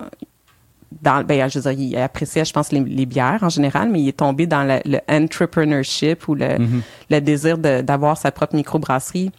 dans 1.01 1.25
ben, 1.25 1.49
je 1.49 1.59
veux 1.59 1.73
dire, 1.75 1.81
il 1.85 1.97
appréciait, 1.97 2.45
je 2.45 2.53
pense, 2.53 2.71
les, 2.73 2.81
les 2.81 3.07
bières 3.07 3.39
en 3.43 3.49
général, 3.49 3.89
mais 3.91 4.01
il 4.01 4.09
est 4.09 4.17
tombé 4.19 4.47
dans 4.47 4.65
le, 4.65 4.81
le 4.85 4.99
entrepreneurship 5.09 6.29
ou 6.29 6.35
le, 6.35 6.43
Mm-hmm. 6.47 6.81
le 7.11 7.21
désir 7.21 7.59
d'avoir 7.59 8.17
sa 8.17 8.31
propre 8.31 8.55
microbrasserie, 8.57 9.31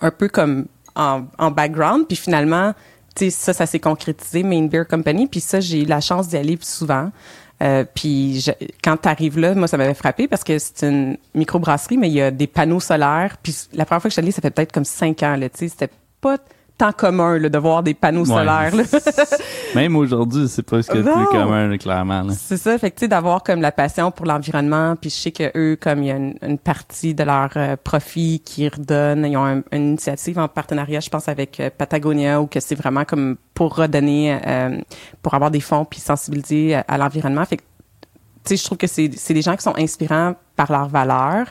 un 0.00 0.10
peu 0.10 0.28
comme 0.28 0.66
en, 0.94 1.22
en 1.38 1.50
background. 1.50 2.06
Puis 2.06 2.16
finalement, 2.16 2.72
tu 3.14 3.24
sais, 3.24 3.30
ça, 3.30 3.52
ça 3.52 3.66
s'est 3.66 3.80
concrétisé, 3.80 4.42
Main 4.42 4.66
Beer 4.66 4.84
Company. 4.88 5.26
Puis 5.26 5.40
ça, 5.40 5.60
j'ai 5.60 5.82
eu 5.82 5.86
la 5.86 6.00
chance 6.00 6.28
d'y 6.28 6.36
aller 6.36 6.56
plus 6.56 6.68
souvent. 6.68 7.10
Euh, 7.62 7.84
puis 7.94 8.40
je- 8.40 8.50
quand 8.84 8.98
tu 8.98 9.08
arrives 9.08 9.38
là, 9.38 9.54
moi, 9.54 9.66
ça 9.66 9.78
m'avait 9.78 9.94
frappé 9.94 10.28
parce 10.28 10.44
que 10.44 10.58
c'est 10.58 10.86
une 10.86 11.16
microbrasserie, 11.34 11.96
mais 11.96 12.08
il 12.08 12.14
y 12.14 12.20
a 12.20 12.30
des 12.30 12.46
panneaux 12.46 12.80
solaires. 12.80 13.36
Puis 13.42 13.56
la 13.72 13.86
première 13.86 14.02
fois 14.02 14.08
que 14.08 14.12
je 14.12 14.14
suis 14.14 14.20
allée, 14.20 14.30
ça 14.32 14.42
fait 14.42 14.50
peut-être 14.50 14.72
comme 14.72 14.84
cinq 14.84 15.22
ans. 15.22 15.36
Là, 15.36 15.48
tu 15.48 15.58
sais, 15.60 15.68
c'était 15.68 15.90
pas 16.20 16.36
tant 16.78 16.92
commun 16.92 17.38
là, 17.38 17.48
de 17.48 17.58
voir 17.58 17.82
des 17.82 17.94
panneaux 17.94 18.26
Ouais. 18.26 18.36
solaires. 18.38 18.74
là. 18.76 18.82
Même 19.74 19.96
aujourd'hui, 19.96 20.46
c'est 20.48 20.62
pas 20.62 20.82
ce 20.82 20.90
que 20.90 20.98
Non. 20.98 21.14
plus 21.14 21.26
commun, 21.26 21.68
là, 21.68 21.78
clairement. 21.78 22.26
C'est 22.30 22.56
ça, 22.56 22.76
fait 22.78 22.90
que 22.90 22.96
tu 22.96 23.00
sais 23.00 23.08
d'avoir 23.08 23.42
comme 23.42 23.60
la 23.60 23.72
passion 23.72 24.10
pour 24.10 24.26
l'environnement, 24.26 24.94
puis 25.00 25.10
je 25.10 25.14
sais 25.16 25.30
que 25.32 25.50
eux 25.56 25.76
comme 25.80 26.02
il 26.02 26.06
y 26.08 26.10
a 26.10 26.16
une, 26.16 26.34
une 26.42 26.58
partie 26.58 27.14
de 27.14 27.24
leur 27.24 27.50
euh, 27.56 27.76
profit 27.82 28.40
qui 28.44 28.68
redonnent, 28.68 29.24
ils 29.26 29.36
ont 29.36 29.44
un- 29.46 29.62
une 29.72 29.88
initiative 29.90 30.38
en 30.38 30.48
partenariat, 30.48 31.00
je 31.00 31.08
pense 31.10 31.28
avec 31.28 31.60
euh, 31.60 31.70
Patagonia 31.76 32.40
ou 32.40 32.46
que 32.46 32.60
c'est 32.60 32.74
vraiment 32.74 33.04
comme 33.04 33.36
pour 33.54 33.74
redonner 33.76 34.38
euh, 34.46 34.78
pour 35.22 35.34
avoir 35.34 35.50
des 35.50 35.60
fonds 35.60 35.84
puis 35.84 36.00
sensibiliser 36.00 36.74
à, 36.74 36.84
à 36.88 36.98
l'environnement. 36.98 37.44
Fait 37.44 37.56
que 37.56 37.62
tu 38.44 38.50
sais, 38.50 38.56
je 38.58 38.64
trouve 38.64 38.78
que 38.78 38.86
c'est 38.86 39.08
des 39.08 39.42
gens 39.42 39.56
qui 39.56 39.62
sont 39.62 39.76
inspirants 39.76 40.34
par 40.54 40.70
leurs 40.70 40.88
valeurs, 40.88 41.46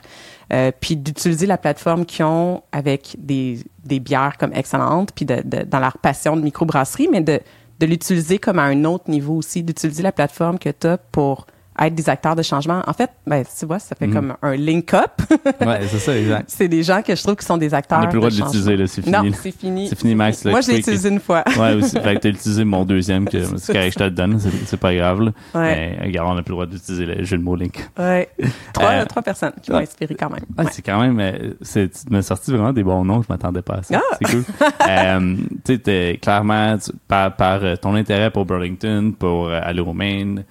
euh, 0.52 0.70
puis 0.80 0.96
d'utiliser 0.96 1.46
la 1.46 1.58
plateforme 1.58 2.04
qu'ils 2.06 2.24
ont 2.24 2.62
avec 2.72 3.16
des, 3.18 3.60
des 3.84 4.00
bières 4.00 4.36
comme 4.38 4.52
excellentes, 4.54 5.10
puis 5.14 5.24
de, 5.24 5.42
de- 5.44 5.62
dans 5.64 5.80
leur 5.80 5.98
passion 5.98 6.36
de 6.36 6.42
microbrasserie, 6.42 7.08
mais 7.10 7.20
de, 7.20 7.40
de 7.80 7.86
l'utiliser 7.86 8.38
comme 8.38 8.58
à 8.58 8.64
un 8.64 8.84
autre 8.84 9.10
niveau 9.10 9.36
aussi, 9.36 9.62
d'utiliser 9.62 10.02
la 10.02 10.12
plateforme 10.12 10.58
que 10.58 10.70
tu 10.70 10.86
as 10.86 10.98
pour 10.98 11.46
être 11.80 11.94
des 11.94 12.08
acteurs 12.08 12.34
de 12.36 12.42
changement. 12.42 12.82
En 12.86 12.92
fait, 12.92 13.10
ben, 13.26 13.44
tu 13.58 13.66
vois, 13.66 13.78
ça 13.78 13.94
fait 13.94 14.06
Mhm. 14.06 14.14
comme 14.14 14.34
un 14.42 14.54
link-up. 14.56 15.10
Ouais, 15.60 15.80
c'est 15.88 15.98
ça, 15.98 16.16
exact. 16.16 16.44
c'est 16.48 16.68
des 16.68 16.82
gens 16.82 17.02
que 17.02 17.14
je 17.14 17.22
trouve 17.22 17.36
qui 17.36 17.44
sont 17.44 17.56
des 17.58 17.74
acteurs 17.74 17.98
On 17.98 18.02
n'a 18.02 18.08
plus 18.08 18.14
le 18.16 18.20
droit 18.20 18.30
de 18.30 18.34
changement. 18.34 18.46
l'utiliser, 18.52 18.76
là, 18.76 18.86
c'est 18.86 19.02
fini. 19.02 19.12
Non, 19.16 19.22
c'est 19.42 19.50
fini. 19.58 19.88
C'est 19.88 19.98
fini, 19.98 20.14
Max. 20.14 20.44
Moi, 20.44 20.60
je 20.60 20.70
l'ai 20.72 20.78
utilisé 20.78 21.08
une 21.08 21.20
fois. 21.20 21.44
Ouais, 21.58 21.74
aussi. 21.74 21.98
Fait 22.00 22.14
que 22.16 22.20
t'as 22.20 22.28
utilisé 22.28 22.64
mon 22.64 22.84
deuxième, 22.86 23.28
que 23.28 23.42
c'est 23.58 23.72
correct, 23.72 23.92
je 23.94 23.98
te 23.98 24.04
le 24.04 24.10
donne, 24.10 24.38
c'est, 24.66 24.76
pas 24.76 24.94
grave, 24.94 25.20
là. 25.22 25.30
Ouais. 25.54 25.96
Mais, 26.00 26.06
regarde, 26.06 26.28
on 26.30 26.34
n'a 26.34 26.42
plus 26.42 26.50
le 26.52 26.54
droit 26.56 26.66
d'utiliser 26.66 27.06
le 27.06 27.24
jeu 27.24 27.38
de 27.38 27.42
mots 27.42 27.56
Link. 27.56 27.88
Ouais. 27.98 28.28
Trois, 28.72 28.90
Euh, 28.90 29.04
trois 29.06 29.22
personnes 29.22 29.52
qui 29.62 29.70
m'ont 29.70 29.78
ouais. 29.78 29.82
inspiré 29.84 30.14
quand 30.14 30.30
même. 30.30 30.40
Ouais, 30.56 30.64
Ouais. 30.64 30.70
c'est 30.72 30.82
quand 30.82 31.00
même, 31.00 31.18
euh, 31.20 31.54
c'est, 31.62 31.90
tu 31.90 31.98
m'as 32.10 32.22
sorti 32.22 32.50
vraiment 32.50 32.72
des 32.72 32.82
bons 32.84 33.04
noms, 33.04 33.22
je 33.22 33.26
m'attendais 33.28 33.62
pas 33.62 33.76
à 33.76 33.82
ça. 33.82 34.00
Ah! 34.02 34.16
C'est 34.20 34.30
cool. 34.30 34.44
euh, 34.88 35.36
tu 35.64 35.80
sais, 35.84 36.18
clairement, 36.20 36.76
par, 37.08 37.34
par 37.36 37.60
ton 37.80 37.94
intérêt 37.94 38.30
pour 38.30 38.44
Burlington, 38.44 39.12
pour 39.18 39.50
aller 39.50 39.80
au 39.80 39.92
Maine, 39.94 40.44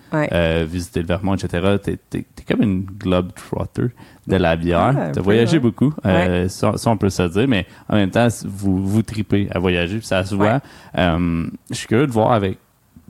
visiter 0.66 1.02
le 1.02 1.08
Vermont, 1.15 1.36
etc., 1.36 1.78
t'es, 1.82 1.97
t'es 2.10 2.25
comme 2.47 2.62
une 2.62 2.84
globe-trotter 2.84 3.88
de 4.28 4.36
la 4.36 4.56
bière. 4.56 4.80
Ah, 4.80 4.89
un 4.89 4.93
T'as 5.08 5.13
peu, 5.13 5.21
voyagé 5.21 5.58
ouais. 5.58 5.62
beaucoup, 5.62 5.93
euh, 6.06 6.47
ça, 6.49 6.78
ça, 6.78 6.89
on 6.89 6.97
peut 6.97 7.10
se 7.10 7.23
dire, 7.23 7.47
mais 7.47 7.65
en 7.89 7.95
même 7.95 8.10
temps, 8.12 8.28
vous, 8.45 8.86
vous 8.86 9.01
tripez 9.01 9.47
à 9.51 9.60
voyager, 9.60 9.97
puis 9.97 10.08
ça 10.08 10.23
se 10.23 10.36
voit. 10.36 10.54
Ouais. 10.56 10.60
Euh, 10.99 11.47
je 11.69 11.75
suis 11.75 11.88
curieux 11.88 12.08
de 12.08 12.12
voir 12.12 12.32
avec 12.32 12.58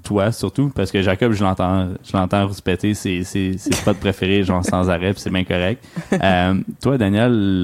toi 0.03 0.31
surtout 0.31 0.69
parce 0.69 0.91
que 0.91 1.01
Jacob 1.01 1.31
je 1.31 1.43
l'entends 1.43 1.89
je 2.03 2.15
l'entends 2.15 2.45
rouspéter 2.45 2.93
ses 2.93 3.23
ses 3.23 3.57
ses 3.57 3.71
spots 3.71 3.93
préférés 3.99 4.43
genre 4.43 4.63
sans 4.63 4.87
arrêt 4.87 5.13
puis 5.13 5.19
c'est 5.19 5.31
bien 5.31 5.43
correct 5.43 5.83
euh, 6.13 6.53
toi 6.79 6.99
Daniel 6.99 7.63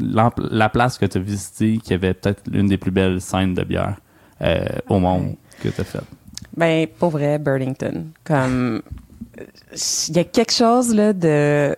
la, 0.00 0.30
la 0.50 0.68
place 0.68 0.98
que 0.98 1.06
tu 1.06 1.18
as 1.18 1.20
visitée 1.20 1.78
qui 1.78 1.94
avait 1.94 2.14
peut-être 2.14 2.42
l'une 2.50 2.66
des 2.66 2.76
plus 2.76 2.90
belles 2.90 3.20
scènes 3.20 3.54
de 3.54 3.62
bière 3.62 3.98
euh, 4.40 4.64
au 4.88 4.98
monde 4.98 5.22
Ouais. 5.26 5.36
que 5.62 5.68
tu 5.68 5.80
as 5.80 5.84
fait 5.84 6.00
Ben, 6.56 6.88
pour 6.98 7.10
vrai, 7.10 7.38
Burlington. 7.38 8.06
Comme, 8.24 8.82
il 10.08 10.16
y 10.16 10.18
a 10.18 10.24
quelque 10.24 10.52
chose, 10.52 10.94
là, 10.94 11.12
de, 11.12 11.76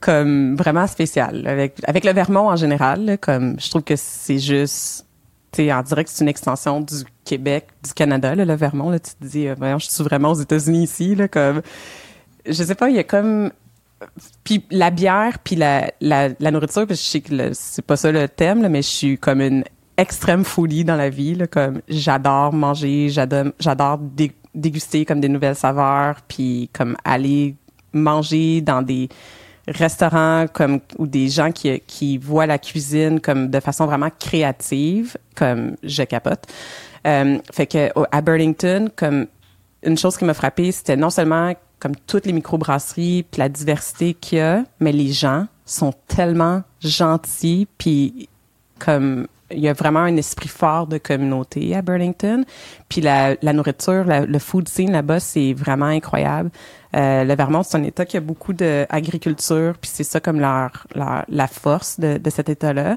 comme, 0.00 0.56
vraiment 0.56 0.86
spécial. 0.86 1.46
Avec, 1.46 1.76
avec 1.84 2.04
le 2.04 2.12
Vermont 2.12 2.48
en 2.48 2.56
général, 2.56 3.18
comme, 3.20 3.58
je 3.60 3.70
trouve 3.70 3.82
que 3.82 3.96
c'est 3.96 4.38
juste, 4.38 5.06
tu 5.52 5.64
sais, 5.64 5.72
on 5.72 5.82
que 5.82 6.04
c'est 6.06 6.22
une 6.22 6.28
extension 6.28 6.80
du 6.80 7.04
Québec, 7.24 7.68
du 7.84 7.92
Canada, 7.92 8.34
le 8.34 8.54
Vermont, 8.54 8.90
là. 8.90 8.98
Tu 8.98 9.12
te 9.12 9.24
dis, 9.24 9.48
euh, 9.48 9.78
je 9.78 9.86
suis 9.86 10.04
vraiment 10.04 10.30
aux 10.30 10.40
États-Unis 10.40 10.84
ici, 10.84 11.14
là, 11.14 11.28
comme, 11.28 11.62
je 12.46 12.62
sais 12.62 12.74
pas, 12.74 12.90
il 12.90 12.96
y 12.96 12.98
a 12.98 13.04
comme, 13.04 13.50
puis 14.44 14.64
la 14.70 14.90
bière, 14.90 15.38
puis 15.42 15.56
la, 15.56 15.90
la, 16.00 16.28
la 16.38 16.50
nourriture, 16.50 16.86
puis 16.86 16.96
je 16.96 17.02
sais 17.02 17.20
que 17.20 17.50
c'est 17.52 17.84
pas 17.84 17.96
ça 17.96 18.12
le 18.12 18.28
thème, 18.28 18.66
mais 18.68 18.82
je 18.82 18.88
suis 18.88 19.18
comme 19.18 19.40
une 19.40 19.64
extrême 19.98 20.44
folie 20.44 20.84
dans 20.84 20.96
la 20.96 21.10
vie. 21.10 21.34
Là, 21.34 21.46
comme 21.46 21.82
j'adore 21.88 22.54
manger, 22.54 23.10
j'adore, 23.10 23.52
j'adore 23.58 23.98
dé- 23.98 24.32
déguster 24.54 25.04
comme 25.04 25.20
des 25.20 25.28
nouvelles 25.28 25.56
saveurs, 25.56 26.16
puis 26.26 26.70
comme 26.72 26.96
aller 27.04 27.54
manger 27.92 28.60
dans 28.62 28.80
des 28.80 29.08
restaurants 29.66 30.46
comme 30.50 30.80
ou 30.96 31.06
des 31.06 31.28
gens 31.28 31.52
qui 31.52 31.80
qui 31.80 32.16
voient 32.16 32.46
la 32.46 32.58
cuisine 32.58 33.20
comme 33.20 33.48
de 33.50 33.60
façon 33.60 33.84
vraiment 33.84 34.08
créative, 34.18 35.16
comme 35.34 35.76
je 35.82 36.02
capote. 36.04 36.46
Euh, 37.06 37.38
fait 37.52 37.66
que 37.66 37.90
à 38.10 38.20
Burlington, 38.22 38.88
comme 38.96 39.26
une 39.82 39.98
chose 39.98 40.16
qui 40.16 40.24
m'a 40.24 40.34
frappée, 40.34 40.72
c'était 40.72 40.96
non 40.96 41.10
seulement 41.10 41.54
comme 41.78 41.94
toutes 42.06 42.26
les 42.26 42.32
microbrasseries 42.32 43.24
puis 43.30 43.38
la 43.38 43.48
diversité 43.48 44.14
qu'il 44.14 44.38
y 44.38 44.40
a, 44.40 44.64
mais 44.80 44.92
les 44.92 45.12
gens 45.12 45.46
sont 45.64 45.92
tellement 46.08 46.62
gentils 46.80 47.68
puis 47.78 48.28
comme 48.78 49.26
il 49.50 49.60
y 49.60 49.68
a 49.68 49.72
vraiment 49.72 50.00
un 50.00 50.16
esprit 50.16 50.48
fort 50.48 50.86
de 50.86 50.98
communauté 50.98 51.74
à 51.74 51.82
Burlington. 51.82 52.44
Puis 52.88 53.00
la, 53.00 53.36
la 53.42 53.52
nourriture, 53.52 54.04
le 54.06 54.38
food 54.38 54.68
scene 54.68 54.92
là-bas, 54.92 55.20
c'est 55.20 55.52
vraiment 55.54 55.86
incroyable. 55.86 56.50
Euh, 56.96 57.24
le 57.24 57.34
Vermont, 57.34 57.62
c'est 57.62 57.76
un 57.76 57.82
État 57.82 58.04
qui 58.06 58.16
a 58.16 58.20
beaucoup 58.20 58.52
d'agriculture, 58.52 59.74
puis 59.80 59.90
c'est 59.92 60.04
ça 60.04 60.20
comme 60.20 60.40
leur, 60.40 60.86
leur- 60.94 61.24
la 61.28 61.46
force 61.46 62.00
de, 62.00 62.18
de 62.18 62.30
cet 62.30 62.48
État-là. 62.48 62.96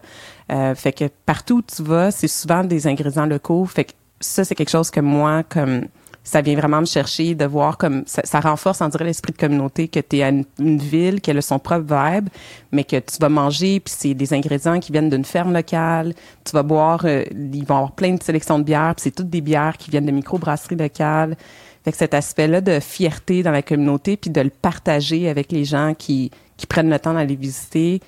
Euh, 0.51 0.75
fait 0.75 0.93
que 0.93 1.05
partout 1.25 1.57
où 1.57 1.61
tu 1.61 1.83
vas, 1.83 2.11
c'est 2.11 2.27
souvent 2.27 2.63
des 2.63 2.87
ingrédients 2.87 3.25
locaux. 3.25 3.65
Fait 3.65 3.85
que 3.85 3.91
ça, 4.19 4.43
c'est 4.45 4.55
quelque 4.55 4.69
chose 4.69 4.91
que 4.91 4.99
moi, 5.01 5.43
comme 5.43 5.87
ça 6.23 6.41
vient 6.41 6.55
vraiment 6.55 6.81
me 6.81 6.85
chercher 6.85 7.33
de 7.33 7.45
voir 7.45 7.77
comme 7.77 8.03
ça, 8.05 8.21
ça 8.23 8.39
renforce, 8.39 8.81
on 8.81 8.89
dirait, 8.89 9.05
l'esprit 9.05 9.33
de 9.33 9.37
communauté 9.37 9.87
que 9.87 9.99
tu 9.99 10.17
es 10.17 10.23
à 10.23 10.29
une, 10.29 10.45
ville, 10.77 11.19
qu'elle 11.19 11.37
a 11.37 11.41
son 11.41 11.57
propre 11.57 11.95
vibe, 11.95 12.29
mais 12.71 12.83
que 12.83 12.97
tu 12.97 13.17
vas 13.19 13.29
manger, 13.29 13.79
puis 13.79 13.93
c'est 13.97 14.13
des 14.13 14.33
ingrédients 14.33 14.79
qui 14.79 14.91
viennent 14.91 15.09
d'une 15.09 15.25
ferme 15.25 15.53
locale. 15.53 16.13
Tu 16.43 16.51
vas 16.51 16.63
boire, 16.63 17.01
euh, 17.05 17.23
ils 17.31 17.65
vont 17.65 17.77
avoir 17.77 17.91
plein 17.93 18.13
de 18.13 18.21
sélections 18.21 18.59
de 18.59 18.63
bières, 18.63 18.93
puis 18.95 19.03
c'est 19.03 19.15
toutes 19.15 19.29
des 19.29 19.41
bières 19.41 19.77
qui 19.77 19.89
viennent 19.89 20.05
de 20.05 20.11
microbrasseries 20.11 20.75
locales. 20.75 21.35
Fait 21.83 21.91
que 21.91 21.97
cet 21.97 22.13
aspect-là 22.13 22.61
de 22.61 22.79
fierté 22.79 23.41
dans 23.41 23.51
la 23.51 23.63
communauté, 23.63 24.15
puis 24.15 24.29
de 24.29 24.41
le 24.41 24.51
partager 24.51 25.27
avec 25.27 25.51
les 25.51 25.65
gens 25.65 25.95
qui, 25.97 26.29
qui 26.55 26.67
prennent 26.67 26.91
le 26.91 26.99
temps 26.99 27.15
d'aller 27.15 27.35
visiter, 27.35 28.01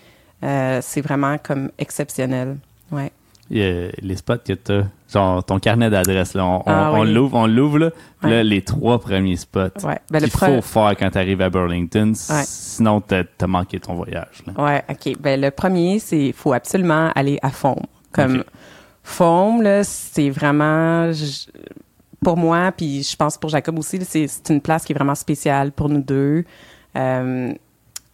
euh, 0.44 0.80
c'est 0.84 1.02
vraiment 1.02 1.38
comme 1.40 1.72
exceptionnel. 1.80 2.58
Ouais. 2.92 3.12
Les 3.54 4.16
spots 4.16 4.38
que 4.46 4.54
tu 4.54 4.72
as 4.72 4.84
genre 5.12 5.44
ton 5.44 5.60
carnet 5.60 5.90
d'adresses 5.92 6.34
là 6.34 6.44
on, 6.46 6.64
Ah 6.66 6.92
on 6.94 7.02
oui. 7.04 7.14
l'ouvre 7.14 7.38
on 7.38 7.46
l'ouvre 7.46 7.78
là, 7.78 7.90
Puis 8.20 8.30
là 8.32 8.38
Ouais. 8.38 8.44
les 8.44 8.62
trois 8.64 9.00
premiers 9.00 9.36
spots 9.36 9.60
Ouais. 9.84 10.00
Ben, 10.10 10.20
qu'il 10.20 10.30
pre- 10.30 10.56
faut 10.56 10.62
faire 10.62 10.96
quand 10.98 11.12
tu 11.12 11.18
arrives 11.20 11.42
à 11.42 11.50
Burlington 11.52 12.14
Ouais. 12.30 12.42
sinon 12.46 13.00
t'as 13.02 13.22
as 13.42 13.48
manqué 13.48 13.80
ton 13.80 13.94
voyage 13.94 14.42
là. 14.48 14.54
Ouais, 14.64 14.84
OK. 14.90 15.18
Ben, 15.20 15.40
le 15.40 15.52
premier, 15.52 16.00
c'est 16.00 16.32
faut 16.32 16.54
absolument 16.54 17.12
aller 17.14 17.38
à 17.44 17.52
Foam. 17.52 17.76
Comme 18.12 18.38
Ok. 18.40 18.46
Foam, 19.04 19.62
là, 19.62 19.84
c'est 19.84 20.30
vraiment 20.30 21.12
je- 21.12 21.50
pour 22.24 22.38
moi, 22.38 22.72
puis 22.76 23.04
je 23.04 23.16
pense 23.16 23.38
pour 23.38 23.50
Jacob 23.50 23.78
aussi, 23.78 24.00
c'est 24.06 24.50
une 24.50 24.62
place 24.62 24.86
qui 24.86 24.94
est 24.94 24.96
vraiment 24.96 25.14
spéciale 25.16 25.72
pour 25.74 25.90
nous 25.90 26.02
deux. 26.02 26.46
Euh, 26.96 27.54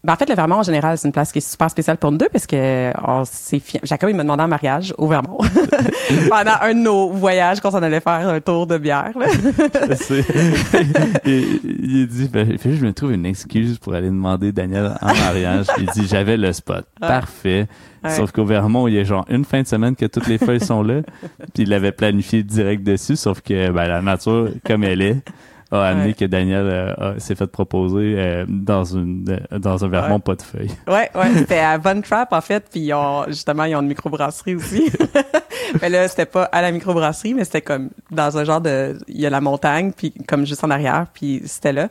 ben, 0.04 0.14
en 0.14 0.16
fait, 0.16 0.30
le 0.30 0.36
Vermont, 0.36 0.56
en 0.56 0.64
général, 0.64 0.98
c'est 0.98 1.08
une 1.08 1.12
place 1.12 1.32
qui 1.32 1.40
est 1.40 1.50
super 1.52 1.70
spéciale 1.70 1.98
pour 1.98 2.10
nous 2.12 2.18
deux 2.18 2.30
parce 2.32 2.48
que 2.48 2.92
on 3.06 3.26
s'est 3.26 3.60
fi- 3.60 3.80
Jacob, 3.84 4.10
il 4.10 4.16
m'a 4.16 4.24
demandé 4.24 4.44
en 4.44 4.48
mariage 4.48 4.94
au 4.98 5.08
Vermont. 5.08 5.38
Pendant 6.30 6.54
un 6.62 6.74
de 6.74 6.80
nos 6.80 7.10
voyages 7.10 7.60
quand 7.60 7.74
on 7.74 7.84
allait 7.84 8.00
faire 8.00 8.28
un 8.30 8.40
tour 8.40 8.66
de 8.66 8.78
bière. 8.78 9.12
il, 11.26 11.60
il 11.84 12.08
dit 12.08 12.28
ben, 12.32 12.58
je 12.64 12.86
me 12.86 12.94
trouve 12.94 13.12
une 13.14 13.26
excuse 13.26 13.78
pour 13.78 13.94
aller 13.94 14.08
demander 14.08 14.52
Daniel 14.52 14.96
en 15.02 15.14
mariage. 15.14 15.66
Il 15.78 15.88
dit 15.88 16.08
j'avais 16.08 16.38
le 16.38 16.52
spot. 16.54 16.86
Parfait. 17.00 17.68
Ouais. 18.04 18.12
sauf 18.12 18.32
qu'au 18.32 18.46
Vermont 18.46 18.88
il 18.88 18.94
y 18.94 19.00
a 19.00 19.04
genre 19.04 19.26
une 19.30 19.44
fin 19.44 19.62
de 19.62 19.68
semaine 19.68 19.94
que 19.96 20.06
toutes 20.06 20.28
les 20.28 20.38
feuilles 20.38 20.62
sont 20.64 20.82
là. 20.84 21.02
Puis 21.54 21.64
il 21.64 21.70
l'avait 21.70 21.92
planifié 21.92 22.44
direct 22.44 22.84
dessus. 22.84 23.16
Sauf 23.18 23.42
que 23.42 23.70
ben, 23.72 23.88
la 23.88 24.02
nature 24.02 24.50
comme 24.66 24.84
elle 24.84 25.02
est 25.02 25.18
a 25.72 25.82
amené 25.84 26.08
Ouais. 26.08 26.14
que 26.14 26.26
Daniel 26.26 26.66
euh, 26.66 27.20
s'est 27.20 27.36
fait 27.36 27.48
proposer 27.48 28.16
euh, 28.18 28.46
dans 28.48 28.84
une 28.84 29.26
euh, 29.52 29.60
dans 29.60 29.86
un 29.86 29.88
Vermont 29.88 30.16
Ouais. 30.16 30.22
pas 30.22 30.36
de 30.36 30.42
feuilles 30.42 30.72
Ouais, 30.88 31.10
ouais, 31.16 31.34
c'était 31.36 31.60
à 31.60 31.78
Von 31.78 32.02
Trap 32.02 32.34
en 32.34 32.42
fait, 32.42 32.66
puis 32.72 32.80
ils 32.82 32.94
ont 32.94 33.26
justement 33.28 33.66
ils 33.66 33.76
ont 33.76 33.82
une 33.82 33.88
microbrasserie 33.88 34.56
aussi. 34.56 34.90
mais 35.82 35.90
là, 35.90 36.08
c'était 36.08 36.26
pas 36.26 36.44
à 36.46 36.62
la 36.62 36.72
microbrasserie, 36.72 37.34
mais 37.34 37.44
c'était 37.46 37.62
comme 37.62 37.90
dans 38.12 38.38
un 38.38 38.44
genre 38.44 38.62
de 38.62 38.98
il 39.08 39.20
y 39.22 39.26
a 39.26 39.30
la 39.30 39.42
montagne 39.42 39.92
puis 39.96 40.14
comme 40.28 40.46
juste 40.46 40.64
en 40.64 40.70
arrière, 40.72 41.06
puis 41.14 41.42
c'était 41.46 41.74
là. 41.74 41.88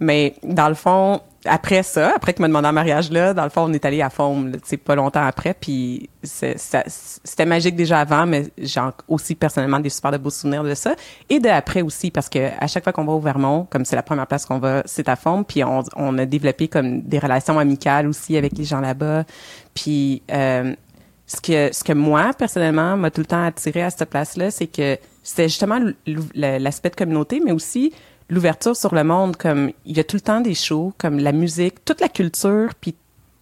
Mais 0.00 0.34
dans 0.42 0.68
le 0.68 0.74
fond, 0.74 1.20
après 1.44 1.82
ça, 1.82 2.12
après 2.14 2.32
qu'il 2.32 2.42
m'a 2.42 2.48
demandé 2.48 2.68
en 2.68 2.72
mariage 2.72 3.10
là, 3.10 3.34
dans 3.34 3.44
le 3.44 3.50
fond, 3.50 3.62
on 3.62 3.72
est 3.72 3.84
allé 3.84 4.00
à 4.00 4.10
Faume, 4.10 4.52
tu 4.66 4.78
pas 4.78 4.94
longtemps 4.94 5.24
après, 5.24 5.54
puis 5.54 6.08
c'était 6.22 7.46
magique 7.46 7.74
déjà 7.74 8.00
avant, 8.00 8.26
mais 8.26 8.46
j'ai 8.58 8.80
aussi 9.08 9.34
personnellement 9.34 9.80
des 9.80 9.90
super 9.90 10.12
de 10.12 10.18
beaux 10.18 10.30
souvenirs 10.30 10.62
de 10.62 10.74
ça. 10.74 10.94
Et 11.28 11.40
de 11.40 11.48
après 11.48 11.82
aussi, 11.82 12.10
parce 12.10 12.28
que 12.28 12.50
à 12.58 12.66
chaque 12.66 12.84
fois 12.84 12.92
qu'on 12.92 13.04
va 13.04 13.12
au 13.12 13.20
Vermont, 13.20 13.66
comme 13.70 13.84
c'est 13.84 13.96
la 13.96 14.02
première 14.02 14.26
place 14.26 14.46
qu'on 14.46 14.58
va, 14.58 14.82
c'est 14.86 15.08
à 15.08 15.16
Faume, 15.16 15.44
puis 15.44 15.64
on, 15.64 15.82
on 15.96 16.16
a 16.18 16.26
développé 16.26 16.68
comme 16.68 17.02
des 17.02 17.18
relations 17.18 17.58
amicales 17.58 18.06
aussi 18.06 18.36
avec 18.36 18.56
les 18.56 18.64
gens 18.64 18.80
là-bas. 18.80 19.24
Puis 19.74 20.22
euh, 20.30 20.74
ce 21.26 21.40
que 21.40 21.74
ce 21.74 21.82
que 21.82 21.92
moi 21.92 22.32
personnellement 22.38 22.96
m'a 22.96 23.10
tout 23.10 23.20
le 23.20 23.26
temps 23.26 23.44
attiré 23.44 23.82
à 23.82 23.90
cette 23.90 24.10
place-là, 24.10 24.50
c'est 24.50 24.66
que 24.66 24.98
c'était 25.22 25.48
justement 25.48 25.78
l'aspect 26.34 26.90
de 26.90 26.96
communauté, 26.96 27.40
mais 27.44 27.52
aussi 27.52 27.92
l'ouverture 28.32 28.76
sur 28.76 28.94
le 28.94 29.04
monde. 29.04 29.36
Comme 29.36 29.70
il 29.84 29.96
y 29.96 30.00
a 30.00 30.04
tout 30.04 30.16
le 30.16 30.22
temps 30.22 30.40
des 30.40 30.54
shows, 30.54 30.92
comme 30.98 31.18
la 31.18 31.32
musique, 31.32 31.84
toute 31.84 32.00
la 32.00 32.08
culture, 32.08 32.70
puis 32.80 32.94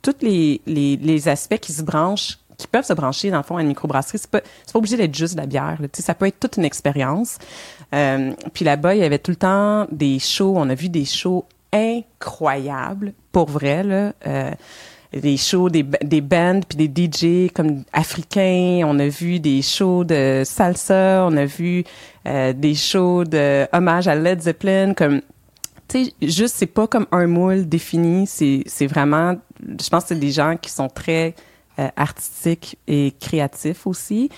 tous 0.03 0.17
les, 0.21 1.29
aspects 1.29 1.59
qui 1.59 1.73
se 1.73 1.83
branchent, 1.83 2.39
qui 2.59 2.67
peuvent 2.67 2.85
se 2.85 2.93
brancher 2.93 3.31
dans 3.31 3.39
le 3.39 3.43
fond 3.43 3.57
à 3.57 3.63
une 3.63 3.69
microbrasserie. 3.69 4.19
C'est 4.19 4.31
pas 4.31 4.41
pas 4.41 4.79
obligé 4.79 4.97
d'être 4.97 5.15
juste 5.15 5.35
de 5.35 5.41
la 5.41 5.47
bière. 5.47 5.77
là. 5.81 5.89
Ça 5.95 6.15
peut 6.15 6.27
être 6.27 6.41
toute 6.41 6.57
une 6.57 6.65
expérience. 6.65 7.39
Euh, 7.95 8.33
puis 8.53 8.65
là-bas, 8.65 8.95
il 8.95 9.01
y 9.01 9.05
avait 9.05 9.19
tout 9.19 9.31
le 9.31 9.37
temps 9.37 9.87
des 9.91 10.19
shows. 10.19 10.55
On 10.57 10.69
a 10.69 10.75
vu 10.75 10.89
des 10.89 11.05
shows 11.05 11.45
incroyables, 11.73 13.13
pour 13.33 13.49
vrai. 13.49 13.85
Euh, 14.27 14.51
des 15.13 15.37
shows, 15.37 15.71
des, 15.71 15.83
des 15.83 16.21
bands, 16.21 16.61
puis 16.69 16.87
des 16.87 17.11
DJ 17.11 17.51
comme 17.53 17.85
africains. 17.93 18.83
On 18.85 18.99
a 18.99 19.09
vu 19.09 19.41
des 19.41 19.63
shows 19.63 20.05
de 20.05 20.43
salsa. 20.45 21.27
On 21.27 21.37
a 21.37 21.47
vu 21.47 21.85
euh, 22.27 22.53
des 22.53 22.75
shows 22.75 23.25
de 23.25 23.67
hommage 23.73 24.09
à 24.09 24.15
Led 24.15 24.43
Zeppelin. 24.43 24.95
Comme, 24.95 25.21
tu 25.89 26.05
sais, 26.05 26.13
juste, 26.23 26.57
c'est 26.57 26.67
pas 26.67 26.87
comme 26.87 27.07
un 27.13 27.27
moule 27.27 27.69
défini. 27.69 28.27
C'est, 28.27 28.63
c'est 28.67 28.87
vraiment, 28.87 29.37
je 29.61 29.89
pense 29.89 30.05
que 30.05 30.09
c'est 30.11 30.21
des 30.21 30.31
gens 30.31 30.57
qui 30.57 30.71
sont 30.71 30.89
très 30.89 31.35
euh, 31.79 31.89
artistiques 31.97 32.79
et 32.87 33.15
créatifs 33.21 33.87
aussi. 33.87 34.29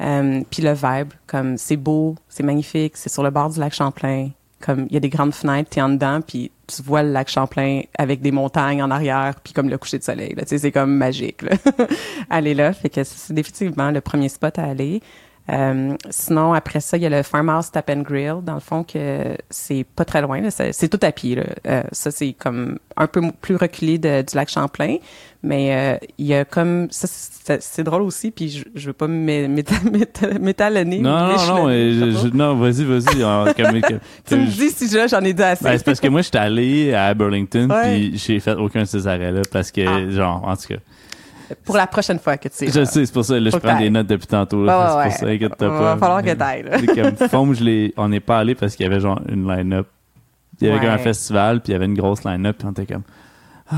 Euh, 0.00 0.42
puis 0.50 0.62
le 0.62 0.72
vibe, 0.72 1.12
comme, 1.26 1.56
c'est 1.56 1.76
beau, 1.76 2.16
c'est 2.28 2.42
magnifique, 2.42 2.96
c'est 2.96 3.08
sur 3.08 3.22
le 3.22 3.30
bord 3.30 3.50
du 3.50 3.60
lac 3.60 3.74
Champlain. 3.74 4.28
Comme, 4.60 4.86
il 4.88 4.94
y 4.94 4.96
a 4.96 5.00
des 5.00 5.08
grandes 5.08 5.34
fenêtres, 5.34 5.70
t'es 5.70 5.80
en 5.80 5.88
dedans, 5.88 6.20
puis 6.20 6.52
tu 6.68 6.82
vois 6.82 7.02
le 7.02 7.10
lac 7.10 7.28
Champlain 7.28 7.80
avec 7.98 8.20
des 8.20 8.30
montagnes 8.30 8.82
en 8.82 8.90
arrière, 8.90 9.34
puis 9.42 9.52
comme 9.52 9.68
le 9.68 9.78
coucher 9.78 9.98
de 9.98 10.04
soleil. 10.04 10.34
Là, 10.34 10.42
tu 10.42 10.50
sais, 10.50 10.58
c'est 10.58 10.70
comme 10.72 10.94
magique. 10.94 11.42
Là. 11.42 11.56
aller 12.30 12.54
là, 12.54 12.72
fait 12.72 12.88
que 12.88 13.02
c'est 13.02 13.32
définitivement 13.32 13.90
le 13.90 14.00
premier 14.00 14.28
spot 14.28 14.58
à 14.58 14.64
aller. 14.64 15.02
Euh, 15.50 15.96
sinon, 16.08 16.52
après 16.54 16.78
ça, 16.80 16.96
il 16.96 17.02
y 17.02 17.06
a 17.06 17.10
le 17.10 17.22
Farmhouse 17.24 17.70
Tap 17.72 17.90
and 17.90 18.02
Grill, 18.02 18.36
dans 18.44 18.54
le 18.54 18.60
fond, 18.60 18.84
que 18.84 19.36
c'est 19.50 19.84
pas 19.96 20.04
très 20.04 20.22
loin. 20.22 20.40
C'est 20.50 20.88
tout 20.88 21.00
à 21.04 21.10
pied. 21.10 21.34
Là. 21.34 21.42
Euh, 21.66 21.82
ça, 21.90 22.10
c'est 22.12 22.32
comme 22.32 22.78
un 22.96 23.06
peu 23.08 23.20
plus 23.40 23.56
reculé 23.56 23.98
de- 23.98 24.22
du 24.22 24.36
lac 24.36 24.48
Champlain. 24.48 24.96
Mais 25.42 25.74
euh, 25.74 26.06
il 26.18 26.26
y 26.26 26.34
a 26.34 26.44
comme... 26.44 26.86
ça, 26.92 27.08
C'est 27.58 27.82
drôle 27.82 28.02
aussi, 28.02 28.30
puis 28.30 28.48
je, 28.50 28.64
je 28.76 28.86
veux 28.86 28.92
pas 28.92 29.08
m'é- 29.08 29.48
m'éta- 29.48 29.82
m'éta- 29.90 30.38
m'étalonner. 30.38 31.00
Non, 31.00 31.10
non, 31.10 31.66
non, 31.66 31.68
je- 31.68 32.36
non, 32.36 32.54
vas-y, 32.54 32.84
vas-y. 32.84 33.54
Comme- 33.54 33.80
Tu 34.24 34.36
me 34.36 34.46
dis 34.46 34.70
si 34.70 34.88
j'en 35.08 35.20
ai 35.22 35.32
dit 35.32 35.42
assez. 35.42 35.64
Ben, 35.64 35.76
c'est 35.76 35.84
parce 35.84 35.98
que 35.98 36.06
moi, 36.06 36.22
j'étais 36.22 36.38
allé 36.38 36.94
à 36.94 37.12
Burlington, 37.14 37.68
puis 37.82 38.16
j'ai 38.16 38.38
fait 38.38 38.54
aucun 38.54 38.82
de 38.82 38.86
ces 38.86 39.08
arrêts-là, 39.08 39.42
parce 39.50 39.72
que, 39.72 39.80
Ah. 39.84 40.08
genre, 40.12 40.44
en 40.46 40.56
tout 40.56 40.68
cas, 40.68 40.80
Pour 41.64 41.76
la 41.76 41.86
prochaine 41.86 42.18
fois 42.18 42.36
que 42.36 42.48
tu 42.48 42.54
sais. 42.56 42.66
je 42.70 42.80
là. 42.80 42.84
sais, 42.86 43.04
c'est 43.06 43.12
pour 43.12 43.24
ça, 43.24 43.38
là, 43.38 43.50
je 43.50 43.56
prends 43.56 43.78
des 43.78 43.90
notes 43.90 44.06
depuis 44.06 44.26
tantôt, 44.26 44.64
là, 44.64 44.78
Ouais, 44.78 44.86
c'est 44.88 44.96
ouais, 44.96 45.04
pour 45.04 45.18
ça, 45.18 45.26
inquiète-toi 45.26 45.68
Va 45.68 45.78
pas. 45.94 45.96
falloir 45.98 46.22
que 46.22 46.32
t'ailles, 46.34 46.86
comme, 47.18 47.28
Faume, 47.28 47.54
je 47.54 47.64
l'ai, 47.64 47.94
on 47.96 48.08
n'est 48.08 48.20
pas 48.20 48.38
allé 48.38 48.54
parce 48.54 48.76
qu'il 48.76 48.84
y 48.84 48.88
avait 48.88 49.00
genre 49.00 49.20
une 49.28 49.46
line-up. 49.48 49.86
Il 50.60 50.66
y 50.66 50.70
avait 50.70 50.78
Ouais. 50.78 50.84
comme 50.84 50.94
un 50.94 50.98
festival, 50.98 51.60
puis 51.60 51.70
il 51.70 51.72
y 51.72 51.76
avait 51.76 51.86
une 51.86 51.94
grosse 51.96 52.24
line-up, 52.24 52.56
puis 52.58 52.68
on 52.68 52.72
était 52.72 52.86
comme, 52.92 53.02
ah, 53.70 53.74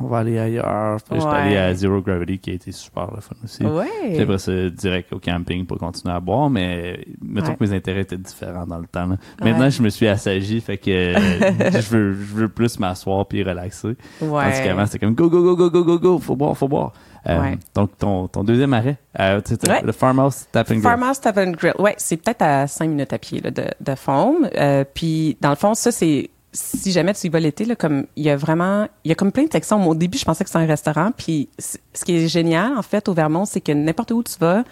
on 0.00 0.06
va 0.06 0.18
aller 0.18 0.38
ailleurs. 0.38 0.98
Puis 1.02 1.14
là, 1.18 1.20
j'étais 1.20 1.32
Ouais. 1.32 1.40
allé 1.42 1.56
à 1.56 1.74
Zero 1.74 2.00
Gravity, 2.02 2.38
qui 2.38 2.50
a 2.50 2.54
été 2.54 2.72
super 2.72 3.10
le 3.14 3.20
fun 3.20 3.34
aussi. 3.44 3.58
Puis 3.58 3.66
Ouais. 3.66 4.20
après 4.20 4.38
ça, 4.38 4.52
direct 4.70 5.12
au 5.12 5.18
camping 5.18 5.64
pour 5.66 5.78
continuer 5.78 6.14
à 6.14 6.20
boire, 6.20 6.50
mais 6.50 7.00
mettons 7.22 7.48
Ouais. 7.50 7.56
que 7.56 7.64
mes 7.64 7.72
intérêts 7.72 8.00
étaient 8.02 8.16
différents 8.16 8.66
dans 8.66 8.78
le 8.78 8.86
temps. 8.86 9.06
là. 9.06 9.16
Maintenant, 9.42 9.64
Ouais. 9.64 9.70
je 9.70 9.82
me 9.82 9.88
suis 9.88 10.06
assagi, 10.08 10.60
fait 10.60 10.78
que 10.78 10.84
je, 11.80 11.90
veux, 11.90 12.12
je 12.12 12.34
veux 12.34 12.48
plus 12.48 12.78
m'asseoir 12.78 13.26
puis 13.26 13.42
relaxer. 13.42 13.96
Tandis 14.20 14.32
Ouais. 14.32 14.62
qu'avant, 14.64 14.86
c'était 14.86 14.98
comme 15.04 15.14
go, 15.14 15.28
go, 15.30 15.42
go, 15.42 15.56
go, 15.56 15.70
go, 15.70 15.84
go, 15.84 15.98
go, 15.98 16.18
faut 16.18 16.36
boire, 16.36 16.56
faut 16.56 16.68
boire. 16.68 16.92
Euh, 17.28 17.40
Ouais. 17.40 17.58
Donc, 17.74 17.96
ton, 17.98 18.28
ton 18.28 18.44
deuxième 18.44 18.72
arrêt, 18.72 18.98
euh, 19.18 19.40
Ouais. 19.68 19.82
le 19.82 19.90
Farmhouse 19.92 20.46
Tap 20.52 20.68
and 20.70 20.74
Grill. 20.74 20.82
Farmhouse 20.82 21.20
Tap 21.20 21.36
and 21.38 21.50
Grill. 21.52 21.72
Ouais, 21.80 21.94
c'est 21.98 22.16
peut-être 22.18 22.42
à 22.42 22.66
cinq 22.68 22.88
minutes 22.88 23.12
à 23.12 23.18
pied 23.18 23.40
là, 23.40 23.50
de, 23.50 23.64
de 23.80 23.94
Faume. 23.96 24.48
Euh, 24.56 24.84
puis 24.94 25.36
dans 25.40 25.50
le 25.50 25.56
fond, 25.56 25.74
ça 25.74 25.90
c'est 25.90 26.30
si 26.56 26.90
jamais 26.90 27.12
tu 27.12 27.26
y 27.26 27.30
vas 27.30 27.38
l'été 27.38 27.64
comme 27.76 28.06
il 28.16 28.24
y 28.24 28.30
a 28.30 28.36
vraiment, 28.36 28.88
il 29.04 29.10
y 29.10 29.12
a 29.12 29.14
comme 29.14 29.30
plein 29.30 29.44
de 29.44 29.52
sections. 29.52 29.86
Au 29.86 29.94
début, 29.94 30.16
je 30.18 30.24
pensais 30.24 30.42
que 30.42 30.48
c'était 30.50 30.62
un 30.64 30.66
restaurant. 30.66 31.10
Puis 31.16 31.48
ce 31.58 32.04
qui 32.04 32.16
est 32.16 32.28
génial 32.28 32.76
en 32.76 32.82
fait 32.82 33.08
au 33.08 33.12
Vermont, 33.14 33.44
c'est 33.44 33.60
que 33.60 33.72
n'importe 33.72 34.10
où 34.12 34.22
tu 34.22 34.36
vas, 34.40 34.64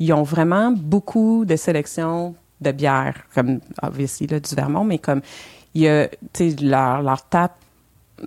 ils 0.00 0.12
ont 0.12 0.24
vraiment 0.24 0.72
beaucoup 0.72 1.44
de 1.44 1.56
sélections 1.56 2.34
de 2.60 2.72
bières, 2.72 3.14
comme 3.34 3.60
obviously 3.82 4.26
là 4.26 4.40
du 4.40 4.52
Vermont, 4.54 4.84
mais 4.84 4.98
comme 4.98 5.20
il 5.74 5.82
y 5.82 5.88
a, 5.88 6.08
tu 6.32 6.50
sais, 6.50 6.56
leur 6.60 7.02
leur 7.02 7.22
tap 7.28 7.52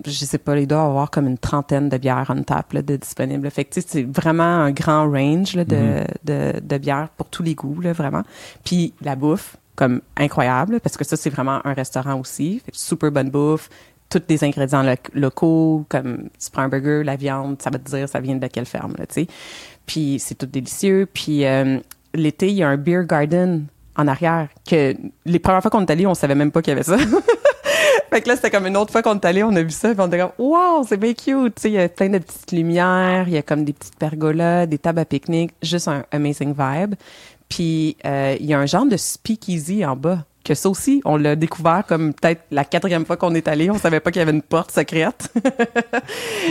je 0.06 0.24
sais 0.24 0.38
pas, 0.38 0.58
il 0.58 0.66
doit 0.66 0.84
avoir 0.84 1.10
comme 1.10 1.26
une 1.26 1.36
trentaine 1.36 1.90
de 1.90 1.98
bières 1.98 2.32
on 2.34 2.42
tap 2.44 2.72
là, 2.72 2.80
de 2.80 2.96
disponibles. 2.96 3.50
Fait 3.50 3.64
que 3.66 3.74
tu 3.74 3.82
sais, 3.82 3.86
c'est 3.86 4.02
vraiment 4.04 4.42
un 4.42 4.70
grand 4.70 5.04
range 5.10 5.54
là, 5.54 5.66
de, 5.66 5.76
Mhm. 5.76 6.04
de, 6.24 6.60
de 6.62 6.78
bières 6.78 7.10
pour 7.10 7.28
tous 7.28 7.42
les 7.42 7.54
goûts, 7.54 7.78
là, 7.82 7.92
vraiment. 7.92 8.22
Puis 8.64 8.94
la 9.02 9.16
bouffe, 9.16 9.56
comme 9.76 10.00
incroyable, 10.16 10.80
parce 10.80 10.96
que 10.96 11.04
ça, 11.04 11.16
c'est 11.16 11.30
vraiment 11.30 11.60
un 11.66 11.72
restaurant 11.72 12.18
aussi. 12.20 12.60
Fait 12.64 12.74
super 12.74 13.10
bonne 13.10 13.30
bouffe, 13.30 13.70
tous 14.10 14.20
des 14.28 14.44
ingrédients 14.44 14.82
lo- 14.82 14.94
locaux, 15.14 15.86
comme 15.88 16.28
tu 16.38 16.50
prends 16.50 16.62
un 16.62 16.68
burger, 16.68 17.02
la 17.04 17.16
viande, 17.16 17.60
ça 17.62 17.70
va 17.70 17.78
te 17.78 17.88
dire 17.90 18.08
ça 18.08 18.20
vient 18.20 18.36
de 18.36 18.46
quelle 18.46 18.66
ferme, 18.66 18.94
là, 18.98 19.06
tu 19.06 19.14
sais. 19.22 19.26
Puis 19.86 20.18
c'est 20.18 20.34
tout 20.34 20.46
délicieux. 20.46 21.08
Puis 21.12 21.44
euh, 21.46 21.78
l'été, 22.14 22.48
il 22.48 22.54
y 22.54 22.62
a 22.62 22.68
un 22.68 22.76
beer 22.76 23.04
garden 23.04 23.66
en 23.96 24.08
arrière 24.08 24.48
que 24.68 24.94
les 25.24 25.38
premières 25.38 25.62
fois 25.62 25.70
qu'on 25.70 25.80
est 25.80 25.90
allé, 25.90 26.06
on 26.06 26.14
savait 26.14 26.34
même 26.34 26.50
pas 26.52 26.62
qu'il 26.62 26.70
y 26.70 26.72
avait 26.72 26.82
ça. 26.82 26.96
Fait 28.10 28.20
que 28.20 28.28
là, 28.28 28.36
c'était 28.36 28.50
comme 28.50 28.66
une 28.66 28.76
autre 28.76 28.92
fois 28.92 29.00
qu'on 29.00 29.14
est 29.14 29.24
allé, 29.24 29.42
on 29.42 29.56
a 29.56 29.62
vu 29.62 29.70
ça, 29.70 29.88
puis 29.94 30.00
on 30.00 30.06
était 30.06 30.18
comme, 30.18 30.32
wow, 30.36 30.84
c'est 30.86 30.98
bien 30.98 31.14
cute. 31.14 31.54
Tu 31.54 31.62
sais, 31.62 31.70
il 31.70 31.74
y 31.74 31.78
a 31.78 31.88
plein 31.88 32.10
de 32.10 32.18
petites 32.18 32.52
lumières, 32.52 33.24
il 33.26 33.32
y 33.32 33.38
a 33.38 33.42
comme 33.42 33.64
des 33.64 33.72
petites 33.72 33.96
pergolas, 33.96 34.66
des 34.66 34.76
tables 34.76 34.98
à 34.98 35.06
pique-nique, 35.06 35.52
juste 35.62 35.88
un 35.88 36.04
amazing 36.10 36.54
vibe. 36.54 36.94
Puis, 37.52 37.98
euh, 38.06 38.34
il 38.40 38.46
y 38.46 38.54
a 38.54 38.58
un 38.58 38.64
genre 38.64 38.86
de 38.86 38.96
speakeasy 38.96 39.84
en 39.84 39.94
bas. 39.94 40.24
Que 40.42 40.54
ça 40.54 40.68
aussi, 40.68 41.00
on 41.04 41.16
l'a 41.16 41.36
découvert 41.36 41.84
comme 41.86 42.14
peut-être 42.14 42.42
la 42.50 42.64
quatrième 42.64 43.04
fois 43.06 43.16
qu'on 43.16 43.32
est 43.34 43.46
allé. 43.46 43.70
On 43.70 43.78
savait 43.78 44.00
pas 44.00 44.10
qu'il 44.10 44.18
y 44.18 44.22
avait 44.22 44.32
une 44.32 44.42
porte 44.42 44.70
secrète. 44.72 45.32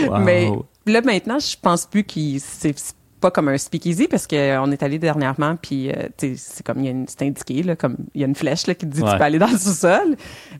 Wow. 0.08 0.18
Mais 0.20 0.48
là, 0.86 1.00
maintenant, 1.02 1.38
je 1.38 1.56
pense 1.60 1.84
plus 1.86 2.04
qu'il 2.04 2.40
c'est 2.40 2.74
pas 3.20 3.30
comme 3.30 3.48
un 3.48 3.58
speakeasy 3.58 4.08
parce 4.08 4.26
qu'on 4.26 4.72
est 4.72 4.82
allé 4.82 4.98
dernièrement 4.98 5.54
puis 5.56 5.90
euh, 5.90 6.08
c'est 6.18 6.66
comme 6.66 6.80
il 6.80 6.84
y 6.86 6.88
a 6.88 6.90
une 6.90 7.06
c'est 7.06 7.22
indiqué 7.22 7.62
là 7.62 7.76
comme 7.76 7.96
il 8.14 8.20
y 8.20 8.24
a 8.24 8.26
une 8.26 8.34
flèche 8.34 8.66
là 8.66 8.74
qui 8.74 8.84
dit 8.86 9.00
Ouais. 9.00 9.12
tu 9.12 9.16
peux 9.16 9.22
aller 9.22 9.38
dans 9.38 9.50
le 9.50 9.58
sous-sol 9.58 10.16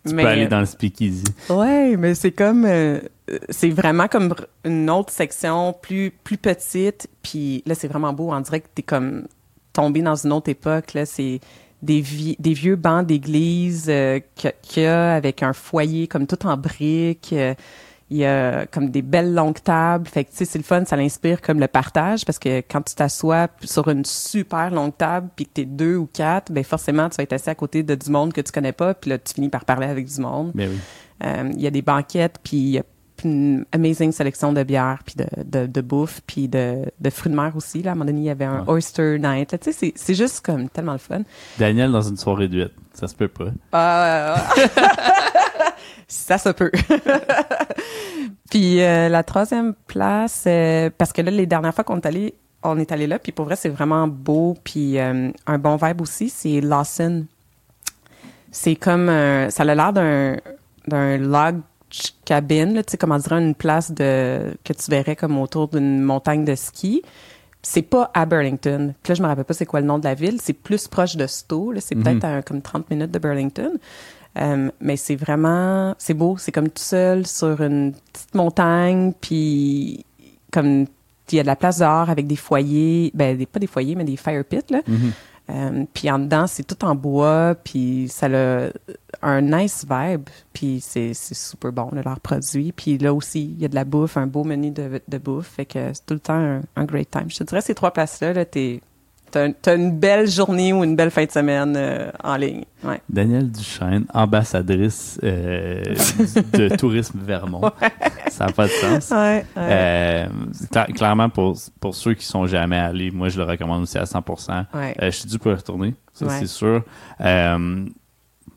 tu 0.07 0.15
mais 0.15 0.23
peux 0.23 0.29
aller 0.29 0.47
dans 0.47 0.61
le 0.61 0.67
speakeasy. 0.67 1.25
Ouais, 1.51 1.97
mais 1.97 2.15
c'est 2.15 2.31
comme 2.31 2.65
euh, 2.65 3.01
c'est 3.49 3.71
vraiment 3.71 4.07
comme 4.07 4.33
une 4.65 4.89
autre 4.91 5.13
section 5.13 5.73
plus 5.73 6.13
plus 6.23 6.37
petite, 6.37 7.09
puis 7.23 7.65
là 7.67 7.75
c'est 7.75 7.89
vraiment 7.89 8.13
beau, 8.13 8.33
on 8.33 8.41
dirait 8.41 8.61
que 8.61 8.69
t'es 8.73 8.83
comme 8.83 9.25
tombé 9.73 10.03
dans 10.03 10.15
une 10.17 10.33
autre 10.33 10.49
époque 10.51 10.95
là, 10.95 11.07
c'est 11.07 11.41
des, 11.83 12.01
vi- 12.01 12.37
des 12.39 12.53
vieux 12.53 12.77
bancs 12.77 13.07
d'église 13.07 13.87
euh, 13.89 14.21
que- 14.41 14.49
qu'il 14.63 14.83
y 14.85 14.87
a 14.87 15.15
avec 15.15 15.43
un 15.43 15.53
foyer 15.53 16.07
comme 16.07 16.27
tout 16.27 16.47
en 16.47 16.57
briques. 16.57 17.31
euh, 17.33 17.55
il 18.11 18.19
y 18.19 18.27
a 18.27 18.67
comme 18.67 18.91
des 18.91 19.01
belles 19.01 19.33
longues 19.33 19.63
tables. 19.63 20.07
Fait 20.07 20.25
que, 20.25 20.31
tu 20.33 20.37
sais, 20.37 20.45
c'est 20.45 20.59
le 20.59 20.65
fun, 20.65 20.85
ça 20.85 20.97
l'inspire 20.97 21.41
comme 21.41 21.59
le 21.59 21.67
partage 21.67 22.27
parce 22.27 22.39
que 22.39 22.59
quand 22.61 22.83
tu 22.83 22.95
t'assois 22.95 23.49
sur 23.65 23.89
une 23.89 24.05
super 24.05 24.71
longue 24.71 24.95
table 24.99 25.31
puis 25.35 25.47
que 25.47 25.51
t'es 25.55 25.65
deux 25.65 25.97
ou 25.97 26.07
quatre, 26.13 26.53
ben 26.53 26.63
forcément, 26.63 27.09
tu 27.09 27.17
vas 27.17 27.23
être 27.23 27.33
assis 27.33 27.49
à 27.49 27.55
côté 27.55 27.83
de 27.83 27.95
du 27.95 28.11
monde 28.11 28.35
que 28.35 28.43
tu 28.43 28.53
connais 28.53 28.73
pas 28.73 28.93
puis 28.93 29.09
là, 29.09 29.19
tu 29.19 29.33
finis 29.33 29.49
par 29.49 29.65
parler 29.65 29.87
avec 29.87 30.05
du 30.07 30.21
monde. 30.21 30.53
Ben 30.55 30.69
oui. 30.71 30.79
Euh, 31.25 31.51
il 31.55 31.63
y 31.63 31.67
a 31.67 31.71
des 31.71 31.81
banquettes, 31.83 32.37
puis 32.43 32.57
il 32.59 32.69
y 32.71 32.79
a 32.79 32.83
une 33.25 33.65
amazing 33.73 34.13
sélection 34.13 34.53
de 34.53 34.63
bières, 34.63 35.01
puis 35.05 35.15
de, 35.17 35.27
de, 35.45 35.67
de 35.67 35.81
bouffe, 35.81 36.21
puis 36.27 36.49
de, 36.49 36.85
de 37.01 37.11
fruits 37.11 37.31
de 37.31 37.37
mer 37.37 37.53
aussi. 37.57 37.83
Là. 37.83 37.91
À 37.91 37.93
un 37.93 37.95
moment 37.97 38.05
donné, 38.07 38.21
il 38.21 38.25
y 38.25 38.31
avait 38.31 38.45
un 38.45 38.61
Ouais. 38.65 38.71
oyster 38.75 39.19
night. 39.19 39.51
Tu 39.51 39.57
sais, 39.65 39.73
c'est, 39.73 39.93
c'est 39.97 40.15
juste 40.15 40.45
comme 40.45 40.69
tellement 40.69 40.93
le 40.93 40.99
fun. 40.99 41.23
Daniel 41.59 41.91
dans 41.93 42.03
une 42.03 42.17
soirée 42.17 42.49
duette. 42.49 42.73
Ça 42.95 43.09
se 43.09 43.15
peut 43.15 43.29
pas. 43.29 43.47
Euh, 43.75 44.37
ça 46.09 46.39
se 46.39 46.51
peut. 46.51 46.71
puis 48.51 48.83
euh, 48.83 49.09
la 49.09 49.23
troisième 49.23 49.75
place, 49.87 50.45
euh, 50.47 50.91
parce 50.97 51.13
que 51.13 51.23
là, 51.23 51.31
les 51.31 51.47
dernières 51.47 51.75
fois 51.75 51.85
qu'on 51.85 51.97
est 51.97 52.07
allé, 52.07 52.35
on 52.63 52.79
est 52.79 52.93
allé 52.93 53.07
là, 53.07 53.19
puis 53.19 53.33
pour 53.33 53.47
vrai, 53.47 53.57
c'est 53.57 53.69
vraiment 53.69 54.07
beau, 54.07 54.57
puis 54.63 54.99
euh, 54.99 55.31
un 55.47 55.59
bon 55.59 55.77
vibe 55.77 56.01
aussi, 56.01 56.29
c'est 56.29 56.61
Lawson. 56.61 57.25
C'est 58.51 58.77
comme, 58.77 59.07
ça 59.07 59.63
a 59.63 59.75
l'air 59.75 59.93
d'un, 59.95 60.37
d'un 60.87 61.17
log 61.17 61.61
cabin, 62.25 62.67
là, 62.67 62.83
tu 62.83 62.93
sais, 62.93 62.97
comment 62.97 63.19
dire, 63.19 63.33
une 63.33 63.55
place 63.55 63.93
de, 63.93 64.55
que 64.65 64.73
tu 64.73 64.91
verrais 64.91 65.17
comme 65.17 65.39
autour 65.39 65.69
d'une 65.69 66.01
montagne 66.01 66.45
de 66.45 66.55
ski. 66.55 67.03
C'est 67.63 67.83
pas 67.83 68.11
à 68.15 68.27
Burlington. 68.27 68.93
Puis 69.03 69.11
là, 69.13 69.15
je 69.15 69.23
me 69.23 69.29
rappelle 69.29 69.45
pas 69.45 69.55
c'est 69.55 69.67
quoi 69.67 69.81
le 69.81 69.87
nom 69.87 69.99
de 69.99 70.05
la 70.05 70.15
ville. 70.15 70.41
C'est 70.41 70.53
plus 70.53 70.89
proche 70.89 71.17
de 71.17 71.27
Stowe. 71.27 71.73
Là. 71.73 71.81
C'est 71.81 71.95
Mhm. 71.95 72.03
peut-être 72.03 72.25
à 72.25 72.43
comme 72.43 72.61
30 72.61 72.91
minutes 72.91 73.11
de 73.13 73.19
Burlington. 73.19 73.73
Euh, 74.41 74.71
mais 74.81 74.97
c'est 74.97 75.15
vraiment, 75.17 75.95
c'est 75.99 76.15
beau, 76.15 76.37
c'est 76.39 76.53
comme 76.53 76.69
tout 76.71 76.83
seul 76.83 77.27
sur 77.27 77.61
une 77.61 77.93
petite 78.13 78.35
montagne, 78.35 79.13
puis 79.21 80.07
comme 80.51 80.87
il 81.31 81.37
y 81.37 81.39
a 81.39 81.43
de 81.43 81.47
la 81.47 81.57
place 81.57 81.79
dehors 81.79 82.09
avec 82.11 82.27
des 82.27 82.37
foyers, 82.37 83.11
ben 83.15 83.37
des, 83.37 83.45
pas 83.47 83.59
des 83.61 83.67
foyers, 83.67 83.95
mais 83.95 84.05
des 84.05 84.17
fire 84.17 84.43
pits, 84.45 84.59
là. 84.71 84.81
Mhm. 84.87 85.13
Euh, 85.51 85.85
puis 85.93 86.11
en 86.11 86.19
dedans, 86.19 86.47
c'est 86.47 86.63
tout 86.63 86.85
en 86.85 86.95
bois, 86.95 87.55
puis 87.63 88.09
ça 88.09 88.27
a 88.27 88.71
un 89.23 89.41
nice 89.41 89.85
vibe, 89.89 90.29
puis 90.53 90.81
c'est 90.81 91.15
super 91.15 91.73
bon, 91.73 91.91
là, 91.93 92.03
leur 92.05 92.21
produit. 92.21 92.73
Puis 92.73 92.99
là 92.99 93.13
aussi, 93.13 93.45
il 93.45 93.61
y 93.61 93.65
a 93.65 93.69
de 93.69 93.75
la 93.75 93.85
bouffe, 93.85 94.17
un 94.17 94.27
beau 94.27 94.45
menu 94.45 94.71
de, 94.71 95.01
de 95.07 95.19
bouffe, 95.19 95.49
fait 95.49 95.67
que 95.67 95.93
c'est 95.93 96.07
tout 96.07 96.15
le 96.15 96.21
temps 96.21 96.61
un, 96.77 96.85
great 96.85 97.11
time. 97.11 97.29
Je 97.29 97.39
te 97.39 97.45
dirais, 97.45 97.61
ces 97.61 97.75
trois 97.75 97.93
places-là, 97.93 98.33
là, 98.33 98.45
t'es 98.45 98.81
t'as 99.33 99.49
t'as 99.53 99.77
une 99.77 99.99
belle 99.99 100.29
journée 100.29 100.73
ou 100.73 100.85
une 100.85 100.95
belle 100.95 101.11
fin 101.11 101.25
de 101.25 101.31
semaine 101.33 101.75
euh, 101.77 102.11
en 102.23 102.37
ligne. 102.37 102.63
Ouais. 102.85 103.01
Danielle 103.09 103.51
Duchesne, 103.51 104.05
ambassadrice 104.15 105.19
euh, 105.25 105.83
de 106.53 106.77
Tourisme 106.77 107.19
Vermont. 107.21 107.63
Ça 108.29 108.47
n'a 108.47 108.53
pas 108.53 108.67
de 108.67 108.71
sens. 108.73 109.11
Ouais. 109.11 109.45
Euh, 109.57 110.27
cla- 110.73 110.93
clairement, 110.93 111.29
pour, 111.29 111.57
pour 111.81 111.95
ceux 111.95 112.15
qui 112.15 112.25
sont 112.25 112.47
jamais 112.47 112.79
allés, 112.79 113.11
moi, 113.11 113.29
je 113.29 113.39
le 113.39 113.45
recommande 113.45 113.83
aussi 113.83 113.99
à 113.99 114.05
100%. 114.05 114.65
Ouais. 114.75 114.95
Euh, 115.03 115.07
je 115.11 115.17
suis 115.17 115.29
dû 115.29 115.39
pour 115.39 115.51
y 115.51 115.55
retourner, 115.55 115.95
ça 116.13 116.29
c'est 116.29 116.47
sûr. 116.47 116.85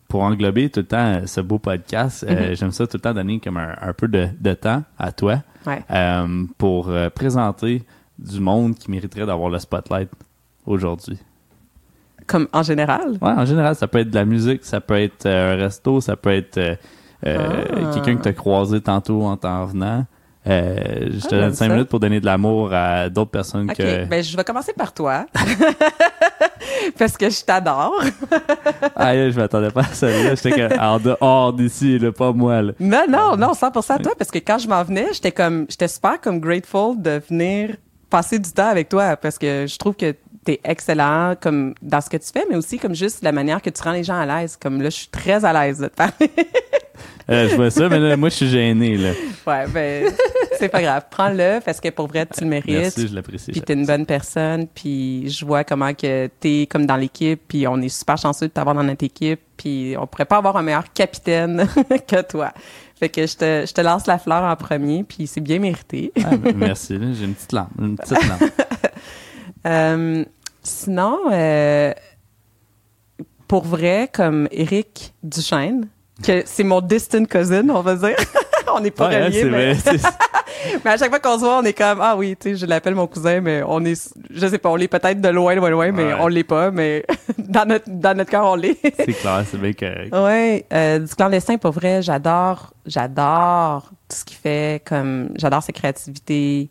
Pour 0.08 0.22
englober 0.22 0.70
tout 0.70 0.82
le 0.82 0.86
temps 0.86 1.22
ce 1.26 1.42
beau 1.42 1.58
podcast, 1.58 2.24
Mhm. 2.30 2.54
j'aime 2.56 2.72
ça 2.72 2.86
tout 2.86 2.98
le 2.98 3.02
temps 3.02 3.14
donner 3.14 3.40
comme 3.40 3.58
un, 3.58 3.76
un 3.82 3.92
peu 3.94 4.08
de, 4.08 4.28
de 4.40 4.54
temps 4.54 4.84
à 5.00 5.12
toi 5.12 5.42
pour 6.58 6.92
présenter 7.16 7.84
du 8.20 8.40
monde 8.40 8.76
qui 8.76 8.90
mériterait 8.92 9.26
d'avoir 9.26 9.50
le 9.50 9.60
spotlight 9.60 10.10
aujourd'hui? 10.66 11.18
Comme 12.28 12.48
en 12.54 12.64
général? 12.64 13.12
Ouais, 13.22 13.30
en 13.32 13.46
général, 13.46 13.76
ça 13.76 13.88
peut 13.88 14.00
être 14.00 14.10
de 14.10 14.16
la 14.16 14.26
musique, 14.26 14.64
ça 14.66 14.82
peut 14.82 15.00
être 15.00 15.26
euh, 15.26 15.54
un 15.54 15.58
resto, 15.58 16.02
ça 16.02 16.16
peut 16.16 16.32
être 16.34 16.58
euh, 16.58 16.76
euh, 17.26 17.64
Ah. 17.70 17.92
quelqu'un 17.94 18.16
que 18.18 18.24
tu 18.24 18.30
as 18.30 18.34
croisé 18.34 18.82
tantôt 18.82 19.24
en 19.24 19.38
t'en 19.38 19.66
venant. 19.66 20.06
Euh, 20.48 21.10
je 21.12 21.28
te 21.28 21.36
Ah, 21.36 21.40
donne 21.42 21.54
cinq 21.54 21.68
ça. 21.70 21.74
minutes 21.74 21.90
pour 21.90 22.00
donner 22.00 22.20
de 22.20 22.26
l'amour 22.26 22.72
à 22.74 23.10
d'autres 23.10 23.32
personnes 23.32 23.70
OK, 23.70 23.78
que. 23.78 24.06
ben 24.06 24.24
je 24.24 24.36
vais 24.38 24.44
commencer 24.44 24.74
par 24.74 24.94
toi. 24.94 25.26
Parce 26.98 27.18
que 27.18 27.30
je 27.30 27.44
t'adore. 27.44 28.02
Ah, 28.98 29.14
là, 29.14 29.30
je 29.30 29.36
m'attendais 29.40 29.72
pas 29.72 29.82
à 29.82 29.94
ça. 29.94 30.08
J'étais 30.36 30.52
que, 30.52 30.80
en 30.80 31.00
dehors 31.00 31.52
d'ici, 31.54 32.00
pas 32.18 32.32
moi. 32.32 32.62
Là. 32.62 32.72
Non, 32.80 33.06
non, 33.10 33.36
non, 33.38 33.52
100% 33.54 34.02
toi, 34.02 34.14
parce 34.18 34.32
que 34.32 34.38
quand 34.40 34.58
je 34.58 34.68
m'en 34.70 34.84
venais, 34.84 35.08
j'étais 35.14 35.32
comme, 35.32 35.66
j'étais 35.70 35.88
super 35.88 36.20
comme 36.22 36.40
grateful 36.40 37.00
de 37.02 37.22
venir 37.30 37.76
passer 38.10 38.40
du 38.40 38.52
temps 38.52 38.68
avec 38.70 38.88
toi, 38.90 39.18
parce 39.18 39.38
que 39.38 39.66
je 39.68 39.78
trouve 39.78 39.96
que 39.96 40.16
t'es 40.46 40.62
excellent 40.64 41.36
comme 41.42 41.74
dans 41.82 42.00
ce 42.00 42.10
que 42.10 42.18
tu 42.18 42.28
fais, 42.32 42.46
mais 42.50 42.56
aussi 42.56 42.78
comme 42.78 42.96
juste 42.96 43.24
la 43.24 43.34
manière 43.34 43.62
que 43.62 43.70
tu 43.70 43.82
rends 43.82 43.92
les 43.92 44.04
gens 44.04 44.18
à 44.18 44.26
l'aise. 44.26 44.58
Comme 44.62 44.82
là, 44.82 44.90
je 44.90 44.96
suis 44.96 45.08
très 45.08 45.44
à 45.44 45.52
l'aise 45.52 45.80
de 45.80 45.88
te 45.88 45.96
parler. 45.96 46.14
Euh, 47.28 47.50
je 47.50 47.56
vois 47.56 47.72
ça, 47.72 47.90
mais 47.90 48.00
là, 48.00 48.16
moi, 48.16 48.30
je 48.30 48.36
suis 48.36 48.50
gêné. 48.50 48.98
Là. 48.98 49.10
ouais, 49.48 49.66
ben, 49.68 50.14
c'est 50.60 50.70
pas 50.70 50.82
grave. 50.82 51.06
Prends-le, 51.10 51.60
parce 51.60 51.82
que 51.82 51.90
pour 51.90 52.08
vrai, 52.08 52.28
tu 52.28 52.44
le 52.44 52.50
mérites. 52.50 52.68
Merci, 52.68 53.08
je 53.08 53.16
l'apprécie. 53.16 53.52
Puis 53.52 53.62
t'es 53.62 53.74
une 53.74 53.88
bonne 53.88 54.06
personne, 54.06 54.68
puis 54.68 55.28
je 55.30 55.44
vois 55.44 55.64
comment 55.64 55.94
que 55.96 56.28
t'es 56.40 56.68
comme 56.70 56.86
dans 56.86 56.96
l'équipe, 56.96 57.42
puis 57.48 57.68
on 57.68 57.82
est 57.82 57.90
super 57.90 58.18
chanceux 58.18 58.48
de 58.48 58.52
t'avoir 58.52 58.76
dans 58.76 58.84
notre 58.84 59.04
équipe, 59.04 59.40
puis 59.58 59.96
on 60.00 60.06
pourrait 60.06 60.26
pas 60.26 60.38
avoir 60.38 60.56
un 60.58 60.62
meilleur 60.62 60.94
capitaine 60.94 61.68
que 62.08 62.22
toi. 62.22 62.54
Fait 62.98 63.10
que 63.10 63.26
je 63.26 63.36
te, 63.36 63.66
je 63.68 63.74
te 63.74 63.82
lance 63.82 64.06
la 64.06 64.20
fleur 64.20 64.44
en 64.44 64.56
premier, 64.56 65.04
puis 65.04 65.26
c'est 65.26 65.42
bien 65.42 65.58
mérité. 65.58 66.14
Ah, 66.24 66.38
ben, 66.38 66.56
merci. 66.56 66.96
J'ai 67.14 67.26
une 67.26 67.34
petite 67.34 67.54
lampe. 67.54 67.70
Une 67.80 67.98
petite 67.98 68.24
lampe. 68.28 68.52
Euh, 69.68 70.24
sinon, 70.66 71.20
euh, 71.32 71.94
pour 73.48 73.64
vrai, 73.66 74.10
comme 74.12 74.48
Eric 74.52 75.14
Duchesne, 75.24 75.88
que 76.24 76.44
c'est 76.46 76.64
mon 76.64 76.82
distant 76.82 77.26
cousin, 77.26 77.70
on 77.70 77.82
va 77.82 77.96
dire. 77.96 78.16
on 78.74 78.80
n'est 78.80 78.92
pas 78.92 79.08
Ouais, 79.10 79.16
hein, 79.16 79.26
reliés, 79.26 79.44
mais... 79.46 79.74
vrai. 79.74 79.76
C'est- 80.00 80.08
mais 80.84 80.92
à 80.92 80.98
chaque 80.98 81.10
fois 81.10 81.20
qu'on 81.20 81.36
se 81.36 81.40
voit, 81.42 81.60
on 81.60 81.64
est 81.64 81.74
comme 81.74 82.00
ah 82.02 82.16
oui, 82.18 82.36
tu 82.40 82.50
sais, 82.52 82.56
je 82.56 82.66
l'appelle 82.66 82.96
mon 82.96 83.06
cousin, 83.08 83.40
mais 83.42 83.62
on 83.68 83.84
est, 83.86 84.16
je 84.32 84.48
sais 84.48 84.58
pas, 84.58 84.70
on 84.70 84.76
l'est 84.76 84.88
peut-être 84.88 85.22
de 85.22 85.30
loin, 85.30 85.54
loin, 85.54 85.70
loin, 85.70 85.92
mais 85.92 86.06
Ouais. 86.06 86.18
on 86.20 86.28
l'est 86.28 86.44
pas, 86.44 86.72
mais 86.72 87.06
dans 87.38 87.66
notre 87.68 87.86
dans 87.90 88.18
notre 88.18 88.32
cœur, 88.32 88.46
on 88.46 88.56
l'est. 88.56 88.78
C'est 88.82 89.14
clair, 89.14 89.44
c'est 89.50 89.60
bien 89.62 89.74
correct. 89.74 90.14
ouais, 90.16 90.66
euh, 90.74 91.00
du 91.00 91.14
clandestin, 91.14 91.58
pour 91.58 91.72
vrai, 91.72 92.02
j'adore, 92.02 92.74
j'adore 92.86 93.90
tout 94.10 94.16
ce 94.18 94.26
qu'il 94.26 94.38
fait, 94.38 94.82
comme 94.86 95.30
j'adore 95.36 95.62
sa 95.62 95.72
créativité, 95.74 96.70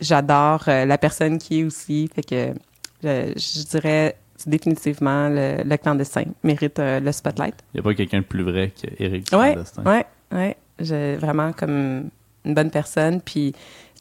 j'adore 0.00 0.64
euh, 0.68 0.84
la 0.84 0.98
personne 0.98 1.38
qui 1.38 1.60
est 1.60 1.64
aussi, 1.64 2.08
fait 2.14 2.22
que 2.22 2.54
je, 3.02 3.32
je 3.36 3.66
dirais 3.70 4.16
définitivement 4.46 5.28
le, 5.28 5.62
le 5.64 5.76
clandestin 5.76 6.24
mérite 6.42 6.78
euh, 6.78 6.98
le 7.00 7.12
spotlight. 7.12 7.54
Il 7.74 7.76
n'y 7.76 7.80
a 7.80 7.82
pas 7.84 7.94
quelqu'un 7.94 8.20
de 8.20 8.24
plus 8.24 8.42
vrai 8.42 8.72
qu'Éric 8.74 9.28
Ouais, 9.32 9.52
Clandestin. 9.52 9.82
ouais, 9.84 10.06
ouais. 10.32 10.56
J'ai 10.80 11.16
vraiment 11.16 11.52
comme 11.52 12.08
une 12.44 12.54
bonne 12.54 12.70
personne, 12.70 13.20
puis 13.20 13.54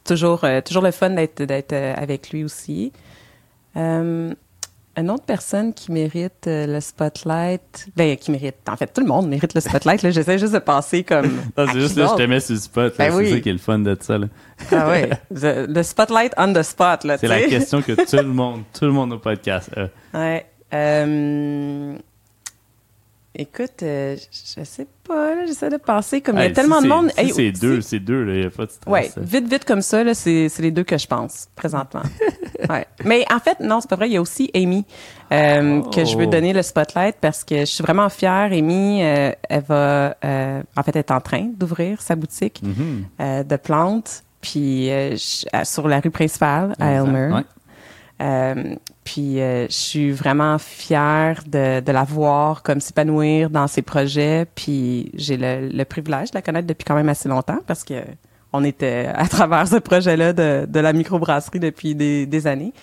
toujours, 0.03 0.43
euh, 0.43 0.61
toujours 0.61 0.81
le 0.81 0.91
fun 0.91 1.11
d'être 1.11 1.43
d'être 1.43 1.73
euh, 1.73 1.93
avec 1.95 2.31
lui 2.31 2.43
aussi. 2.43 2.91
Euh, 3.77 4.33
une 4.97 5.09
autre 5.09 5.23
personne 5.25 5.73
qui 5.73 5.91
mérite 5.91 6.47
euh, 6.47 6.67
le 6.67 6.79
spotlight, 6.81 7.87
ben 7.95 8.17
qui 8.17 8.31
mérite, 8.31 8.55
en 8.69 8.75
fait, 8.75 8.87
tout 8.93 9.01
le 9.01 9.07
monde 9.07 9.27
mérite 9.29 9.53
le 9.53 9.61
spotlight. 9.61 10.01
Là, 10.03 10.11
j'essaie 10.11 10.37
juste 10.37 10.53
de 10.53 10.59
passer 10.59 11.03
comme. 11.03 11.31
Non, 11.57 11.65
c'est 11.71 11.79
juste 11.79 11.95
là, 11.95 12.09
je 12.11 12.23
te 12.23 12.27
mets 12.27 12.39
sur 12.39 12.55
le 12.55 12.59
spot. 12.59 12.93
Ben 12.97 13.11
c'est 13.11 13.17
oui. 13.17 13.31
ça 13.31 13.39
qui 13.39 13.49
est 13.49 13.53
le 13.53 13.57
fun 13.57 13.79
de 13.79 13.97
ça. 13.99 14.17
là. 14.17 14.27
Ah 14.71 14.93
the- 15.33 15.67
le 15.67 15.83
spotlight 15.83 16.33
on 16.37 16.53
the 16.53 16.61
spot 16.61 17.03
là. 17.05 17.17
C'est 17.17 17.27
la 17.27 17.41
question 17.43 17.81
que 17.81 17.93
tout 17.93 18.15
le 18.17 18.23
monde, 18.23 18.63
tout 18.77 18.85
le 18.85 18.91
monde 18.91 19.13
au 19.13 19.17
podcast. 19.17 19.69
Ouais. 20.13 20.45
Euh, 20.73 21.95
écoute, 23.35 23.83
euh, 23.83 24.15
je 24.57 24.63
sais 24.63 24.87
pas, 25.07 25.35
là, 25.35 25.45
j'essaie 25.45 25.69
de 25.69 25.77
penser 25.77 26.21
comme 26.21 26.37
il 26.37 26.43
y 26.43 26.45
a 26.45 26.51
tellement 26.51 26.77
si 26.79 26.83
de 26.83 26.89
monde. 26.89 27.09
si 27.11 27.19
Hey, 27.19 27.31
c'est 27.31 27.51
deux, 27.51 27.81
c'est 27.81 27.99
deux, 27.99 28.23
là. 28.23 28.33
Il 28.33 28.39
n'y 28.41 28.45
a 28.45 28.49
pas 28.49 28.65
de 28.65 28.71
stress. 28.71 28.91
Ouais, 28.91 29.09
vite, 29.17 29.47
vite 29.47 29.65
comme 29.65 29.81
ça, 29.81 30.03
là, 30.03 30.13
c'est, 30.13 30.49
c'est 30.49 30.61
les 30.61 30.71
deux 30.71 30.83
que 30.83 30.97
je 30.97 31.07
pense, 31.07 31.47
présentement. 31.55 32.01
ouais. 32.69 32.85
Mais 33.05 33.25
en 33.33 33.39
fait, 33.39 33.59
non, 33.59 33.79
c'est 33.81 33.89
pas 33.89 33.95
vrai. 33.95 34.09
Il 34.09 34.13
y 34.13 34.17
a 34.17 34.21
aussi 34.21 34.49
Amy, 34.53 34.85
euh, 35.31 35.81
que 35.91 36.03
je 36.05 36.17
veux 36.17 36.25
Oh. 36.27 36.29
donner 36.29 36.53
le 36.53 36.61
spotlight 36.61 37.15
parce 37.21 37.43
que 37.43 37.59
je 37.61 37.65
suis 37.65 37.83
vraiment 37.83 38.09
fière. 38.09 38.49
Amy, 38.51 39.01
euh, 39.03 39.31
elle 39.49 39.63
va, 39.63 40.15
en 40.75 40.83
fait, 40.83 40.91
elle 40.95 40.99
est 40.99 41.11
en 41.11 41.21
train 41.21 41.47
d'ouvrir 41.57 42.01
sa 42.01 42.15
boutique 42.15 42.61
Mhm. 42.63 43.05
euh, 43.21 43.43
de 43.43 43.55
plantes, 43.55 44.23
puis 44.41 44.89
euh, 44.91 45.11
je- 45.15 45.63
sur 45.65 45.87
la 45.87 45.99
rue 45.99 46.11
principale 46.11 46.73
à. 46.79 46.91
Elmer. 46.91 47.33
Ouais. 47.33 47.41
Euh, 48.21 48.75
puis 49.03 49.41
euh, 49.41 49.67
je 49.67 49.73
suis 49.73 50.11
vraiment 50.11 50.57
fière 50.59 51.43
de, 51.47 51.91
la 51.91 52.03
voir 52.03 52.61
comme 52.61 52.79
s'épanouir 52.79 53.49
dans 53.49 53.67
ses 53.67 53.81
projets. 53.81 54.45
Puis 54.55 55.11
j'ai 55.15 55.37
le, 55.37 55.83
privilège 55.83 56.31
de 56.31 56.37
la 56.37 56.41
connaître 56.41 56.67
depuis 56.67 56.85
quand 56.85 56.95
même 56.95 57.09
assez 57.09 57.27
longtemps 57.27 57.59
parce 57.65 57.83
que 57.83 58.03
on 58.53 58.63
était 58.63 59.09
à 59.13 59.27
travers 59.27 59.67
ce 59.67 59.77
projet-là 59.77 60.33
de, 60.33 60.65
de 60.67 60.79
la 60.79 60.93
microbrasserie 60.93 61.59
depuis 61.59 61.95
des, 61.95 62.47
années. 62.47 62.73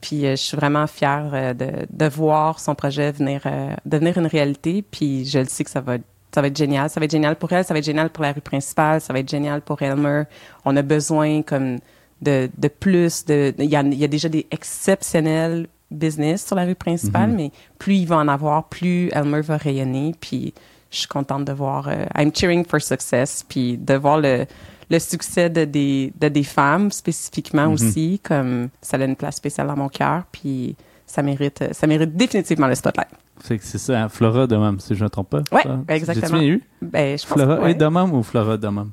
Puis 0.00 0.26
euh, 0.26 0.30
je 0.32 0.42
suis 0.42 0.56
vraiment 0.56 0.86
fière 0.86 1.54
de, 1.54 2.08
voir 2.08 2.58
son 2.58 2.74
projet 2.74 3.12
venir 3.12 3.42
devenir 3.84 4.18
une 4.18 4.26
réalité. 4.26 4.82
Puis 4.82 5.26
je 5.26 5.38
le 5.38 5.44
sais 5.46 5.64
que 5.64 5.70
ça 5.70 5.80
va 5.80 5.96
être 5.96 6.56
génial. 6.56 6.90
Ça 6.90 6.98
va 6.98 7.04
être 7.04 7.12
génial 7.12 7.36
pour 7.36 7.52
elle, 7.52 7.64
ça 7.64 7.72
va 7.72 7.78
être 7.78 7.86
génial 7.86 8.10
pour 8.10 8.24
la 8.24 8.32
rue 8.32 8.40
principale, 8.40 9.00
ça 9.00 9.12
va 9.12 9.20
être 9.20 9.30
génial 9.30 9.60
pour 9.60 9.80
Elmer. 9.80 10.24
On 10.64 10.76
a 10.76 10.82
besoin 10.82 11.42
comme 11.42 11.78
de, 12.22 12.48
de 12.56 12.68
plus. 12.68 13.24
De, 13.24 13.54
il, 13.58 13.64
y 13.70 13.76
a, 13.76 13.82
il 13.82 13.94
y 13.94 14.04
a 14.04 14.08
déjà 14.08 14.28
des 14.28 14.46
exceptionnels 14.50 15.66
business 15.90 16.46
sur 16.46 16.56
la 16.56 16.64
rue 16.64 16.74
principale, 16.74 17.30
Mhm. 17.30 17.36
mais 17.36 17.50
plus 17.78 17.94
il 17.96 18.06
va 18.06 18.16
en 18.16 18.28
avoir, 18.28 18.64
plus 18.68 19.08
Elmer 19.12 19.40
va 19.40 19.56
rayonner. 19.56 20.14
Puis 20.20 20.52
je 20.90 20.98
suis 20.98 21.08
contente 21.08 21.44
de 21.44 21.52
voir. 21.52 21.88
euh, 21.88 22.04
I'm 22.16 22.30
cheering 22.34 22.64
for 22.64 22.80
success. 22.80 23.44
Puis 23.48 23.78
de 23.78 23.94
voir 23.94 24.18
le, 24.20 24.44
le 24.90 24.98
succès 24.98 25.48
de 25.50 25.64
des, 25.64 26.12
de 26.20 26.28
des 26.28 26.42
femmes 26.44 26.90
spécifiquement 26.90 27.66
Mhm. 27.66 27.72
aussi, 27.72 28.20
comme 28.22 28.68
ça 28.82 28.96
a 28.96 29.04
une 29.04 29.16
place 29.16 29.36
spéciale 29.36 29.66
dans 29.68 29.76
mon 29.76 29.88
cœur. 29.88 30.24
Puis 30.32 30.76
ça 31.06 31.22
mérite, 31.22 31.64
ça 31.72 31.86
mérite 31.86 32.14
définitivement 32.16 32.66
le 32.66 32.74
spotlight. 32.74 33.08
Que 33.48 33.56
c'est 33.60 33.78
ça, 33.78 34.02
hein, 34.02 34.08
Flora 34.08 34.46
Domam, 34.48 34.80
si 34.80 34.94
je 34.94 35.00
ne 35.00 35.04
me 35.04 35.10
trompe 35.10 35.30
pas. 35.30 35.42
Ça? 35.62 35.78
exactement. 35.88 36.38
Bien 36.40 36.48
eu? 36.48 36.62
Ben, 36.82 37.16
je 37.16 37.24
pense 37.24 37.32
Flora 37.34 37.56
que 37.56 37.62
ouais. 37.62 37.70
et 37.70 37.74
Domam 37.74 38.12
ou 38.12 38.22
Flora 38.24 38.56
Domam? 38.56 38.90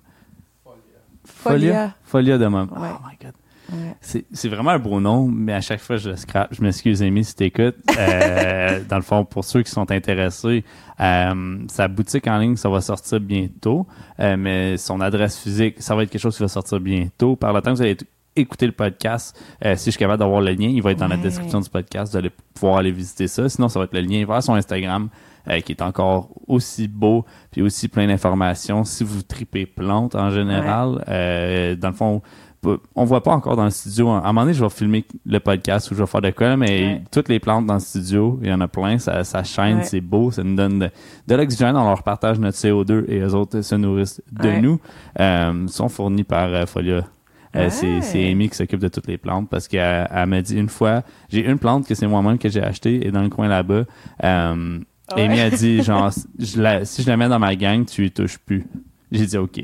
Folia. 1.51 1.95
Folia 2.03 2.37
Domam. 2.37 2.69
Ouais. 2.71 2.89
Oh 2.93 3.07
my 3.07 3.17
God. 3.21 3.33
Ouais. 3.71 3.95
C'est 3.99 4.25
c'est 4.31 4.47
vraiment 4.47 4.71
un 4.71 4.79
beau 4.79 4.99
nom, 4.99 5.27
mais 5.27 5.53
à 5.53 5.61
chaque 5.61 5.79
fois, 5.79 5.97
je 5.97 6.11
le 6.11 6.15
scrape. 6.15 6.53
Je 6.53 6.61
m'excuse, 6.61 7.01
Amy, 7.01 7.23
si 7.23 7.35
t'écoutes. 7.35 7.75
Euh, 7.97 8.79
dans 8.89 8.97
le 8.97 9.01
fond, 9.01 9.25
pour 9.25 9.43
ceux 9.43 9.63
qui 9.63 9.71
sont 9.71 9.89
intéressés, 9.91 10.63
euh, 10.99 11.57
sa 11.67 11.87
boutique 11.87 12.27
en 12.27 12.37
ligne, 12.37 12.55
ça 12.57 12.69
va 12.69 12.81
sortir 12.81 13.19
bientôt, 13.19 13.87
euh, 14.19 14.37
mais 14.37 14.77
son 14.77 15.01
adresse 15.01 15.39
physique, 15.39 15.77
ça 15.79 15.95
va 15.95 16.03
être 16.03 16.09
quelque 16.09 16.21
chose 16.21 16.37
qui 16.37 16.43
va 16.43 16.47
sortir 16.49 16.79
bientôt. 16.79 17.35
Par 17.35 17.53
le 17.53 17.61
temps 17.61 17.71
que 17.71 17.77
vous 17.77 17.81
allez 17.81 17.97
écouter 18.35 18.65
le 18.65 18.71
podcast, 18.71 19.39
euh, 19.63 19.75
si 19.75 19.85
je 19.85 19.91
suis 19.91 19.99
capable 19.99 20.19
d'avoir 20.19 20.41
le 20.41 20.51
lien, 20.51 20.67
il 20.67 20.81
va 20.81 20.91
être 20.91 20.99
dans 20.99 21.07
la 21.07 21.17
description 21.17 21.59
du 21.61 21.69
podcast. 21.69 22.11
Vous 22.11 22.17
allez 22.17 22.31
pouvoir 22.53 22.77
aller 22.77 22.91
visiter 22.91 23.27
ça. 23.27 23.47
Sinon, 23.49 23.69
ça 23.69 23.79
va 23.79 23.85
être 23.85 23.93
le 23.93 24.01
lien 24.01 24.25
vers 24.25 24.43
son 24.43 24.53
Instagram, 24.55 25.09
euh, 25.49 25.59
qui 25.61 25.71
est 25.71 25.81
encore 25.81 26.29
aussi 26.47 26.87
beau, 26.87 27.25
puis 27.51 27.61
aussi 27.61 27.87
plein 27.87 28.07
d'informations. 28.07 28.83
Si 28.83 29.03
vous 29.03 29.21
tripez 29.21 29.65
plantes 29.65 30.15
en 30.15 30.29
général, 30.31 31.03
euh, 31.07 31.75
dans 31.75 31.89
le 31.89 31.93
fond, 31.95 32.21
on 32.95 33.05
voit 33.05 33.21
pas 33.21 33.31
encore 33.31 33.55
dans 33.55 33.65
le 33.65 33.69
studio. 33.69 34.09
À 34.09 34.17
un 34.17 34.21
moment 34.23 34.41
donné, 34.41 34.53
je 34.55 34.63
vais 34.63 34.69
filmer 34.71 35.05
le 35.23 35.39
podcast 35.39 35.91
ou 35.91 35.93
je 35.95 35.99
vais 35.99 36.07
faire 36.07 36.21
de 36.21 36.31
quoi, 36.31 36.57
mais 36.57 36.65
Ouais. 36.65 37.03
toutes 37.11 37.29
les 37.29 37.39
plantes 37.39 37.67
dans 37.67 37.75
le 37.75 37.79
studio, 37.79 38.39
il 38.41 38.49
y 38.49 38.53
en 38.53 38.59
a 38.59 38.67
plein, 38.67 38.97
ça, 38.97 39.23
ça 39.23 39.43
Ouais. 39.61 39.83
c'est 39.83 40.01
beau, 40.01 40.31
ça 40.31 40.43
nous 40.43 40.55
donne 40.55 40.79
de, 40.79 40.89
de 41.27 41.35
l'oxygène, 41.35 41.77
on 41.77 41.83
leur 41.87 42.01
partage 42.01 42.39
notre 42.39 42.57
CO2 42.57 43.05
et 43.07 43.19
eux 43.19 43.35
autres 43.35 43.61
se 43.61 43.75
nourrissent 43.75 44.19
de 44.31 44.47
Ouais. 44.47 44.61
nous. 44.61 44.79
Euh, 45.19 45.67
sont 45.67 45.89
fournis 45.89 46.23
par 46.23 46.47
euh, 46.49 46.65
Folia. 46.65 47.03
Euh, 47.55 47.69
c'est, 47.69 48.29
Amy 48.29 48.49
qui 48.49 48.55
s'occupe 48.55 48.79
de 48.79 48.87
toutes 48.87 49.07
les 49.07 49.17
plantes 49.17 49.49
parce 49.49 49.67
qu'elle 49.67 50.07
elle 50.11 50.25
m'a 50.27 50.41
dit 50.41 50.57
une 50.57 50.69
fois, 50.69 51.03
j'ai 51.29 51.45
une 51.45 51.57
plante 51.59 51.87
que 51.87 51.95
c'est 51.95 52.07
moi-même 52.07 52.37
que 52.37 52.49
j'ai 52.49 52.61
achetée 52.61 53.05
et 53.07 53.11
dans 53.11 53.21
le 53.21 53.29
coin 53.29 53.47
là-bas, 53.47 53.83
euh, 54.23 54.79
Ouais. 55.15 55.21
Amy 55.25 55.39
a 55.39 55.49
dit 55.51 55.83
genre 55.83 56.09
je 56.39 56.59
la- 56.59 56.83
si 56.83 57.03
je 57.03 57.07
la 57.09 57.15
mets 57.15 57.29
dans 57.29 57.37
ma 57.39 57.55
gang, 57.55 57.85
tu 57.85 58.05
y 58.07 58.11
touches 58.11 58.39
plus. 58.39 58.65
J'ai 59.11 59.25
dit 59.27 59.37
OK. 59.37 59.61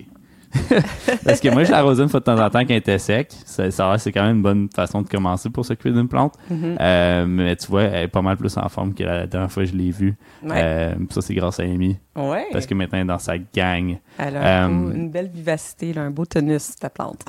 Parce 1.26 1.40
que 1.40 1.50
moi, 1.50 1.64
je 1.64 1.72
l'arrosais 1.72 2.04
une 2.04 2.10
fois 2.10 2.20
de 2.20 2.26
temps 2.26 2.38
en 2.38 2.50
temps 2.50 2.60
quand 2.60 2.70
elle 2.72 2.76
était 2.78 2.98
sec. 3.00 3.32
Ça, 3.46 3.72
ça, 3.72 3.98
c'est 3.98 4.12
quand 4.12 4.24
même 4.24 4.36
une 4.38 4.42
bonne 4.42 4.70
façon 4.76 5.02
de 5.02 5.08
commencer 5.08 5.50
pour 5.50 5.66
s'occuper 5.66 5.92
d'une 5.92 6.08
plante. 6.10 6.34
Mhm. 6.50 6.76
Euh, 6.80 7.26
mais 7.26 7.56
tu 7.56 7.68
vois, 7.68 7.84
elle 7.84 8.04
est 8.04 8.08
pas 8.10 8.22
mal 8.22 8.38
plus 8.38 8.58
en 8.58 8.68
forme 8.70 8.94
que 8.94 9.04
la 9.04 9.28
dernière 9.28 9.52
fois 9.52 9.64
que 9.64 9.70
je 9.70 9.76
l'ai 9.76 9.92
vue. 9.92 10.16
Ouais. 10.44 10.52
Euh, 10.56 10.94
ça, 11.10 11.22
c'est 11.22 11.34
grâce 11.36 11.60
à 11.60 11.64
Amy. 11.64 11.98
Ouais. 12.16 12.46
Parce 12.52 12.66
que 12.66 12.74
maintenant, 12.74 12.98
elle 13.00 13.06
est 13.06 13.08
dans 13.08 13.20
sa 13.20 13.38
gang. 13.38 13.98
Elle 14.18 14.38
a 14.38 14.68
beau- 14.68 14.90
euh, 14.90 14.94
une 14.94 15.10
belle 15.10 15.30
vivacité, 15.30 15.94
là, 15.94 16.02
un 16.04 16.12
beau 16.12 16.26
tonus, 16.26 16.76
ta 16.76 16.90
plante. 16.90 17.24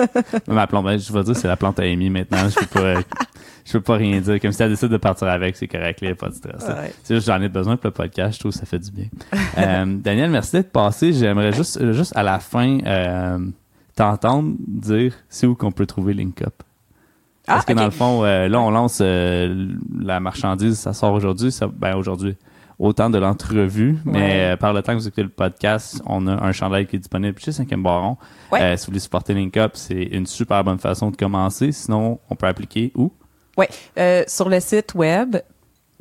Ma 0.48 0.66
plante, 0.66 0.84
ben, 0.84 0.98
je 0.98 1.12
vais 1.12 1.22
dire, 1.24 1.36
c'est 1.36 1.48
la 1.48 1.56
plante 1.56 1.78
à 1.80 1.82
Amy 1.84 2.10
maintenant. 2.10 2.48
Je 2.48 2.54
peux 2.58 2.66
pas, 2.66 3.00
je 3.64 3.72
peux 3.72 3.80
pas 3.80 3.94
rien 3.96 4.20
dire. 4.20 4.40
Comme 4.40 4.52
si 4.52 4.62
elle 4.62 4.70
décide 4.70 4.88
de 4.90 4.96
partir 4.96 5.28
avec, 5.28 5.56
c'est 5.56 5.68
correct, 5.68 5.98
il 6.02 6.06
n'y 6.08 6.12
a 6.12 6.16
pas 6.16 6.28
de 6.28 6.34
stress. 6.34 6.62
Ouais. 6.68 6.92
C'est 7.02 7.14
juste, 7.14 7.26
j'en 7.26 7.40
ai 7.40 7.48
besoin 7.48 7.76
pour 7.76 7.86
le 7.86 7.92
podcast. 7.92 8.34
Je 8.34 8.40
trouve 8.40 8.52
que 8.52 8.58
ça 8.58 8.66
fait 8.66 8.78
du 8.78 8.90
bien. 8.90 9.06
Euh, 9.58 9.84
Daniel, 9.98 10.30
merci 10.30 10.52
d'être 10.52 10.72
passé. 10.72 11.12
J'aimerais 11.12 11.52
juste, 11.52 11.92
juste 11.92 12.12
à 12.16 12.22
la 12.22 12.38
fin, 12.38 12.78
euh, 12.84 13.38
t'entendre 13.94 14.54
dire 14.58 15.14
c'est 15.28 15.46
où 15.46 15.54
qu'on 15.54 15.72
peut 15.72 15.86
trouver 15.86 16.12
Link 16.14 16.42
Up. 16.42 16.54
Parce 17.46 17.62
Ah, 17.62 17.72
que 17.72 17.78
dans 17.78 17.84
le 17.84 17.90
fond, 17.92 18.24
euh, 18.24 18.48
là, 18.48 18.60
on 18.60 18.70
lance 18.72 18.98
euh, 19.00 19.68
la 20.00 20.18
marchandise, 20.18 20.78
ça 20.78 20.92
sort 20.92 21.12
aujourd'hui. 21.12 21.52
Ça, 21.52 21.68
ben, 21.68 21.94
aujourd'hui, 21.96 22.36
autant 22.78 23.08
de 23.10 23.18
l'entrevue, 23.18 23.96
mais 24.04 24.18
Ouais. 24.20 24.40
euh, 24.52 24.56
par 24.56 24.72
le 24.72 24.82
temps 24.82 24.92
que 24.92 24.98
vous 24.98 25.06
écoutez 25.08 25.22
le 25.22 25.28
podcast, 25.28 26.02
on 26.06 26.26
a 26.26 26.32
un 26.32 26.52
chandail 26.52 26.86
qui 26.86 26.96
est 26.96 26.98
disponible 26.98 27.38
chez 27.40 27.50
5e 27.52 27.82
Baron. 27.82 28.16
Ouais. 28.52 28.60
Euh, 28.62 28.76
si 28.76 28.86
vous 28.86 28.90
voulez 28.92 29.00
supporter 29.00 29.32
Link 29.34 29.56
Up, 29.56 29.72
c'est 29.74 29.94
une 30.02 30.26
super 30.26 30.62
bonne 30.64 30.78
façon 30.78 31.10
de 31.10 31.16
commencer. 31.16 31.72
Sinon, 31.72 32.20
on 32.28 32.34
peut 32.36 32.46
appliquer 32.46 32.92
où? 32.94 33.12
Ouais. 33.56 33.68
Euh, 33.98 34.22
sur 34.26 34.48
le 34.50 34.60
site 34.60 34.94
web, 34.94 35.36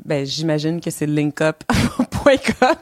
ben, 0.04 0.26
j'imagine 0.26 0.82
que 0.82 0.90
c'est 0.92 1.06
linkup.com. 1.06 2.76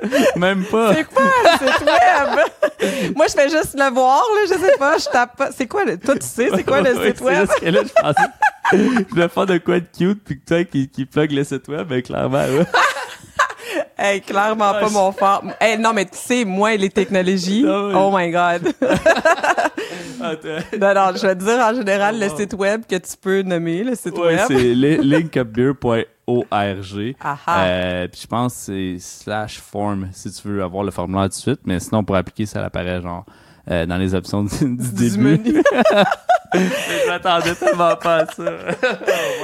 Même 0.36 0.64
pas! 0.64 0.94
C'est 0.94 1.04
quoi 1.04 1.22
le 1.24 1.68
site 1.68 1.86
web? 1.86 3.14
Moi, 3.16 3.26
je 3.26 3.32
fais 3.32 3.48
juste 3.48 3.74
le 3.76 3.92
voir, 3.92 4.22
là, 4.34 4.40
je 4.48 4.54
sais 4.54 4.76
pas, 4.78 4.96
je 4.98 5.04
tape 5.06 5.36
pas. 5.36 5.50
C'est 5.52 5.66
quoi 5.66 5.84
le, 5.84 5.98
toi, 5.98 6.14
tu 6.16 6.26
sais, 6.26 6.48
c'est 6.54 6.62
quoi 6.64 6.80
le 6.80 6.94
site 7.04 7.16
c'est 7.18 7.24
web? 7.24 7.48
que 7.60 7.66
là, 7.66 7.80
je 7.82 7.92
pensais, 8.00 8.28
je 8.76 9.08
voulais 9.10 9.28
faire 9.28 9.46
de 9.46 9.58
quoi 9.58 9.80
de 9.80 9.86
cute, 9.96 10.22
puis 10.24 10.40
que 10.40 10.44
toi 10.46 10.64
qui, 10.64 10.88
qui 10.88 11.04
plug 11.06 11.32
le 11.32 11.44
site 11.44 11.68
web, 11.68 11.86
ben, 11.88 12.02
clairement, 12.02 12.38
ouais. 12.44 12.66
Hey, 14.00 14.20
clairement 14.20 14.70
pas 14.74 14.86
je- 14.86 14.92
mon 14.92 15.10
fort. 15.10 15.42
Hey, 15.60 15.76
non, 15.76 15.92
mais 15.92 16.04
tu 16.04 16.16
sais, 16.16 16.44
moi 16.44 16.76
les 16.76 16.88
technologies, 16.88 17.64
Ah 17.68 17.86
oui. 17.88 17.92
oh 17.96 18.16
my 18.16 18.30
god. 18.30 18.72
Attends. 20.20 20.48
non, 20.80 20.94
non, 20.94 21.10
je 21.16 21.26
vais 21.26 21.34
te 21.34 21.42
dire 21.44 21.58
en 21.58 21.74
général 21.74 22.14
Oh, 22.16 22.20
le 22.24 22.28
site 22.36 22.54
web 22.54 22.82
que 22.88 22.94
tu 22.96 23.16
peux 23.20 23.42
nommer, 23.42 23.82
le 23.82 23.96
site 23.96 24.16
Ouais, 24.16 24.36
web. 24.36 24.40
c'est 24.46 24.54
li- 24.74 24.98
linkupbeer.org. 24.98 27.16
Ah 27.20 27.38
ah. 27.46 27.64
Euh, 27.64 28.08
puis 28.08 28.20
je 28.22 28.26
pense 28.26 28.54
que 28.54 28.60
c'est 28.60 28.96
slash 29.00 29.58
form 29.60 30.08
si 30.12 30.30
tu 30.30 30.46
veux 30.48 30.62
avoir 30.62 30.84
le 30.84 30.90
formulaire 30.92 31.24
tout 31.24 31.28
de 31.30 31.34
suite, 31.34 31.60
mais 31.64 31.80
sinon 31.80 32.04
pour 32.04 32.14
appliquer 32.16 32.46
ça 32.46 32.64
apparaît 32.64 33.02
genre 33.02 33.24
euh, 33.70 33.86
dans 33.86 33.96
les 33.96 34.14
options 34.14 34.44
du, 34.44 34.50
du 34.58 34.76
Du 34.76 35.10
début. 35.10 35.18
menu. 35.22 35.62
je 36.54 37.08
m'attendais 37.08 37.54
tellement 37.54 37.96
pas 37.96 38.16
à 38.22 38.26
ça. 38.26 38.44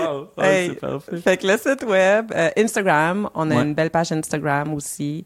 oh, 0.08 0.26
wow. 0.36 0.42
Hey, 0.44 0.68
c'est 0.70 0.80
parfait. 0.80 1.16
Fait 1.18 1.36
que 1.36 1.46
le 1.46 1.56
site 1.58 1.84
web, 1.86 2.32
euh, 2.34 2.50
Instagram, 2.56 3.28
on 3.34 3.50
a 3.50 3.54
Ouais. 3.56 3.62
une 3.62 3.74
belle 3.74 3.90
page 3.90 4.12
Instagram 4.12 4.72
aussi. 4.74 5.24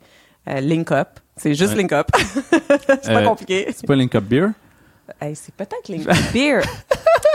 Euh, 0.48 0.60
Link 0.60 0.90
Up. 0.92 1.08
C'est 1.36 1.54
juste 1.54 1.72
Ouais. 1.72 1.78
Link 1.82 1.92
Up. 1.92 2.08
c'est 3.02 3.12
pas 3.12 3.22
compliqué. 3.22 3.66
C'est 3.74 3.86
pas 3.86 3.94
Link 3.94 4.14
Up 4.14 4.24
Beer? 4.24 4.48
Hey, 5.20 5.34
c'est 5.36 5.54
peut-être 5.54 5.88
Link 5.88 6.08
Up 6.08 6.16
Beer. 6.32 6.60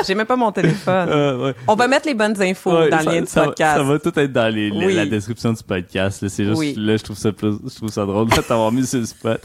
J'ai 0.06 0.16
même 0.16 0.26
pas 0.28 0.36
mon 0.36 0.52
téléphone. 0.52 1.10
Euh, 1.10 1.46
ouais. 1.46 1.56
On 1.68 1.76
va 1.76 1.88
mettre 1.88 2.06
les 2.08 2.14
bonnes 2.14 2.40
infos 2.42 2.72
Ouais, 2.78 2.90
dans 2.90 3.00
ça- 3.00 3.04
le 3.06 3.12
lien 3.16 3.22
du 3.22 3.28
ça 3.28 3.40
va- 3.42 3.46
podcast. 3.48 3.78
Ça 3.78 3.84
va 3.84 4.00
tout 4.00 4.20
être 4.20 4.32
dans 4.34 4.54
les, 4.54 4.70
les- 4.70 4.86
Oui. 4.86 4.94
la 4.96 5.06
description 5.06 5.54
du 5.54 5.64
podcast. 5.64 6.22
là. 6.22 6.30
C'est 6.30 6.44
juste, 6.44 6.58
Oui. 6.60 6.76
là, 6.78 6.98
je 6.98 7.04
trouve 7.04 7.18
ça 7.18 7.32
plus, 7.32 7.54
je 7.68 7.76
trouve 7.76 7.90
ça 7.90 8.06
drôle 8.06 8.30
de 8.30 8.36
t'avoir 8.42 8.72
mis 8.72 8.86
sur 8.86 9.00
le 9.00 9.06
spot. 9.06 9.42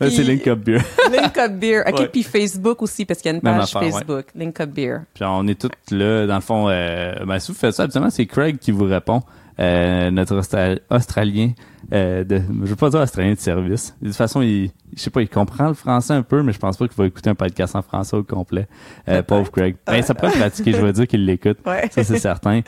C'est 0.00 0.22
Link 0.24 0.46
Up 0.46 0.58
Beer. 0.60 0.80
Link 1.12 1.36
Up 1.38 1.52
Beer. 1.52 1.82
OK, 1.86 1.98
Ouais. 2.00 2.08
puis 2.08 2.22
Facebook 2.22 2.82
aussi, 2.82 3.04
parce 3.04 3.20
qu'il 3.20 3.30
y 3.30 3.34
a 3.34 3.36
une 3.36 3.42
page 3.42 3.62
affaire, 3.74 3.82
ouais. 3.82 3.90
Facebook. 3.92 4.26
Link 4.34 4.60
Up 4.60 4.70
Beer. 4.70 4.98
Puis 5.14 5.24
on 5.26 5.46
est 5.46 5.60
tous 5.60 5.70
là, 5.94 6.26
dans 6.26 6.34
le 6.36 6.40
fond, 6.40 6.68
euh, 6.68 7.14
ben, 7.26 7.38
si 7.38 7.52
vous 7.52 7.58
faites 7.58 7.74
ça, 7.74 7.84
habituellement, 7.84 8.10
c'est 8.10 8.26
Craig 8.26 8.58
qui 8.58 8.70
vous 8.72 8.84
répond. 8.84 9.22
Euh, 9.58 10.10
notre 10.10 10.40
Austra- 10.40 10.78
Australien, 10.90 11.50
euh, 11.92 12.24
de, 12.24 12.40
je 12.62 12.68
veux 12.70 12.76
pas 12.76 12.88
dire 12.88 13.00
Australien 13.00 13.34
de 13.34 13.38
service. 13.38 13.94
De 14.00 14.06
toute 14.08 14.16
façon, 14.16 14.40
il, 14.40 14.70
je 14.96 15.00
sais 15.02 15.10
pas, 15.10 15.20
il 15.20 15.28
comprend 15.28 15.68
le 15.68 15.74
français 15.74 16.14
un 16.14 16.22
peu, 16.22 16.42
mais 16.42 16.52
je 16.54 16.58
pense 16.58 16.78
pas 16.78 16.88
qu'il 16.88 16.96
va 16.96 17.06
écouter 17.06 17.28
un 17.28 17.34
podcast 17.34 17.76
en 17.76 17.82
français 17.82 18.16
au 18.16 18.22
complet. 18.22 18.68
Euh, 19.08 19.22
pauvre 19.22 19.50
Craig. 19.50 19.76
Ben, 19.86 20.00
ça 20.02 20.14
pourrait 20.14 20.32
pratiquer, 20.32 20.72
je 20.72 20.78
veux 20.80 20.92
dire 20.94 21.06
qu'il 21.06 21.26
l'écoute. 21.26 21.58
Ouais. 21.66 21.90
Ça, 21.90 22.02
c'est 22.04 22.18
certain. 22.18 22.60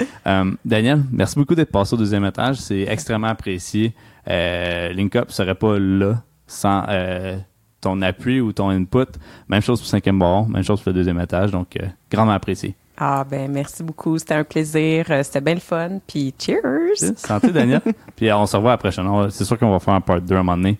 Daniel, 0.66 1.02
merci 1.10 1.36
beaucoup 1.36 1.54
d'être 1.54 1.72
passé 1.72 1.94
au 1.94 1.98
deuxième 1.98 2.26
étage. 2.26 2.56
C'est 2.56 2.82
extrêmement 2.82 3.28
apprécié. 3.28 3.94
Euh, 4.28 4.92
Link 4.92 5.16
Up 5.16 5.30
serait 5.30 5.54
pas 5.54 5.78
là 5.78 6.22
sans 6.46 6.84
euh, 6.88 7.36
ton 7.80 8.00
appui 8.02 8.40
ou 8.40 8.52
ton 8.52 8.70
input. 8.70 9.06
Même 9.48 9.62
chose 9.62 9.80
pour 9.80 9.88
cinquième 9.88 10.18
baron, 10.18 10.46
même 10.46 10.62
chose 10.62 10.80
pour 10.80 10.90
le 10.90 10.94
deuxième 10.94 11.20
étage. 11.20 11.50
Donc, 11.50 11.76
euh, 11.76 11.86
grandement 12.10 12.34
apprécié. 12.34 12.74
Ah, 12.96 13.24
ben, 13.28 13.50
merci 13.50 13.82
beaucoup. 13.82 14.16
C'était 14.18 14.34
un 14.34 14.44
plaisir. 14.44 15.06
Euh, 15.10 15.22
C'était 15.22 15.40
bien 15.40 15.54
le 15.54 15.60
fun. 15.60 15.98
Puis 16.06 16.32
cheers. 16.38 17.14
Santé, 17.16 17.50
Daniel. 17.50 17.80
Puis 18.16 18.30
on 18.32 18.46
se 18.46 18.56
revoit 18.56 18.76
va- 19.20 19.30
C'est 19.30 19.44
sûr 19.44 19.58
qu'on 19.58 19.70
va 19.72 19.80
faire 19.80 19.94
un 19.94 20.00
part 20.00 20.20
2 20.20 20.34
à 20.36 20.38
un 20.38 20.42
moment 20.42 20.56
donné. 20.56 20.78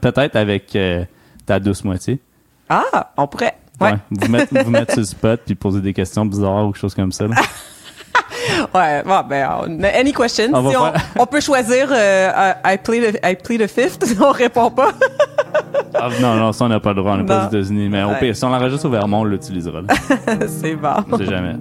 Peut-être 0.00 0.36
avec 0.36 0.76
euh, 0.76 1.04
ta 1.44 1.58
douce 1.58 1.82
moitié. 1.82 2.20
Ah, 2.68 3.12
on 3.16 3.26
pourrait. 3.26 3.56
Ouais. 3.80 3.94
Vous 4.10 4.28
mettre, 4.28 4.62
vous 4.64 4.70
mettre 4.70 4.92
sur 4.92 5.00
le 5.00 5.06
spot 5.06 5.40
puis 5.44 5.54
poser 5.54 5.80
des 5.80 5.92
questions 5.92 6.24
bizarres 6.24 6.66
ou 6.66 6.72
quelque 6.72 6.80
chose 6.80 6.94
comme 6.94 7.12
ça. 7.12 7.26
Ouais, 8.74 9.02
bon, 9.04 9.20
ben, 9.28 9.48
on- 9.66 9.84
any 9.84 10.12
question. 10.12 10.46
On 10.52 10.62
va 10.62 10.70
Si 10.70 10.76
on, 10.76 10.84
faire- 10.92 11.02
on 11.18 11.26
peut 11.26 11.40
choisir 11.40 11.88
euh, 11.90 12.52
I, 12.64 12.76
plead 12.78 13.14
the, 13.14 13.26
I 13.26 13.34
plead 13.36 13.66
fifth. 13.68 14.16
on 14.20 14.30
répond 14.30 14.70
pas. 14.70 14.90
Ah, 15.94 16.08
non, 16.20 16.34
non, 16.34 16.52
ça, 16.52 16.64
on 16.64 16.68
n'a 16.68 16.80
pas 16.80 16.90
le 16.90 16.96
droit. 16.96 17.12
On 17.12 17.16
n'est 17.18 17.24
pas 17.24 17.44
aux 17.44 17.48
États-Unis. 17.48 17.88
Mais 17.90 18.02
au 18.02 18.10
pire, 18.20 18.36
si 18.36 18.44
on 18.44 18.50
l'enregistre 18.50 18.86
au 18.86 18.90
Vermont, 18.90 19.20
on 19.20 19.24
l'utilisera. 19.24 19.80
là. 19.80 19.94
C'est 20.48 20.74
bon. 20.76 20.88
On 21.10 21.16
sait 21.18 21.24
jamais. 21.26 21.56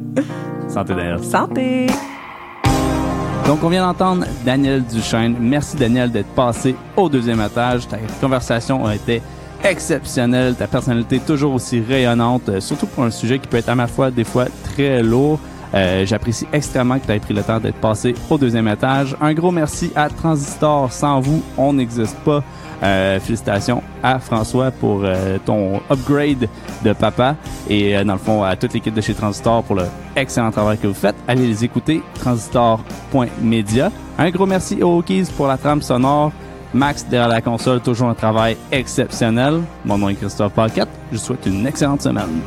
Santé, 0.68 0.94
Daniel. 0.96 1.24
Santé. 1.24 1.88
Donc, 3.48 3.64
on 3.64 3.70
vient 3.70 3.86
d'entendre 3.86 4.26
Daniel 4.44 4.84
Duchesne. 4.84 5.36
Merci, 5.40 5.78
Daniel, 5.78 6.12
d'être 6.12 6.34
passé 6.34 6.76
au 6.98 7.08
deuxième 7.10 7.42
étage. 7.42 7.88
Ta 7.88 7.98
conversation 8.20 8.86
a 8.86 8.96
été 8.96 9.22
exceptionnelle. 9.64 10.56
Ta 10.56 10.68
personnalité 10.68 11.20
toujours 11.20 11.54
aussi 11.54 11.80
rayonnante, 11.82 12.50
euh, 12.50 12.60
surtout 12.60 12.88
pour 12.88 13.04
un 13.04 13.12
sujet 13.12 13.38
qui 13.40 13.48
peut 13.48 13.58
être 13.58 13.70
à 13.70 13.76
ma 13.76 13.88
fois 13.88 14.10
des 14.12 14.24
fois 14.24 14.46
très 14.74 15.04
lourd. 15.04 15.40
Euh, 15.74 16.06
J'apprécie 16.06 16.48
extrêmement 16.54 17.00
que 17.00 17.06
tu 17.06 17.12
aies 17.12 17.20
pris 17.20 17.34
le 17.34 17.44
temps 17.44 17.60
d'être 17.60 17.80
passé 17.80 18.16
au 18.30 18.38
deuxième 18.38 18.68
étage. 18.68 19.16
Un 19.22 19.34
gros 19.34 19.52
merci 19.52 19.92
à 19.96 20.10
Transistor. 20.10 20.92
Sans 20.92 21.20
vous, 21.20 21.44
on 21.58 21.74
n'existe 21.74 22.18
pas. 22.20 22.44
Euh, 22.84 23.20
félicitations 23.22 23.82
à 24.04 24.20
François 24.20 24.70
pour 24.70 25.02
euh, 25.04 25.38
ton 25.46 25.80
upgrade 25.90 26.50
de 26.84 26.94
papa 26.94 27.36
et 27.70 28.04
dans 28.04 28.14
le 28.14 28.20
fond 28.20 28.44
à 28.44 28.58
toute 28.58 28.74
l'équipe 28.74 28.94
de 28.94 29.00
chez 29.00 29.14
Transistor 29.14 29.64
pour 29.64 29.78
le 29.78 29.86
excellent 30.16 30.52
travail 30.52 30.78
que 30.78 30.88
vous 30.88 30.94
faites. 30.94 31.16
Allez 31.26 31.48
les 31.48 31.64
écouter, 31.64 32.04
transistor.media. 32.16 33.92
Un 34.18 34.30
gros 34.30 34.46
merci 34.46 34.84
aux 34.84 35.02
Keys 35.02 35.28
pour 35.36 35.48
la 35.48 35.58
trame 35.58 35.82
sonore. 35.82 36.32
Max 36.74 37.06
derrière 37.06 37.30
la 37.30 37.42
console, 37.42 37.80
toujours 37.80 38.10
un 38.10 38.14
travail 38.14 38.58
exceptionnel. 38.72 39.62
Mon 39.86 39.98
nom 39.98 40.10
est 40.10 40.16
Christophe 40.16 40.52
Paquette. 40.54 40.90
Je 41.12 41.18
vous 41.18 41.24
souhaite 41.24 41.46
une 41.46 41.66
excellente 41.66 42.02
semaine. 42.02 42.42